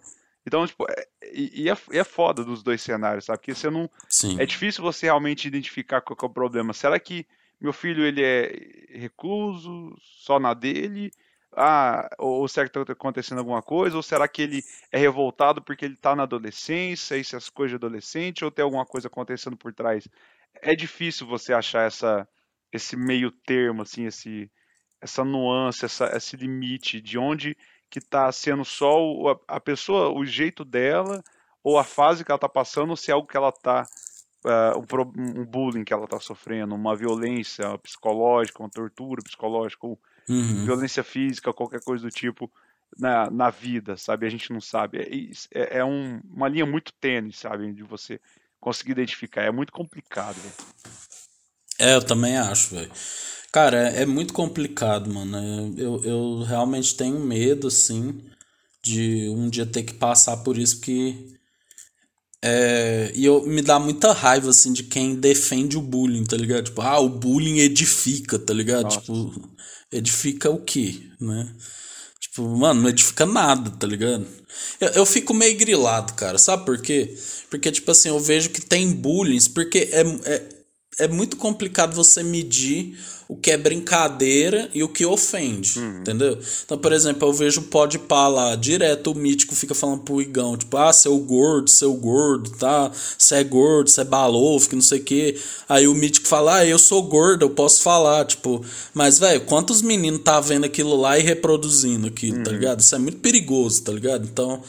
[0.45, 3.39] Então, tipo, é, e, é, é foda dos dois cenários, sabe?
[3.39, 3.89] Porque você não.
[4.07, 4.39] Sim.
[4.39, 6.71] É difícil você realmente identificar qual é o problema.
[6.71, 7.27] Será que
[7.59, 11.11] meu filho ele é recluso, só na dele?
[11.57, 13.95] ah, ou será que está acontecendo alguma coisa?
[13.97, 17.71] Ou será que ele é revoltado porque ele está na adolescência, isso é as coisas
[17.71, 20.07] de adolescente, ou tem alguma coisa acontecendo por trás?
[20.61, 22.27] É difícil você achar essa,
[22.71, 24.51] esse meio termo, assim, esse,
[25.01, 27.55] essa nuance, essa, esse limite de onde
[27.89, 31.23] que está sendo só o, a, a, pessoa, o jeito dela,
[31.63, 33.85] ou a fase que ela está passando, ou se é algo que ela está
[34.45, 39.99] Uh, um, um, bullying que ela está sofrendo, uma violência psicológica, uma tortura psicológica, ou
[40.29, 40.63] uhum.
[40.63, 42.49] violência física, qualquer coisa do tipo
[42.97, 44.25] na, na vida, sabe?
[44.25, 44.99] A gente não sabe.
[44.99, 47.73] É, é, é um, uma linha muito tênue, sabe?
[47.73, 48.21] De você
[48.67, 49.43] conseguir identificar.
[49.43, 50.53] É muito complicado, velho.
[51.79, 52.91] É, eu também acho, velho.
[53.51, 55.73] Cara, é, é, muito complicado, mano.
[55.77, 58.21] Eu, eu realmente tenho medo, assim,
[58.83, 61.15] de um dia ter que passar por isso, porque.
[62.43, 66.65] É, e eu, me dá muita raiva, assim, de quem defende o bullying, tá ligado?
[66.65, 68.83] Tipo, ah, o bullying edifica, tá ligado?
[68.83, 68.99] Nossa.
[68.99, 69.49] Tipo,
[69.91, 71.55] edifica o quê, né?
[72.37, 74.23] Tipo, mano, não edifica nada, tá ligado?
[74.79, 76.37] Eu, eu fico meio grilado, cara.
[76.37, 77.17] Sabe por quê?
[77.49, 80.43] Porque, tipo assim, eu vejo que tem bullying, porque é, é,
[80.99, 82.97] é muito complicado você medir
[83.29, 85.99] o que é brincadeira e o que ofende, uhum.
[85.99, 86.39] entendeu?
[86.63, 90.21] Então, por exemplo, eu vejo o pode pá lá, direto o mítico fica falando pro
[90.21, 92.89] Igão, tipo, ah, seu gordo, seu gordo, tá?
[93.17, 95.37] Você é gordo, você é balofo, que não sei o quê.
[95.67, 98.63] Aí o mítico fala, ah, eu sou gordo, eu posso falar, tipo,
[98.93, 102.43] mas, velho, quantos meninos tá vendo aquilo lá e reproduzindo aquilo, tá uhum.
[102.45, 102.79] tá ligado?
[102.79, 104.25] Isso é muito perigoso, tá ligado?
[104.25, 104.63] Então,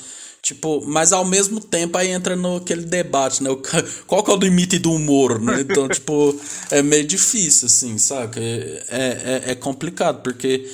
[0.49, 3.51] Tipo, mas ao mesmo tempo aí entra no aquele debate, né?
[4.09, 5.61] Qual que é o limite do humor, né?
[5.61, 6.35] Então, tipo,
[6.71, 8.41] é meio difícil, assim, saca?
[8.41, 10.67] É, é, é complicado, porque,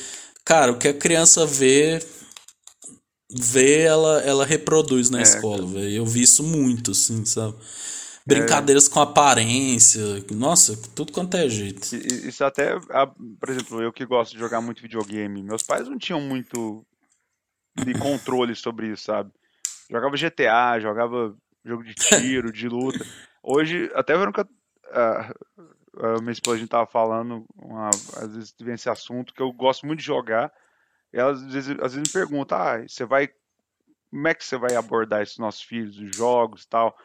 [0.45, 1.99] cara, o que a criança vê,
[3.29, 5.91] vê, ela, ela reproduz na é, escola, velho.
[5.91, 7.57] Eu vi isso muito, assim, sabe?
[8.25, 8.91] Brincadeiras é.
[8.91, 11.97] com aparência, nossa, tudo quanto é jeito.
[11.97, 16.21] Isso até, por exemplo, eu que gosto de jogar muito videogame, meus pais não tinham
[16.21, 16.87] muito
[17.85, 19.33] de controle sobre isso, sabe?
[19.91, 23.05] Jogava GTA, jogava jogo de tiro, de luta.
[23.43, 25.35] Hoje, até vendo que a,
[25.99, 29.53] a minha esposa a gente tava falando, uma, às vezes vem esse assunto que eu
[29.53, 30.53] gosto muito de jogar.
[31.13, 33.29] E ela às vezes, às vezes me pergunta, ah, você vai.
[34.11, 36.97] Como é que você vai abordar esses nossos filhos, os jogos e tal?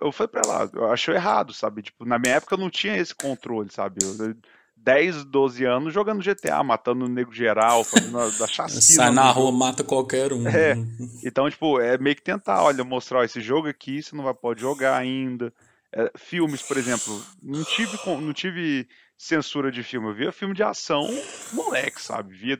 [0.00, 1.82] Eu falei pra ela, eu acho errado, sabe?
[1.82, 3.98] Tipo, na minha época eu não tinha esse controle, sabe?
[4.02, 4.34] Eu,
[4.86, 8.80] 10, 12 anos jogando GTA, matando o nego geral, fazendo a, da chacina.
[8.80, 10.46] Sai na rua, mata qualquer um.
[10.46, 10.76] É.
[11.24, 14.32] Então, tipo, é meio que tentar, olha, mostrar ó, esse jogo aqui, você não vai
[14.32, 15.52] pode jogar ainda.
[15.92, 18.86] É, filmes, por exemplo, não tive, não tive
[19.18, 20.08] censura de filme.
[20.08, 21.08] Eu via filme de ação,
[21.52, 22.32] moleque, sabe?
[22.32, 22.56] Via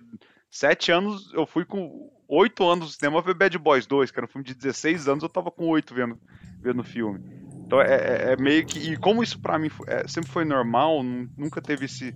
[0.51, 4.27] sete anos, eu fui com oito anos no cinema ver Bad Boys 2, que era
[4.27, 6.19] um filme de 16 anos, eu tava com oito vendo,
[6.61, 7.21] vendo filme.
[7.67, 8.79] Então é, é, é, meio que.
[8.79, 12.15] E como isso para mim é, sempre foi normal, nunca teve esse,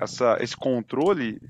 [0.00, 1.40] essa, esse controle.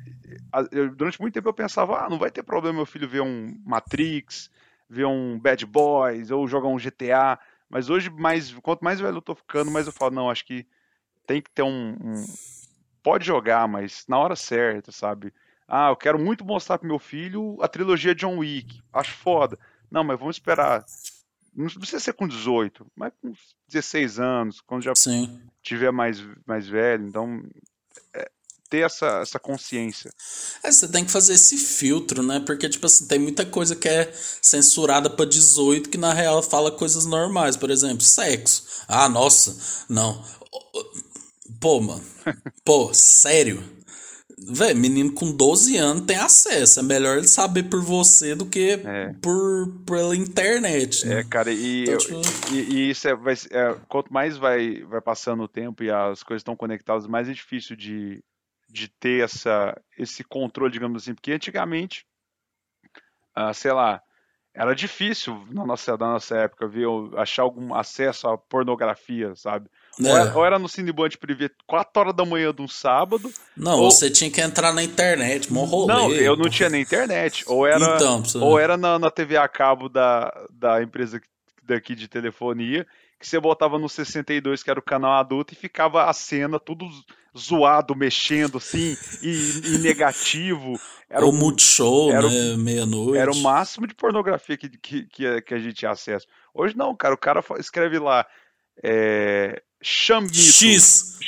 [0.70, 3.58] Eu, durante muito tempo eu pensava, ah, não vai ter problema meu filho ver um
[3.64, 4.50] Matrix,
[4.88, 7.38] ver um Bad Boys, ou jogar um GTA.
[7.70, 10.66] Mas hoje, mais, quanto mais velho eu tô ficando, mais eu falo, não, acho que
[11.26, 12.24] tem que ter um, um.
[13.02, 15.32] Pode jogar, mas na hora certa, sabe?
[15.66, 18.82] Ah, eu quero muito mostrar pro meu filho a trilogia John Wick.
[18.92, 19.58] Acho foda.
[19.90, 20.84] Não, mas vamos esperar
[21.54, 23.32] não precisa ser com 18, mas com
[23.68, 25.40] 16 anos, quando já Sim.
[25.62, 27.06] tiver mais, mais velho.
[27.06, 27.42] Então,
[28.14, 28.30] é,
[28.68, 30.12] ter essa, essa consciência.
[30.62, 32.40] É, você tem que fazer esse filtro, né?
[32.40, 34.12] Porque, tipo assim, tem muita coisa que é
[34.42, 37.56] censurada para 18 que na real fala coisas normais.
[37.56, 38.84] Por exemplo, sexo.
[38.86, 40.22] Ah, nossa, não.
[41.60, 42.04] Pô, mano.
[42.64, 43.77] Pô, sério?
[44.46, 46.80] Véi, menino com 12 anos tem acesso.
[46.80, 49.12] É melhor ele saber por você do que é.
[49.20, 51.06] por pela internet.
[51.06, 51.20] Né?
[51.20, 52.20] É, cara, e, então, tipo...
[52.52, 56.22] e, e, isso é, vai, é, quanto mais vai, vai passando o tempo e as
[56.22, 58.22] coisas estão conectadas, mais é difícil de,
[58.68, 61.14] de ter essa, esse controle, digamos assim.
[61.14, 62.06] Porque antigamente,
[63.34, 64.02] ah, sei lá,
[64.58, 69.70] era difícil na nossa, na nossa época ver, achar algum acesso à pornografia, sabe?
[70.00, 70.02] É.
[70.02, 73.32] Ou, era, ou, era, no Cineband Privé 4 horas da manhã de um sábado.
[73.56, 73.88] Não, ou...
[73.88, 75.94] você tinha que entrar na internet, mó rolê.
[75.94, 77.44] Não, eu não tinha nem internet.
[77.46, 81.20] Ou era, então, ou era na, na TV a cabo da, da empresa
[81.62, 82.84] daqui de telefonia,
[83.18, 86.86] que você botava no 62, que era o canal adulto, e ficava a cena tudo
[87.36, 90.78] zoado, mexendo assim, e, e negativo.
[91.10, 92.56] Era o Multishow, era né?
[92.56, 93.18] Meia-noite.
[93.18, 96.26] Era o máximo de pornografia que, que, que, a gente tinha acesso.
[96.54, 98.26] Hoje não, cara, o cara escreve lá.
[98.82, 100.34] É, chamito.
[100.38, 101.18] X.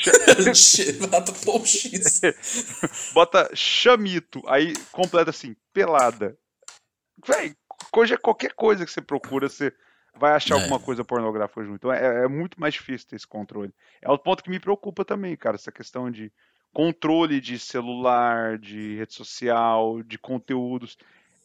[1.00, 2.20] Bota X.
[3.12, 4.42] Bota chamito.
[4.46, 6.36] Aí completa assim, pelada.
[7.26, 7.54] Véi,
[7.96, 9.72] hoje é qualquer coisa que você procura, você
[10.16, 10.62] vai achar é.
[10.62, 11.76] alguma coisa pornográfica junto.
[11.76, 13.72] Então é, é, muito mais difícil ter esse controle.
[14.02, 16.32] É o ponto que me preocupa também, cara, essa questão de
[16.72, 20.96] controle de celular, de rede social, de conteúdos.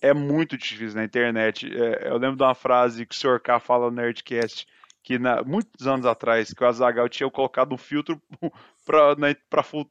[0.01, 1.67] É muito difícil na internet.
[1.67, 3.39] É, eu lembro de uma frase que o Sr.
[3.39, 4.67] K fala no Nerdcast,
[5.01, 8.21] que na, muitos anos atrás, que o Azagal tinha colocado um filtro
[8.85, 9.35] para né,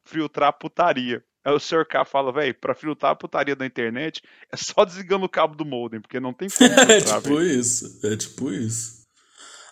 [0.04, 1.24] filtrar putaria.
[1.44, 1.84] Aí o Sr.
[1.86, 5.64] K fala, velho, pra filtrar a putaria da internet é só desligando o cabo do
[5.64, 6.70] modem, porque não tem como.
[6.72, 7.60] é tipo véio.
[7.60, 9.04] isso, é tipo isso.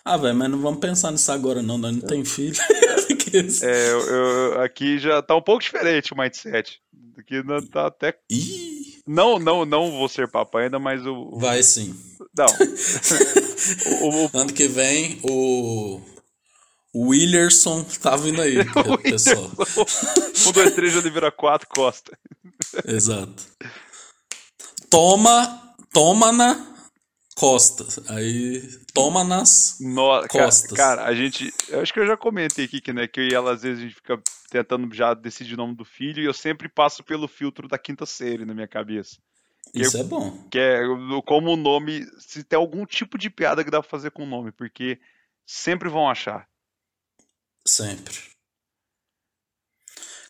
[0.05, 2.55] Ah, velho, mas não vamos pensar nisso agora, não, nós não tem filho.
[3.63, 6.79] é, eu, eu, aqui já tá um pouco diferente o mindset.
[7.17, 8.15] Aqui não tá até.
[8.29, 9.01] Ih!
[9.07, 11.37] Não, não, não vou ser papai ainda, mas o.
[11.39, 11.95] Vai sim.
[12.37, 12.45] Não.
[14.01, 14.29] o, o...
[14.33, 16.01] Ano que vem, o
[16.93, 18.57] o Willerson tá vindo aí,
[19.01, 19.49] pessoal.
[20.47, 22.17] um, dois, três, já vira quatro, Costa.
[22.85, 23.43] Exato.
[24.89, 26.73] Toma, toma na
[27.35, 27.85] Costa.
[28.13, 28.61] Aí,
[28.93, 30.77] toma nas no, costas.
[30.77, 31.51] Cara, cara, a gente.
[31.67, 33.79] Eu acho que eu já comentei aqui que, né, que eu e ela, às vezes,
[33.79, 34.21] a gente fica
[34.51, 38.05] tentando já decidir o nome do filho e eu sempre passo pelo filtro da quinta
[38.05, 39.17] série na minha cabeça.
[39.73, 40.47] Isso é bom.
[40.51, 40.81] Que é
[41.25, 42.05] como o nome.
[42.19, 44.99] Se tem algum tipo de piada que dá pra fazer com o nome, porque
[45.43, 46.47] sempre vão achar.
[47.67, 48.33] Sempre.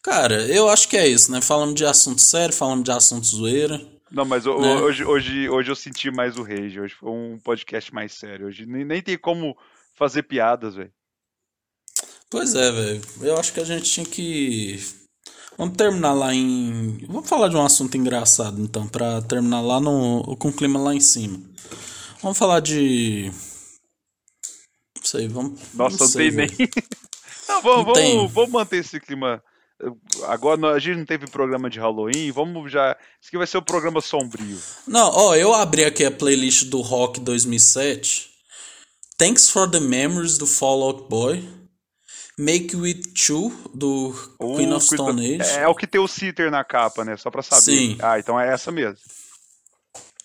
[0.04, 1.42] Cara, eu acho que é isso, né?
[1.42, 3.82] Falamos de assunto sério, falamos de assunto zoeira.
[4.12, 4.52] Não, mas né?
[4.52, 6.80] hoje, hoje, hoje eu senti mais o rage.
[6.80, 8.48] Hoje foi um podcast mais sério.
[8.48, 9.58] Hoje nem, nem tem como
[9.96, 10.92] fazer piadas, velho.
[12.30, 13.02] Pois é, velho.
[13.22, 14.78] Eu acho que a gente tinha que.
[15.58, 16.98] Vamos terminar lá em.
[17.08, 20.36] Vamos falar de um assunto engraçado, então, pra terminar lá no.
[20.38, 21.42] com o clima lá em cima.
[22.22, 23.32] Vamos falar de.
[24.96, 25.60] Não sei, vamos.
[25.74, 26.48] Nossa, não, sei, nem.
[27.48, 29.44] Não, vamos, não vamos, vamos manter esse clima.
[30.28, 32.96] Agora a gente não teve programa de Halloween, vamos já.
[33.20, 34.58] Isso aqui vai ser o um programa sombrio.
[34.88, 38.30] Não, ó, eu abri aqui a playlist do Rock 2007.
[39.18, 41.44] Thanks for the Memories do Fallout Boy.
[42.38, 44.10] Make With Two do
[44.40, 45.50] uh, Queen of Stone Age.
[45.52, 47.16] É, é, o que tem o Citer na capa, né?
[47.16, 47.62] Só pra saber.
[47.62, 47.98] Sim.
[48.02, 48.98] Ah, então é essa mesmo.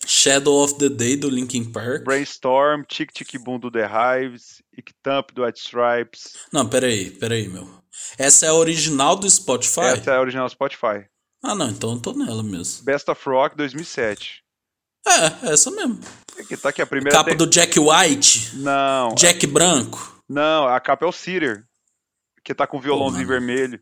[0.08, 2.02] Shadow of the Day do Linkin Park.
[2.04, 6.32] Brainstorm, Tic Tic Boom do The Hives, Ictamp do White Stripes.
[6.50, 7.68] Não, peraí, peraí, meu.
[8.16, 9.98] Essa é a original do Spotify?
[9.98, 11.06] Essa é a original do Spotify.
[11.42, 12.86] Ah, não, então eu tô nela mesmo.
[12.86, 14.42] Best of Rock 2007.
[15.06, 16.00] É, essa mesmo.
[16.38, 17.14] Aqui tá aqui a primeira.
[17.14, 17.36] Capa tem...
[17.36, 18.56] do Jack White?
[18.56, 19.14] Não.
[19.14, 20.22] Jack Branco?
[20.26, 21.64] Não, a capa é o Cedar.
[22.42, 23.78] Que tá com violãozinho oh, vermelho.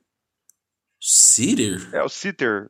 [1.00, 1.88] Cedar?
[1.94, 2.68] É o Cedar.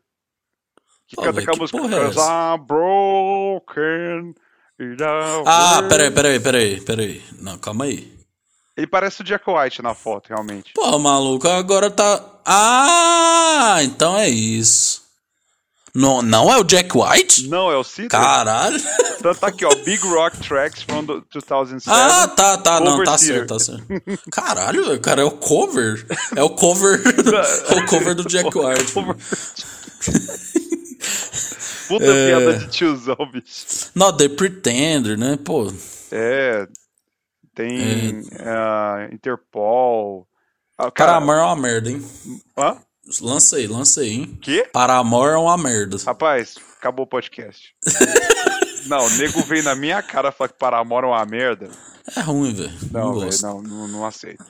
[1.09, 4.35] Que oh, canta com a música é I'm broken.
[5.47, 7.23] Ah, peraí, peraí, peraí, peraí.
[7.41, 8.12] Não, calma aí.
[8.77, 10.73] Ele parece o Jack White na foto, realmente.
[10.74, 12.23] Pô, maluco, agora tá.
[12.45, 15.07] Ah, então é isso.
[15.95, 17.49] Não, não é o Jack White?
[17.49, 18.09] Não, é o Cid.
[18.09, 18.77] Caralho.
[19.19, 19.74] Então tá aqui, ó.
[19.77, 21.89] Big Rock Tracks from 2007.
[21.89, 22.81] Ah, tá, tá.
[22.81, 23.87] Não, tá certo, tá certo.
[24.31, 26.07] Caralho, cara, é o cover.
[26.37, 27.01] É o cover.
[27.70, 28.93] é o cover do Jack White.
[31.89, 32.27] Puta é...
[32.27, 33.91] piada de tiozão, bicho.
[33.95, 35.39] Not The Pretender, né?
[35.43, 35.73] Pô.
[36.11, 36.67] É.
[37.55, 39.11] Tem é...
[39.11, 40.27] Uh, Interpol.
[40.79, 41.13] Ah, cara...
[41.13, 42.05] Paramore é uma merda, hein?
[42.57, 42.77] Hã?
[43.21, 44.39] Lança aí, hein?
[44.43, 44.65] Que?
[44.65, 45.97] Paramore é uma merda.
[46.05, 47.75] Rapaz, acabou o podcast.
[48.87, 51.71] não, o nego veio na minha cara falar que Paramore é uma merda.
[52.17, 52.73] É ruim, velho.
[52.91, 54.45] Não, não, véio, não, não, não aceito.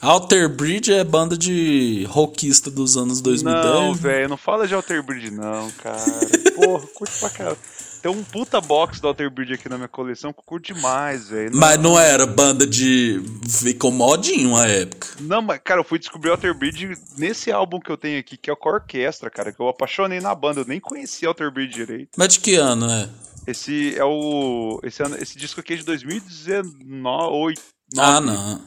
[0.00, 3.64] Alter Bridge é banda de rockista dos anos 2010.
[3.64, 5.98] Não, velho, não fala de Alter Bridge não, cara.
[6.54, 7.58] Porra, curte pra caralho.
[8.04, 11.30] Tem um puta box do Alter Bridge aqui na minha coleção que eu curto demais,
[11.30, 11.56] velho.
[11.56, 13.18] Mas não era banda de.
[13.48, 15.08] Ficou modinho uma época.
[15.20, 18.50] Não, mas, cara, eu fui descobrir Alter Bridge nesse álbum que eu tenho aqui, que
[18.50, 20.60] é o com a orquestra, cara, que eu apaixonei na banda.
[20.60, 22.10] Eu nem conhecia Alter Bridge direito.
[22.14, 23.08] Mas de que ano, é?
[23.46, 24.80] Esse é o.
[24.82, 27.54] Esse, ano, esse disco aqui é de 2019.
[27.96, 28.60] Ah, não.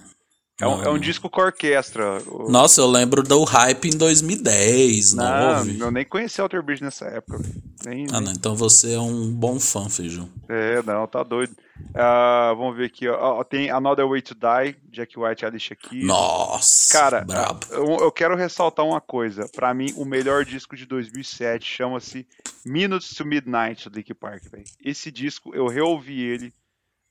[0.59, 2.19] É um, é um, disco com orquestra.
[2.49, 5.79] Nossa, eu lembro do hype em 2010, não, não houve?
[5.79, 7.39] Eu nem conheci Alter Bridge nessa época.
[7.85, 8.23] Nem, ah, nem...
[8.23, 10.27] Não, então você é um bom fã, Feijão.
[10.49, 11.55] É, não, tá doido.
[11.89, 13.43] Uh, vamos ver aqui, ó.
[13.43, 16.03] Tem Another Way to Die, Jack White e Alicia Keys.
[16.03, 17.59] Nossa, Cara, brabo.
[17.69, 19.47] Eu, eu quero ressaltar uma coisa.
[19.55, 22.27] Para mim, o melhor disco de 2007 chama-se
[22.65, 24.65] Minutes to Midnight, do Linkin Park, véio.
[24.83, 26.51] Esse disco, eu reouvi ele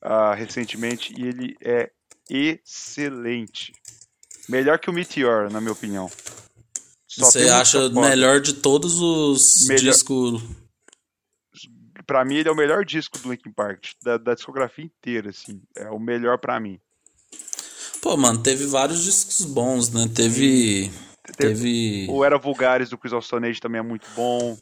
[0.04, 1.90] uh, recentemente e ele é
[2.30, 3.72] excelente.
[4.48, 6.10] Melhor que o Meteor, na minha opinião.
[7.08, 9.92] Só Você acha melhor de todos os melhor...
[9.92, 10.42] discos?
[12.06, 15.60] Pra mim, ele é o melhor disco do Linkin Park, da, da discografia inteira, assim.
[15.74, 16.78] É o melhor para mim.
[18.00, 20.08] Pô, mano, teve vários discos bons, né?
[20.14, 20.92] Teve.
[21.36, 22.06] Teve.
[22.08, 24.56] O Era Vulgares do Crystal Stone Age também é muito bom.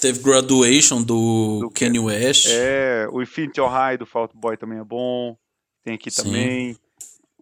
[0.00, 2.46] Teve Graduation do, do Kanye West.
[2.50, 5.36] É, o Infinity High do Fault Boy também é bom.
[5.82, 6.22] Tem aqui Sim.
[6.22, 6.76] também.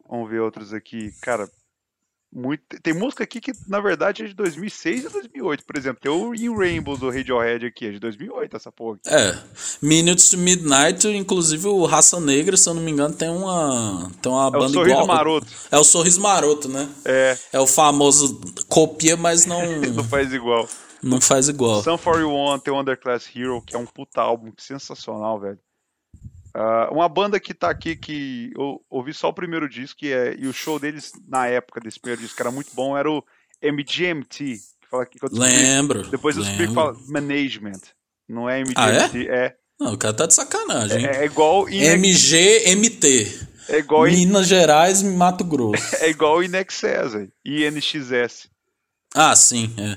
[0.09, 1.13] Vamos ver outros aqui.
[1.21, 1.49] Cara,
[2.33, 2.63] muito...
[2.83, 5.65] tem música aqui que na verdade é de 2006 e 2008.
[5.65, 8.99] Por exemplo, tem o In Rainbows do Radiohead aqui, é de 2008 essa porra.
[9.05, 9.15] Aqui.
[9.15, 9.39] É.
[9.83, 14.33] Minutes to Midnight, inclusive o Raça Negra, se eu não me engano, tem uma, tem
[14.33, 15.07] uma é banda o Sorriso igual.
[15.07, 15.47] Maroto.
[15.71, 16.89] É o Sorriso Maroto, né?
[17.05, 17.39] É.
[17.53, 19.61] É o famoso copia, mas não.
[19.95, 20.69] não faz igual.
[21.03, 21.83] Não faz igual.
[21.83, 25.59] Sun 41 tem o Underclass Hero, que é um puta álbum sensacional, velho.
[26.55, 30.35] Uh, uma banda que tá aqui que eu ouvi só o primeiro disco e, é,
[30.37, 33.23] e o show deles na época desse primeiro disco era muito bom, era o
[33.63, 34.57] MGMT.
[34.81, 36.09] Que fala que lembro.
[36.09, 37.81] Depois eu descobri que fala Management.
[38.29, 39.47] Não é MGMT, ah, é?
[39.47, 39.57] é?
[39.81, 41.07] Não, o cara tá de sacanagem.
[41.07, 41.67] É, é igual.
[41.69, 43.49] MGMT.
[43.69, 44.49] É igual Minas in...
[44.49, 45.97] Gerais, Mato Grosso.
[46.03, 48.49] é igual Inexcess, INXS.
[49.15, 49.97] Ah, sim, é.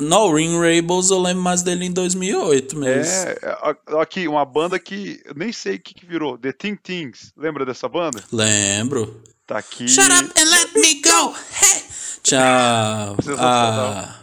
[0.00, 3.12] No, Ring Rainbows eu lembro mais dele em 2008 mesmo.
[3.12, 3.56] É,
[4.00, 6.36] aqui, uma banda que eu nem sei o que, que virou.
[6.36, 7.32] The Think Things.
[7.36, 8.22] Lembra dessa banda?
[8.32, 9.22] Lembro.
[9.46, 9.86] Tá aqui.
[9.86, 11.34] Shut up and let me go!
[11.60, 11.82] Hey!
[12.22, 14.20] Tinha a,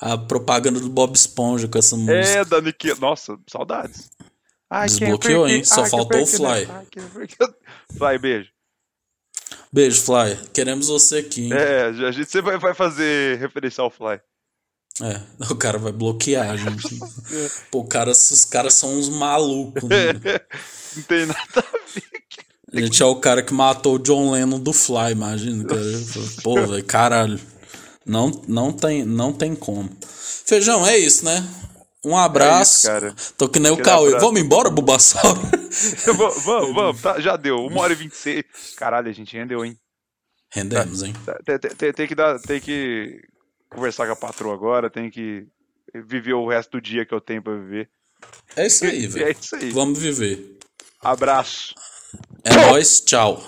[0.00, 2.40] a propaganda do Bob Esponja com essa música.
[2.40, 3.00] É, da Nick.
[3.00, 4.10] Nossa, saudades.
[4.70, 5.64] Desbloqueou, hein?
[5.64, 6.68] Só faltou o Fly.
[7.96, 8.50] Fly, beijo.
[9.72, 10.38] Beijo, Fly.
[10.52, 11.44] Queremos você aqui.
[11.44, 11.52] Hein?
[11.52, 14.20] É, a gente sempre vai fazer referência ao Fly.
[15.00, 15.20] É,
[15.50, 16.98] o cara vai bloquear a gente.
[17.70, 19.84] Pô, cara, os caras são uns malucos.
[19.84, 20.12] Né?
[20.96, 21.60] Não tem nada a
[21.94, 22.18] ver.
[22.70, 25.64] A gente é o cara que matou o John Lennon do Fly, imagina.
[25.64, 25.80] Cara.
[26.42, 27.40] Pô, velho, caralho.
[28.04, 29.90] Não, não, tem, não tem como.
[30.00, 31.46] Feijão, é isso, né?
[32.04, 32.88] Um abraço.
[32.88, 34.18] É isso, Tô que nem o Cauê.
[34.18, 35.40] Vamos embora, Bulbasauro?
[36.06, 37.02] vamos, vamos, vamos.
[37.02, 37.56] Tá, já deu.
[37.66, 38.44] Uma hora e vinte e seis.
[38.76, 39.76] Caralho, a gente rendeu, hein?
[40.50, 41.12] Rendemos, hein?
[41.44, 42.38] Tem, tem, tem, que dar.
[42.40, 43.20] Tem que
[43.68, 45.46] conversar com a patroa agora, tem que
[46.06, 47.90] viver o resto do dia que eu tenho pra viver.
[48.56, 49.26] É isso aí, velho.
[49.26, 49.70] É isso aí.
[49.70, 50.58] Vamos viver.
[51.00, 51.74] Abraço.
[52.44, 53.42] É nóis, tchau.